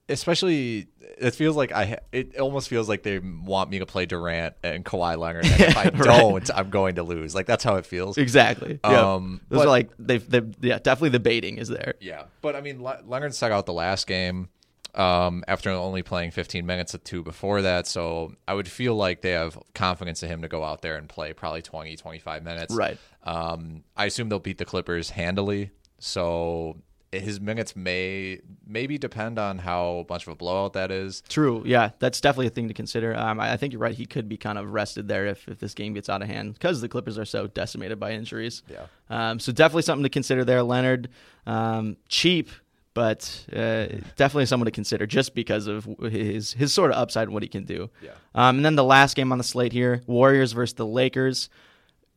especially 0.09 0.87
it 1.19 1.31
feels 1.35 1.55
like 1.55 1.71
I. 1.71 1.99
It 2.11 2.37
almost 2.39 2.69
feels 2.69 2.87
like 2.89 3.03
they 3.03 3.19
want 3.19 3.69
me 3.69 3.79
to 3.79 3.85
play 3.85 4.05
Durant 4.05 4.55
and 4.63 4.83
Kawhi 4.85 5.17
Leonard. 5.17 5.45
And 5.45 5.61
if 5.61 5.77
I 5.77 5.83
Right. 5.83 5.93
don't, 5.97 6.49
I'm 6.55 6.69
going 6.69 6.95
to 6.95 7.03
lose. 7.03 7.35
Like 7.35 7.45
that's 7.45 7.63
how 7.63 7.75
it 7.75 7.85
feels. 7.85 8.17
Exactly. 8.17 8.79
Yeah. 8.83 9.13
Um, 9.13 9.41
Those 9.49 9.59
but- 9.59 9.65
are 9.67 9.69
like 9.69 9.91
they've, 9.99 10.27
they've 10.29 10.55
yeah 10.61 10.79
definitely 10.79 11.09
the 11.09 11.19
baiting 11.19 11.57
is 11.57 11.67
there. 11.67 11.95
Yeah, 11.99 12.23
but 12.41 12.55
I 12.55 12.61
mean, 12.61 12.81
Le- 12.81 13.01
Leonard 13.05 13.33
stuck 13.35 13.51
out 13.51 13.65
the 13.65 13.73
last 13.73 14.07
game 14.07 14.49
um, 14.97 15.43
after 15.47 15.69
only 15.69 16.01
playing 16.01 16.31
15 16.31 16.65
minutes 16.65 16.93
of 16.93 17.03
two 17.03 17.23
before 17.23 17.61
that. 17.61 17.87
So 17.87 18.33
I 18.47 18.55
would 18.55 18.67
feel 18.67 18.95
like 18.95 19.21
they 19.21 19.31
have 19.31 19.57
confidence 19.73 20.23
in 20.23 20.29
him 20.29 20.41
to 20.41 20.47
go 20.47 20.63
out 20.63 20.81
there 20.81 20.95
and 20.97 21.07
play 21.07 21.33
probably 21.33 21.61
20, 21.61 21.95
25 21.95 22.43
minutes. 22.43 22.73
Right. 22.73 22.97
Um, 23.23 23.83
I 23.95 24.05
assume 24.05 24.29
they'll 24.29 24.39
beat 24.39 24.57
the 24.57 24.65
Clippers 24.65 25.11
handily. 25.11 25.69
So 25.99 26.77
his 27.11 27.39
minutes 27.39 27.75
may 27.75 28.41
maybe 28.65 28.97
depend 28.97 29.39
on 29.39 29.59
how 29.59 30.05
much 30.09 30.27
of 30.27 30.33
a 30.33 30.35
blowout 30.35 30.73
that 30.73 30.91
is. 30.91 31.21
True. 31.29 31.63
Yeah, 31.65 31.91
that's 31.99 32.19
definitely 32.19 32.47
a 32.47 32.51
thing 32.51 32.67
to 32.67 32.73
consider. 32.73 33.15
Um, 33.15 33.39
I 33.39 33.53
I 33.53 33.57
think 33.57 33.73
you're 33.73 33.81
right. 33.81 33.95
He 33.95 34.05
could 34.05 34.27
be 34.27 34.37
kind 34.37 34.57
of 34.57 34.71
rested 34.73 35.07
there 35.07 35.25
if, 35.27 35.47
if 35.47 35.59
this 35.59 35.73
game 35.73 35.93
gets 35.93 36.09
out 36.09 36.21
of 36.21 36.27
hand 36.27 36.53
because 36.53 36.81
the 36.81 36.89
Clippers 36.89 37.17
are 37.17 37.25
so 37.25 37.47
decimated 37.47 37.99
by 37.99 38.11
injuries. 38.11 38.61
Yeah. 38.69 38.87
Um, 39.09 39.39
so 39.39 39.51
definitely 39.51 39.83
something 39.83 40.03
to 40.03 40.09
consider 40.09 40.43
there. 40.43 40.63
Leonard, 40.63 41.09
um, 41.45 41.97
cheap, 42.09 42.49
but 42.97 43.45
uh, 43.53 43.85
definitely 44.15 44.47
someone 44.47 44.65
to 44.65 44.71
consider 44.71 45.05
just 45.05 45.35
because 45.35 45.67
of 45.67 45.85
his 46.01 46.53
his 46.53 46.73
sort 46.73 46.89
of 46.89 46.97
upside 46.97 47.27
and 47.27 47.33
what 47.33 47.43
he 47.43 47.47
can 47.47 47.63
do. 47.63 47.91
Yeah. 48.01 48.09
Um, 48.33 48.55
and 48.55 48.65
then 48.65 48.75
the 48.75 48.83
last 48.83 49.15
game 49.15 49.31
on 49.31 49.37
the 49.37 49.43
slate 49.43 49.71
here: 49.71 50.01
Warriors 50.07 50.53
versus 50.53 50.73
the 50.73 50.85
Lakers. 50.87 51.47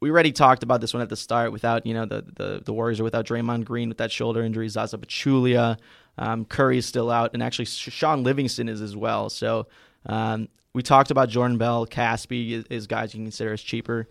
We 0.00 0.10
already 0.10 0.32
talked 0.32 0.62
about 0.62 0.80
this 0.80 0.94
one 0.94 1.02
at 1.02 1.10
the 1.10 1.18
start. 1.18 1.52
Without 1.52 1.84
you 1.84 1.92
know 1.92 2.06
the 2.06 2.24
the, 2.34 2.62
the 2.64 2.72
Warriors 2.72 2.98
are 2.98 3.04
without 3.04 3.26
Draymond 3.26 3.66
Green 3.66 3.90
with 3.90 3.98
that 3.98 4.10
shoulder 4.10 4.42
injury, 4.42 4.70
Zaza 4.70 4.96
Pachulia, 4.96 5.76
um, 6.16 6.46
Curry's 6.46 6.86
still 6.86 7.10
out, 7.10 7.32
and 7.34 7.42
actually 7.42 7.66
Shaun 7.66 8.22
Livingston 8.22 8.66
is 8.66 8.80
as 8.80 8.96
well. 8.96 9.28
So 9.28 9.66
um, 10.06 10.48
we 10.72 10.82
talked 10.82 11.10
about 11.10 11.28
Jordan 11.28 11.58
Bell, 11.58 11.86
Caspi 11.86 12.52
is, 12.52 12.64
is 12.70 12.86
guys 12.86 13.12
you 13.12 13.18
can 13.18 13.26
consider 13.26 13.52
as 13.52 13.60
cheaper. 13.60 14.08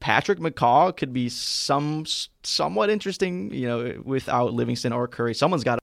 Patrick 0.00 0.38
McCaw 0.38 0.96
could 0.96 1.12
be 1.12 1.28
some 1.28 2.04
somewhat 2.42 2.90
interesting, 2.90 3.52
you 3.52 3.66
know, 3.66 4.02
without 4.04 4.52
Livingston 4.52 4.92
or 4.92 5.08
Curry. 5.08 5.34
Someone's 5.34 5.64
got. 5.64 5.78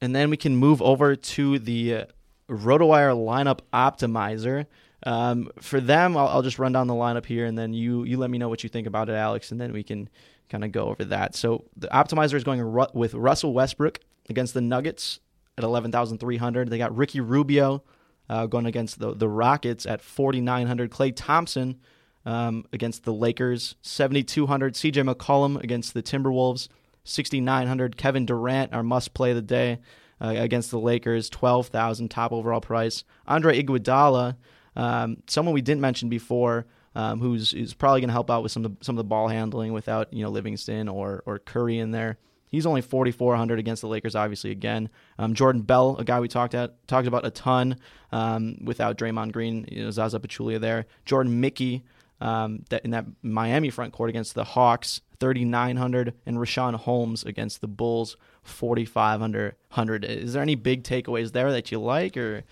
And 0.00 0.14
then 0.14 0.28
we 0.28 0.36
can 0.36 0.56
move 0.56 0.82
over 0.82 1.16
to 1.16 1.58
the 1.58 1.94
uh, 1.94 2.04
RotoWire 2.48 3.16
lineup 3.16 3.60
optimizer. 3.72 4.66
Um, 5.06 5.50
for 5.60 5.80
them, 5.80 6.16
I'll, 6.16 6.28
I'll 6.28 6.42
just 6.42 6.58
run 6.58 6.72
down 6.72 6.88
the 6.88 6.94
lineup 6.94 7.26
here, 7.26 7.46
and 7.46 7.56
then 7.56 7.72
you 7.72 8.04
you 8.04 8.18
let 8.18 8.30
me 8.30 8.38
know 8.38 8.48
what 8.48 8.62
you 8.62 8.68
think 8.68 8.86
about 8.86 9.08
it, 9.08 9.14
Alex, 9.14 9.50
and 9.50 9.60
then 9.60 9.72
we 9.72 9.82
can 9.82 10.08
kind 10.48 10.64
of 10.64 10.72
go 10.72 10.88
over 10.88 11.04
that. 11.06 11.34
So 11.34 11.64
the 11.76 11.88
optimizer 11.88 12.34
is 12.34 12.44
going 12.44 12.60
ru- 12.60 12.86
with 12.92 13.14
Russell 13.14 13.54
Westbrook 13.54 14.00
against 14.28 14.54
the 14.54 14.60
Nuggets 14.60 15.20
at 15.56 15.64
eleven 15.64 15.90
thousand 15.90 16.18
three 16.18 16.36
hundred. 16.36 16.68
They 16.68 16.78
got 16.78 16.94
Ricky 16.96 17.20
Rubio 17.20 17.82
uh, 18.28 18.46
going 18.46 18.66
against 18.66 18.98
the 18.98 19.14
the 19.14 19.28
Rockets 19.28 19.86
at 19.86 20.02
forty 20.02 20.40
nine 20.40 20.66
hundred. 20.66 20.90
Klay 20.90 21.12
Thompson 21.14 21.80
um, 22.26 22.64
against 22.72 23.04
the 23.04 23.12
Lakers, 23.12 23.76
7,200. 23.82 24.74
CJ 24.74 25.14
McCollum 25.14 25.62
against 25.62 25.94
the 25.94 26.02
Timberwolves, 26.02 26.68
6,900. 27.04 27.96
Kevin 27.96 28.26
Durant, 28.26 28.72
our 28.72 28.82
must 28.82 29.14
play 29.14 29.30
of 29.30 29.36
the 29.36 29.42
day, 29.42 29.78
uh, 30.20 30.34
against 30.36 30.70
the 30.70 30.78
Lakers, 30.78 31.28
12,000 31.28 32.08
top 32.08 32.32
overall 32.32 32.60
price. 32.60 33.04
Andre 33.26 33.62
Iguodala, 33.62 34.36
um, 34.76 35.18
someone 35.26 35.54
we 35.54 35.62
didn't 35.62 35.80
mention 35.80 36.08
before, 36.08 36.66
um, 36.94 37.20
who's, 37.20 37.52
probably 37.74 38.00
going 38.00 38.08
to 38.08 38.14
help 38.14 38.30
out 38.30 38.42
with 38.42 38.52
some 38.52 38.64
of 38.64 38.78
the, 38.78 38.84
some 38.84 38.94
of 38.94 38.98
the 38.98 39.08
ball 39.08 39.28
handling 39.28 39.72
without 39.72 40.12
you 40.12 40.22
know 40.22 40.30
Livingston 40.30 40.88
or 40.88 41.22
or 41.26 41.40
Curry 41.40 41.78
in 41.78 41.90
there. 41.90 42.18
He's 42.48 42.66
only 42.66 42.82
4,400 42.82 43.58
against 43.58 43.82
the 43.82 43.88
Lakers, 43.88 44.14
obviously. 44.14 44.52
Again, 44.52 44.88
um, 45.18 45.34
Jordan 45.34 45.62
Bell, 45.62 45.96
a 45.98 46.04
guy 46.04 46.20
we 46.20 46.28
talked 46.28 46.54
at 46.54 46.86
talked 46.86 47.08
about 47.08 47.26
a 47.26 47.30
ton 47.30 47.78
um, 48.12 48.58
without 48.62 48.96
Draymond 48.96 49.32
Green, 49.32 49.66
you 49.68 49.82
know, 49.82 49.90
Zaza 49.90 50.20
Pachulia 50.20 50.60
there. 50.60 50.86
Jordan 51.04 51.40
Mickey, 51.40 51.82
um, 52.20 52.64
that 52.70 52.84
in 52.84 52.90
that 52.90 53.06
Miami 53.22 53.70
front 53.70 53.92
court 53.92 54.10
against 54.10 54.34
the 54.34 54.44
Hawks, 54.44 55.00
3,900, 55.20 56.14
and 56.26 56.38
Richaun 56.38 56.74
Holmes 56.74 57.24
against 57.24 57.60
the 57.60 57.68
Bulls, 57.68 58.16
4,500. 58.42 60.04
Is 60.04 60.32
there 60.32 60.42
any 60.42 60.54
big 60.54 60.84
takeaways 60.84 61.32
there 61.32 61.52
that 61.52 61.70
you 61.72 61.78
like, 61.80 62.16
or 62.16 62.44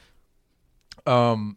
Um, 1.06 1.56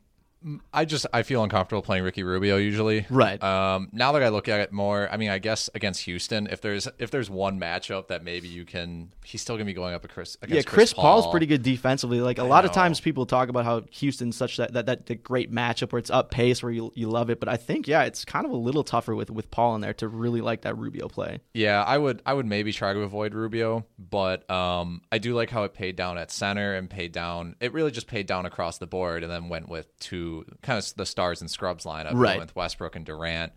I 0.73 0.85
just 0.85 1.07
I 1.11 1.23
feel 1.23 1.43
uncomfortable 1.43 1.81
playing 1.81 2.03
Ricky 2.03 2.23
Rubio 2.23 2.57
usually. 2.57 3.05
Right. 3.09 3.41
Um, 3.43 3.89
now 3.91 4.11
that 4.11 4.21
I 4.21 4.29
look 4.29 4.47
at 4.47 4.59
it 4.59 4.71
more, 4.71 5.09
I 5.11 5.17
mean, 5.17 5.29
I 5.29 5.39
guess 5.39 5.69
against 5.73 6.01
Houston, 6.03 6.47
if 6.51 6.61
there's 6.61 6.87
if 6.99 7.09
there's 7.09 7.29
one 7.29 7.59
matchup 7.59 8.07
that 8.07 8.23
maybe 8.23 8.47
you 8.47 8.65
can, 8.65 9.11
he's 9.23 9.41
still 9.41 9.55
gonna 9.55 9.65
be 9.65 9.73
going 9.73 9.93
up 9.95 10.05
a 10.05 10.07
Chris. 10.07 10.37
yeah, 10.41 10.47
Against 10.47 10.67
Chris, 10.67 10.93
Paul's 10.93 11.25
Paul. 11.25 11.31
pretty 11.31 11.47
good 11.47 11.63
defensively. 11.63 12.21
Like 12.21 12.37
a 12.37 12.43
lot 12.43 12.65
of 12.65 12.71
times, 12.71 12.99
people 12.99 13.25
talk 13.25 13.49
about 13.49 13.65
how 13.65 13.81
Houston's 13.91 14.37
such 14.37 14.57
that 14.57 14.73
that, 14.73 14.85
that, 14.85 15.05
that 15.07 15.23
great 15.23 15.51
matchup 15.51 15.91
where 15.91 15.99
it's 15.99 16.11
up 16.11 16.29
pace 16.29 16.61
where 16.61 16.71
you 16.71 16.91
you 16.95 17.09
love 17.09 17.29
it. 17.29 17.39
But 17.39 17.49
I 17.49 17.57
think 17.57 17.87
yeah, 17.87 18.03
it's 18.03 18.23
kind 18.23 18.45
of 18.45 18.51
a 18.51 18.57
little 18.57 18.83
tougher 18.83 19.15
with 19.15 19.31
with 19.31 19.49
Paul 19.49 19.75
in 19.75 19.81
there 19.81 19.93
to 19.95 20.07
really 20.07 20.41
like 20.41 20.61
that 20.61 20.77
Rubio 20.77 21.07
play. 21.07 21.39
Yeah, 21.53 21.83
I 21.83 21.97
would 21.97 22.21
I 22.25 22.33
would 22.33 22.45
maybe 22.45 22.71
try 22.71 22.93
to 22.93 22.99
avoid 22.99 23.33
Rubio, 23.33 23.85
but 23.97 24.47
um, 24.49 25.01
I 25.11 25.17
do 25.17 25.33
like 25.33 25.49
how 25.49 25.63
it 25.63 25.73
paid 25.73 25.95
down 25.95 26.17
at 26.17 26.29
center 26.31 26.75
and 26.75 26.89
paid 26.89 27.11
down. 27.11 27.55
It 27.59 27.73
really 27.73 27.91
just 27.91 28.07
paid 28.07 28.27
down 28.27 28.45
across 28.45 28.77
the 28.77 28.87
board, 28.87 29.23
and 29.23 29.31
then 29.31 29.49
went 29.49 29.69
with 29.69 29.87
two 29.99 30.34
kind 30.61 30.77
of 30.77 30.95
the 30.95 31.05
stars 31.05 31.41
and 31.41 31.49
scrubs 31.49 31.85
lineup, 31.85 32.11
Right. 32.13 32.39
with 32.39 32.55
Westbrook 32.55 32.95
and 32.95 33.05
Durant, 33.05 33.53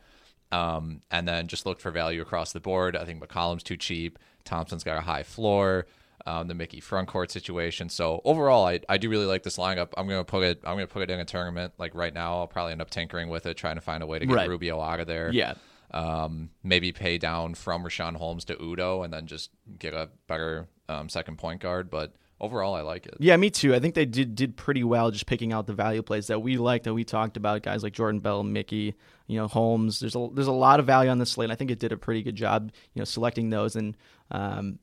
um, 0.53 1.03
and 1.11 1.27
then 1.27 1.47
just 1.47 1.67
looked 1.67 1.81
for 1.83 1.91
value 1.91 2.23
across 2.23 2.53
the 2.53 2.61
board. 2.61 2.97
I 2.97 3.05
think 3.05 3.23
McCollum's 3.23 3.63
too 3.63 3.77
cheap. 3.77 4.19
Thompson's 4.45 4.85
got 4.85 4.97
a 4.97 5.03
high 5.03 5.23
floor. 5.23 5.87
Um, 6.27 6.49
the 6.49 6.55
Mickey 6.55 6.81
front 6.81 7.09
court 7.09 7.31
situation. 7.31 7.89
So 7.89 8.21
overall, 8.25 8.67
I, 8.67 8.81
I 8.89 8.99
do 8.99 9.09
really 9.09 9.25
like 9.25 9.45
this 9.45 9.57
lineup. 9.57 9.91
I'm 9.97 10.07
gonna 10.09 10.25
put 10.25 10.43
it 10.43 10.61
I'm 10.65 10.75
gonna 10.75 10.87
put 10.89 11.03
it 11.03 11.11
in 11.11 11.21
a 11.21 11.25
tournament 11.25 11.73
like 11.79 11.95
right 11.95 12.13
now. 12.13 12.39
I'll 12.39 12.47
probably 12.49 12.73
end 12.73 12.83
up 12.83 12.91
tinkering 12.91 13.29
with 13.29 13.47
it, 13.47 13.57
trying 13.57 13.77
to 13.77 13.81
find 13.81 14.03
a 14.03 14.07
way 14.07 14.19
to 14.19 14.27
get 14.27 14.35
Right. 14.35 14.49
Rubio 14.49 14.81
out 14.81 14.99
of 15.01 15.07
there 15.07 15.31
Yeah, 15.31 15.55
um, 15.93 16.51
maybe 16.63 16.93
pay 16.93 17.19
down 17.19 17.55
from 17.55 17.85
Richaun 17.85 18.17
Holmes 18.17 18.45
to 18.47 18.57
Udoh 18.57 19.05
and 19.05 19.13
then 19.13 19.27
just 19.27 19.51
get 19.79 19.95
a 19.95 20.11
better 20.27 20.67
um, 20.89 21.09
second 21.09 21.39
point 21.39 21.61
guard. 21.61 21.89
But 21.89 22.13
overall, 22.41 22.75
I 22.75 22.83
like 22.83 23.07
it. 23.07 23.17
Yeah, 23.19 23.37
me 23.37 23.51
too. 23.51 23.75
I 23.75 23.81
think 23.81 23.95
they 23.95 24.07
did 24.07 24.35
did 24.35 24.57
pretty 24.57 24.85
well 24.85 25.11
just 25.11 25.27
picking 25.27 25.53
out 25.53 25.67
the 25.67 25.75
value 25.75 26.03
plays 26.03 26.29
that 26.29 26.41
we 26.41 26.57
liked 26.57 26.85
that 26.85 26.95
we 26.95 27.05
talked 27.05 27.37
about. 27.37 27.63
Guys 27.63 27.83
like 27.83 27.93
Jordan 27.93 28.21
Bell, 28.21 28.43
Mickey, 28.43 28.95
you 29.27 29.37
know 29.39 29.49
Holmes. 29.49 30.01
There's 30.01 30.17
a 30.17 30.29
there's 30.33 30.47
a 30.47 30.53
lot 30.53 30.81
of 30.81 30.87
value 30.87 31.11
on 31.11 31.19
this 31.19 31.31
slate. 31.31 31.47
And 31.47 31.53
I 31.53 31.57
think 31.57 31.71
it 31.71 31.79
did 31.79 31.93
a 31.93 31.97
pretty 31.97 32.23
good 32.23 32.37
job, 32.37 32.73
you 32.95 33.01
know, 33.01 33.05
selecting 33.05 33.51
those, 33.51 33.77
and 33.77 33.97
um, 34.31 34.79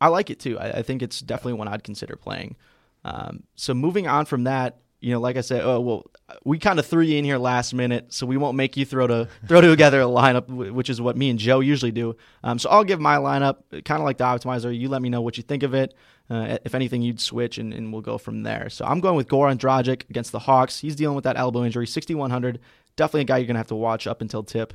I 0.00 0.08
like 0.08 0.30
it 0.30 0.40
too. 0.40 0.58
I, 0.58 0.78
I 0.78 0.82
think 0.82 1.02
it's 1.02 1.20
definitely 1.20 1.54
one 1.54 1.68
I'd 1.68 1.84
consider 1.84 2.16
playing. 2.16 2.56
Um, 3.04 3.44
so 3.56 3.74
moving 3.74 4.06
on 4.06 4.26
from 4.26 4.44
that, 4.44 4.78
you 5.00 5.12
know, 5.12 5.20
like 5.20 5.36
I 5.36 5.40
said, 5.40 5.62
oh 5.64 5.80
well, 5.80 6.04
we 6.44 6.58
kind 6.58 6.78
of 6.78 6.86
threw 6.86 7.02
you 7.02 7.18
in 7.18 7.24
here 7.24 7.38
last 7.38 7.74
minute, 7.74 8.12
so 8.12 8.24
we 8.24 8.36
won't 8.36 8.56
make 8.56 8.76
you 8.76 8.84
throw 8.84 9.06
to 9.08 9.28
throw 9.48 9.60
together 9.60 10.00
a 10.00 10.04
lineup, 10.04 10.46
which 10.48 10.88
is 10.88 11.00
what 11.00 11.16
me 11.16 11.30
and 11.30 11.38
Joe 11.38 11.60
usually 11.60 11.90
do. 11.90 12.16
Um, 12.44 12.58
so 12.58 12.70
I'll 12.70 12.84
give 12.84 13.00
my 13.00 13.16
lineup, 13.16 13.84
kind 13.84 14.00
of 14.00 14.04
like 14.04 14.18
the 14.18 14.24
optimizer. 14.24 14.76
You 14.76 14.88
let 14.88 15.02
me 15.02 15.08
know 15.08 15.20
what 15.20 15.36
you 15.36 15.42
think 15.42 15.64
of 15.64 15.74
it. 15.74 15.94
Uh, 16.30 16.58
if 16.64 16.74
anything, 16.74 17.02
you'd 17.02 17.20
switch, 17.20 17.58
and, 17.58 17.74
and 17.74 17.92
we'll 17.92 18.02
go 18.02 18.16
from 18.16 18.42
there. 18.42 18.70
So 18.70 18.84
I'm 18.84 19.00
going 19.00 19.16
with 19.16 19.28
Goran 19.28 19.58
Dragic 19.58 20.08
against 20.08 20.32
the 20.32 20.38
Hawks. 20.38 20.78
He's 20.78 20.96
dealing 20.96 21.14
with 21.14 21.24
that 21.24 21.36
elbow 21.36 21.64
injury, 21.64 21.86
6,100. 21.86 22.60
Definitely 22.96 23.22
a 23.22 23.24
guy 23.24 23.38
you're 23.38 23.46
gonna 23.46 23.58
have 23.58 23.66
to 23.68 23.74
watch 23.74 24.06
up 24.06 24.20
until 24.20 24.42
tip. 24.42 24.74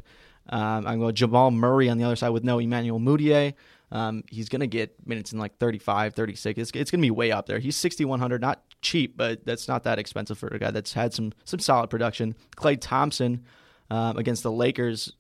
Um, 0.50 0.88
I'm 0.88 1.00
going 1.00 1.16
Jamal 1.16 1.52
Murray 1.52 1.90
on 1.90 1.98
the 1.98 2.04
other 2.04 2.16
side 2.16 2.30
with 2.30 2.44
no 2.44 2.60
Emmanuel 2.60 3.00
Mudiay. 3.00 3.54
Um, 3.92 4.24
he's 4.30 4.50
going 4.50 4.60
to 4.60 4.68
get 4.68 4.96
minutes 5.08 5.32
in 5.32 5.40
like 5.40 5.58
35, 5.58 6.14
36. 6.14 6.60
It's, 6.60 6.72
it's 6.72 6.92
going 6.92 7.00
to 7.00 7.06
be 7.06 7.12
way 7.12 7.32
up 7.32 7.46
there. 7.46 7.60
He's 7.60 7.78
6,100, 7.78 8.42
not 8.42 8.62
cheap, 8.82 9.16
but 9.16 9.46
that's 9.46 9.68
not 9.68 9.84
that 9.84 9.98
expensive 9.98 10.38
for 10.38 10.48
a 10.48 10.60
guy 10.60 10.72
that's 10.72 10.94
had 10.94 11.14
some 11.14 11.32
some 11.46 11.60
solid 11.60 11.90
production. 11.90 12.36
Klay 12.58 12.78
Thompson 12.80 13.46
um, 13.90 14.18
against 14.18 14.44
the 14.44 14.52
Lakers, 14.52 15.14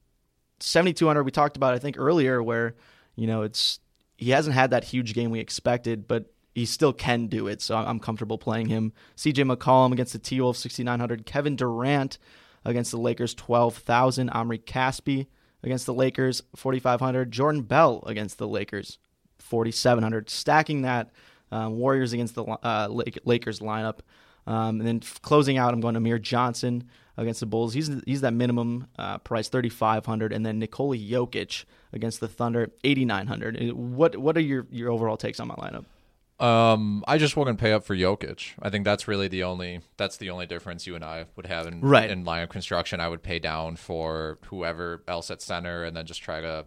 7,200. 0.60 1.24
We 1.24 1.32
talked 1.32 1.56
about, 1.56 1.74
I 1.74 1.80
think, 1.80 1.98
earlier 1.98 2.44
where, 2.44 2.76
you 3.16 3.28
know, 3.28 3.44
it's 3.44 3.80
he 4.18 4.32
hasn't 4.32 4.56
had 4.56 4.72
that 4.72 4.84
huge 4.84 5.14
game 5.14 5.30
we 5.30 5.40
expected, 5.40 6.08
but 6.08 6.26
he 6.54 6.66
still 6.66 6.92
can 6.92 7.28
do 7.28 7.48
it. 7.48 7.62
So 7.62 7.78
I'm 7.78 8.00
comfortable 8.00 8.40
playing 8.40 8.68
him. 8.68 8.92
CJ 9.16 9.56
McCollum 9.56 9.94
against 9.94 10.14
the 10.14 10.20
T 10.20 10.42
Wolves, 10.42 10.60
6,900. 10.60 11.26
Kevin 11.26 11.56
Durant 11.56 12.18
against 12.66 12.92
the 12.92 12.98
Lakers, 12.98 13.36
12,000. 13.36 14.30
Omri 14.32 14.58
Caspi 14.58 15.28
against 15.62 15.86
the 15.86 15.94
Lakers, 15.94 16.42
4,500. 16.56 17.32
Jordan 17.32 17.62
Bell 17.62 18.04
against 18.08 18.40
the 18.40 18.48
Lakers, 18.48 18.98
4,700. 19.38 20.32
Stacking 20.32 20.82
that, 20.82 21.12
um, 21.52 21.78
Warriors 21.78 22.12
against 22.14 22.34
the 22.34 22.44
uh, 22.44 22.88
Lakers 23.24 23.60
lineup. 23.60 24.00
Um, 24.48 24.80
and 24.80 24.88
then 24.88 25.02
closing 25.22 25.58
out, 25.58 25.74
I'm 25.74 25.82
going 25.82 25.94
to 25.94 26.00
Amir 26.00 26.20
Johnson 26.20 26.90
against 27.18 27.40
the 27.40 27.46
Bulls. 27.46 27.74
He's 27.74 27.90
he's 28.06 28.22
that 28.22 28.34
minimum 28.34 28.88
uh, 28.98 29.18
price, 29.18 29.50
3,500. 29.50 30.32
And 30.32 30.46
then 30.46 30.60
Nikola 30.60 30.98
Jokic 30.98 31.66
against 31.92 32.20
the 32.20 32.28
Thunder, 32.28 32.72
8,900. 32.84 33.74
What 33.74 34.18
what 34.18 34.38
are 34.38 34.42
your, 34.42 34.68
your 34.72 34.92
overall 34.92 35.18
takes 35.18 35.40
on 35.40 35.48
my 35.48 35.56
lineup? 35.56 35.86
Um, 36.40 37.04
I 37.08 37.18
just 37.18 37.36
wouldn't 37.36 37.60
pay 37.60 37.74
up 37.74 37.84
for 37.84 37.96
Jokic. 37.96 38.52
I 38.62 38.70
think 38.70 38.86
that's 38.86 39.08
really 39.08 39.28
the 39.28 39.44
only 39.44 39.82
that's 39.98 40.18
the 40.18 40.30
only 40.30 40.46
difference 40.46 40.86
you 40.86 40.94
and 40.94 41.04
I 41.04 41.26
would 41.36 41.48
have 41.48 41.66
in 41.66 41.82
right. 41.82 42.10
in 42.10 42.26
line 42.26 42.44
of 42.44 42.50
construction. 42.50 43.00
I 43.00 43.08
would 43.08 43.24
pay 43.24 43.40
down 43.40 43.76
for 43.76 44.38
whoever 44.46 45.04
else 45.08 45.32
at 45.32 45.42
center, 45.42 45.84
and 45.84 45.98
then 45.98 46.06
just 46.06 46.22
try 46.22 46.42
to 46.42 46.66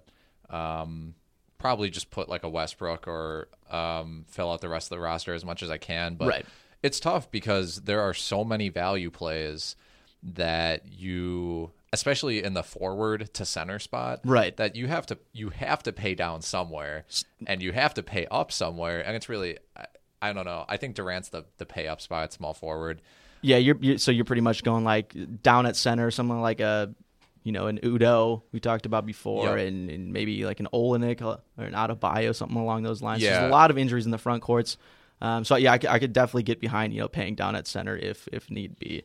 um, 0.50 1.14
probably 1.56 1.88
just 1.88 2.10
put 2.10 2.28
like 2.28 2.42
a 2.42 2.48
Westbrook 2.48 3.06
or 3.06 3.48
um, 3.70 4.24
fill 4.28 4.50
out 4.50 4.60
the 4.60 4.68
rest 4.68 4.90
of 4.90 4.96
the 4.96 5.00
roster 5.00 5.34
as 5.34 5.44
much 5.44 5.62
as 5.62 5.70
I 5.70 5.78
can. 5.78 6.16
But 6.16 6.28
right. 6.28 6.46
it's 6.82 6.98
tough 6.98 7.30
because 7.30 7.82
there 7.82 8.00
are 8.00 8.14
so 8.14 8.42
many 8.42 8.70
value 8.70 9.10
plays 9.10 9.76
that 10.22 10.92
you 10.92 11.72
especially 11.92 12.42
in 12.42 12.54
the 12.54 12.62
forward 12.62 13.32
to 13.34 13.44
center 13.44 13.78
spot 13.78 14.20
right. 14.24 14.56
that 14.56 14.76
you 14.76 14.86
have 14.86 15.06
to 15.06 15.18
you 15.32 15.50
have 15.50 15.82
to 15.82 15.92
pay 15.92 16.14
down 16.14 16.40
somewhere 16.42 17.04
and 17.46 17.62
you 17.62 17.72
have 17.72 17.94
to 17.94 18.02
pay 18.02 18.26
up 18.30 18.52
somewhere. 18.52 19.00
And 19.04 19.16
it's 19.16 19.28
really 19.28 19.58
I, 19.76 19.86
I 20.22 20.32
don't 20.32 20.44
know. 20.44 20.64
I 20.68 20.76
think 20.76 20.94
Durant's 20.94 21.30
the 21.30 21.44
the 21.58 21.66
pay 21.66 21.88
up 21.88 22.00
spot 22.00 22.32
small 22.32 22.54
forward. 22.54 23.02
Yeah 23.42 23.56
you're, 23.56 23.76
you're, 23.80 23.98
so 23.98 24.10
you're 24.10 24.24
pretty 24.24 24.42
much 24.42 24.62
going 24.62 24.84
like 24.84 25.14
down 25.42 25.66
at 25.66 25.76
center 25.76 26.10
something 26.10 26.40
like 26.40 26.60
a 26.60 26.94
you 27.42 27.52
know 27.52 27.66
an 27.66 27.78
Udoh 27.78 28.42
we 28.52 28.60
talked 28.60 28.86
about 28.86 29.06
before 29.06 29.58
yep. 29.58 29.68
and, 29.68 29.90
and, 29.90 30.12
maybe 30.12 30.44
like 30.44 30.60
an 30.60 30.68
Olynyk 30.74 31.22
or 31.22 31.64
an 31.64 31.72
Adebayo 31.72 32.34
something 32.36 32.58
along 32.58 32.82
those 32.82 33.02
lines. 33.02 33.22
Yeah. 33.22 33.40
there's 33.40 33.48
a 33.48 33.52
lot 33.52 33.70
of 33.70 33.78
injuries 33.78 34.04
in 34.04 34.10
the 34.10 34.18
front 34.18 34.42
courts. 34.42 34.76
Um, 35.22 35.44
so 35.44 35.56
yeah 35.56 35.72
I, 35.72 35.80
I 35.88 35.98
could 35.98 36.12
definitely 36.12 36.44
get 36.44 36.60
behind 36.60 36.92
you 36.92 37.00
know 37.00 37.08
paying 37.08 37.34
down 37.34 37.56
at 37.56 37.66
center 37.66 37.96
if 37.96 38.28
if 38.30 38.48
need 38.50 38.78
be 38.78 39.02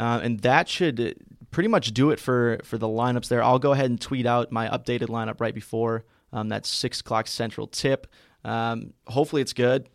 uh, 0.00 0.20
and 0.22 0.40
that 0.40 0.68
should 0.68 1.14
pretty 1.50 1.68
much 1.68 1.92
do 1.92 2.10
it 2.10 2.18
for 2.18 2.58
for 2.64 2.78
the 2.78 2.88
lineups 2.88 3.28
there. 3.28 3.42
I'll 3.42 3.58
go 3.58 3.72
ahead 3.72 3.90
and 3.90 4.00
tweet 4.00 4.24
out 4.24 4.50
my 4.50 4.68
updated 4.68 5.08
lineup 5.08 5.40
right 5.40 5.54
before 5.54 6.04
um, 6.32 6.48
that 6.48 6.64
six 6.64 7.00
o'clock 7.00 7.26
central 7.26 7.66
tip. 7.66 8.06
Um, 8.42 8.94
hopefully, 9.06 9.42
it's 9.42 9.52
good. 9.52 9.88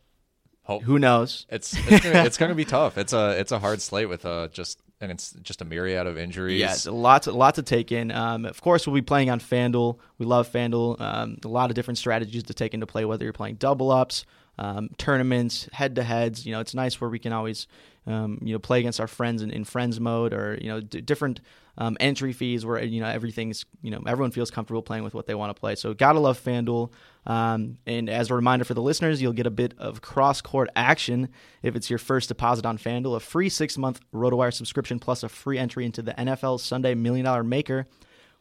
Hope. 0.61 0.83
Who 0.83 0.99
knows? 0.99 1.47
It's 1.49 1.75
it's 1.89 2.03
gonna, 2.03 2.23
it's 2.23 2.37
gonna 2.37 2.55
be 2.55 2.65
tough. 2.79 2.97
It's 2.99 3.13
a 3.13 3.39
it's 3.39 3.51
a 3.51 3.59
hard 3.59 3.81
slate 3.81 4.07
with 4.07 4.25
uh 4.25 4.47
just 4.49 4.79
and 5.01 5.11
it's 5.11 5.31
just 5.41 5.61
a 5.61 5.65
myriad 5.65 6.07
of 6.07 6.17
injuries. 6.17 6.59
Yes, 6.59 6.85
a 6.85 6.91
lot, 6.91 7.27
a 7.27 7.31
lot 7.31 7.55
to 7.55 7.63
take 7.63 7.91
in. 7.91 8.11
Um, 8.11 8.45
of 8.45 8.61
course, 8.61 8.87
we'll 8.87 8.93
be 8.93 9.01
playing 9.01 9.29
on 9.29 9.39
FanDuel. 9.39 9.97
We 10.17 10.25
love 10.25 10.49
FanDuel. 10.51 11.01
Um, 11.01 11.37
a 11.43 11.47
lot 11.47 11.69
of 11.69 11.75
different 11.75 11.97
strategies 11.97 12.43
to 12.43 12.53
take 12.53 12.73
into 12.73 12.85
play, 12.87 13.05
whether 13.05 13.23
you're 13.23 13.33
playing 13.33 13.55
double 13.55 13.91
ups, 13.91 14.25
um, 14.57 14.89
tournaments, 14.97 15.67
head 15.73 15.95
to 15.95 16.03
heads. 16.03 16.45
You 16.45 16.53
know, 16.53 16.61
it's 16.61 16.73
nice 16.73 17.01
where 17.01 17.09
we 17.09 17.19
can 17.19 17.33
always 17.33 17.67
um, 18.07 18.39
you 18.41 18.53
know 18.53 18.59
play 18.59 18.79
against 18.79 18.99
our 18.99 19.07
friends 19.07 19.41
in, 19.41 19.51
in 19.51 19.63
friends 19.63 19.99
mode 19.99 20.33
or 20.33 20.57
you 20.61 20.67
know 20.67 20.79
d- 20.79 21.01
different 21.01 21.41
um, 21.77 21.97
entry 21.99 22.33
fees 22.33 22.65
where 22.65 22.81
you 22.83 23.01
know 23.01 23.07
everything's 23.07 23.65
you 23.81 23.91
know 23.91 24.01
everyone 24.07 24.31
feels 24.31 24.51
comfortable 24.51 24.81
playing 24.81 25.03
with 25.03 25.13
what 25.13 25.25
they 25.25 25.35
want 25.35 25.55
to 25.55 25.59
play. 25.59 25.75
So 25.75 25.93
gotta 25.93 26.19
love 26.19 26.41
FanDuel. 26.41 26.91
Um, 27.25 27.79
and 27.87 28.09
as 28.09 28.29
a 28.29 28.35
reminder 28.35 28.65
for 28.65 28.75
the 28.75 28.81
listeners, 28.81 29.21
you'll 29.21 29.33
get 29.33 29.47
a 29.47 29.51
bit 29.51 29.73
of 29.77 30.01
cross 30.01 30.41
court 30.41 30.69
action 30.75 31.29
if 31.63 31.75
it's 31.75 31.89
your 31.89 31.99
first 31.99 32.29
deposit 32.29 32.65
on 32.65 32.77
FanDuel. 32.77 33.15
A 33.15 33.19
free 33.19 33.49
six 33.49 33.77
month 33.77 33.99
RotoWire 34.13 34.53
subscription 34.53 34.99
plus 34.99 35.23
a 35.23 35.29
free 35.29 35.57
entry 35.57 35.85
into 35.85 36.01
the 36.01 36.13
NFL 36.13 36.59
Sunday 36.59 36.93
Million 36.93 37.25
Dollar 37.25 37.43
Maker, 37.43 37.87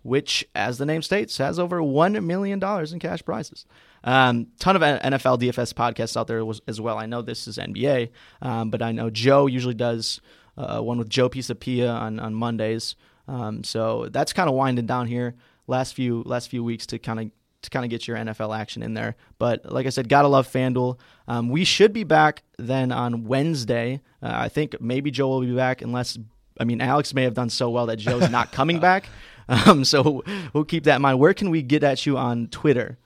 which, 0.02 0.46
as 0.54 0.78
the 0.78 0.86
name 0.86 1.02
states, 1.02 1.38
has 1.38 1.58
over 1.58 1.82
one 1.82 2.26
million 2.26 2.58
dollars 2.58 2.92
in 2.92 2.98
cash 2.98 3.24
prizes. 3.24 3.64
Um, 4.05 4.48
ton 4.61 4.76
of 4.76 4.82
NFL 4.82 5.40
DFS 5.40 5.72
podcasts 5.72 6.16
out 6.16 6.26
there 6.26 6.44
as 6.68 6.80
well. 6.80 6.98
I 6.98 7.07
know 7.07 7.22
this 7.22 7.48
is 7.48 7.57
NBA, 7.59 8.11
um, 8.42 8.70
but 8.70 8.82
I 8.82 8.92
know 8.92 9.11
Joe 9.11 9.46
usually 9.46 9.74
does 9.74 10.20
uh, 10.57 10.80
one 10.80 10.98
with 10.98 11.09
Joe 11.09 11.28
Pisapia 11.28 11.92
on 11.92 12.20
on 12.20 12.34
Mondays. 12.34 12.96
Um, 13.26 13.64
so 13.64 14.09
that's 14.11 14.32
kind 14.32 14.48
of 14.48 14.55
winding 14.55 14.86
down 14.86 15.07
here 15.07 15.34
last 15.66 15.94
few 15.94 16.22
last 16.26 16.48
few 16.48 16.62
weeks 16.62 16.86
to 16.86 16.98
kind 16.98 17.20
of 17.20 17.30
to 17.62 17.70
kind 17.70 17.84
of 17.84 17.90
get 17.90 18.07
your 18.07 18.16
NFL 18.16 18.57
action 18.57 18.82
in 18.82 18.94
there. 18.94 19.16
But 19.38 19.72
like 19.72 19.86
I 19.86 19.88
said, 19.88 20.09
gotta 20.09 20.28
love 20.28 20.46
FanDuel. 20.46 20.98
Um, 21.26 21.48
we 21.48 21.64
should 21.64 21.92
be 21.92 22.05
back 22.05 22.42
then 22.59 22.92
on 22.92 23.24
Wednesday. 23.24 24.00
Uh, 24.22 24.32
I 24.32 24.48
think 24.48 24.80
maybe 24.80 25.11
Joe 25.11 25.28
will 25.28 25.40
be 25.40 25.55
back 25.55 25.82
unless 25.82 26.18
I 26.61 26.64
mean 26.64 26.80
Alex 26.80 27.14
may 27.14 27.24
have 27.24 27.34
done 27.34 27.50
so 27.50 27.70
well 27.70 27.86
that 27.86 27.96
Joe's 27.96 28.30
not 28.30 28.52
coming 28.52 28.78
back. 28.80 29.09
Um, 29.48 29.84
so 29.84 30.22
we'll 30.52 30.64
keep 30.64 30.84
that 30.84 30.96
in 30.96 31.02
mind. 31.02 31.18
Where 31.18 31.34
can 31.34 31.50
we 31.50 31.62
get 31.62 31.82
at 31.82 32.07
you 32.07 32.16
on 32.16 32.48
Twitter? 32.48 32.98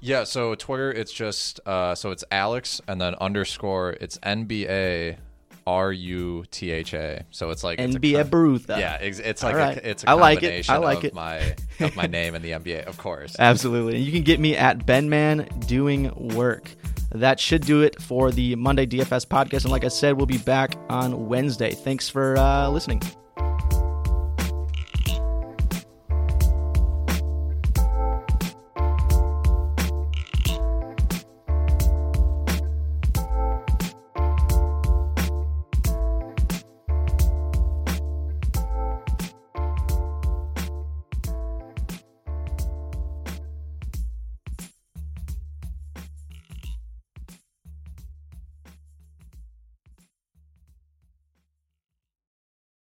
Yeah, 0.00 0.24
so 0.24 0.54
Twitter, 0.54 0.90
it's 0.90 1.12
just 1.12 1.60
uh, 1.66 1.94
so 1.94 2.10
it's 2.10 2.24
Alex 2.30 2.80
and 2.88 3.00
then 3.00 3.14
underscore 3.16 3.90
it's 4.00 4.18
NBA 4.18 5.18
R 5.66 5.92
U 5.92 6.44
T 6.50 6.70
H 6.70 6.94
A. 6.94 7.24
So 7.30 7.50
it's 7.50 7.62
like 7.62 7.78
NBA 7.78 8.24
Barutha. 8.24 8.78
Yeah, 8.78 8.96
it's, 8.96 9.18
it's 9.18 9.42
like 9.42 9.54
right. 9.54 9.76
a, 9.76 9.90
it's 9.90 10.04
a 10.04 10.10
I 10.10 10.12
like 10.14 10.42
it. 10.42 10.68
I 10.68 10.78
like 10.78 11.04
it. 11.04 11.14
my 11.14 11.54
of 11.80 11.94
my 11.96 12.06
name 12.06 12.34
and 12.34 12.44
the 12.44 12.52
NBA, 12.52 12.84
of 12.86 12.98
course. 12.98 13.36
Absolutely. 13.38 13.96
And 13.96 14.04
you 14.04 14.12
can 14.12 14.22
get 14.22 14.40
me 14.40 14.56
at 14.56 14.86
Benman 14.86 15.66
doing 15.66 16.12
work. 16.34 16.74
That 17.12 17.40
should 17.40 17.62
do 17.62 17.82
it 17.82 18.00
for 18.00 18.30
the 18.30 18.54
Monday 18.56 18.86
DFS 18.86 19.26
podcast. 19.26 19.62
And 19.62 19.70
like 19.70 19.84
I 19.84 19.88
said, 19.88 20.16
we'll 20.16 20.26
be 20.26 20.38
back 20.38 20.76
on 20.88 21.28
Wednesday. 21.28 21.72
Thanks 21.72 22.08
for 22.08 22.36
uh, 22.36 22.68
listening. 22.68 23.02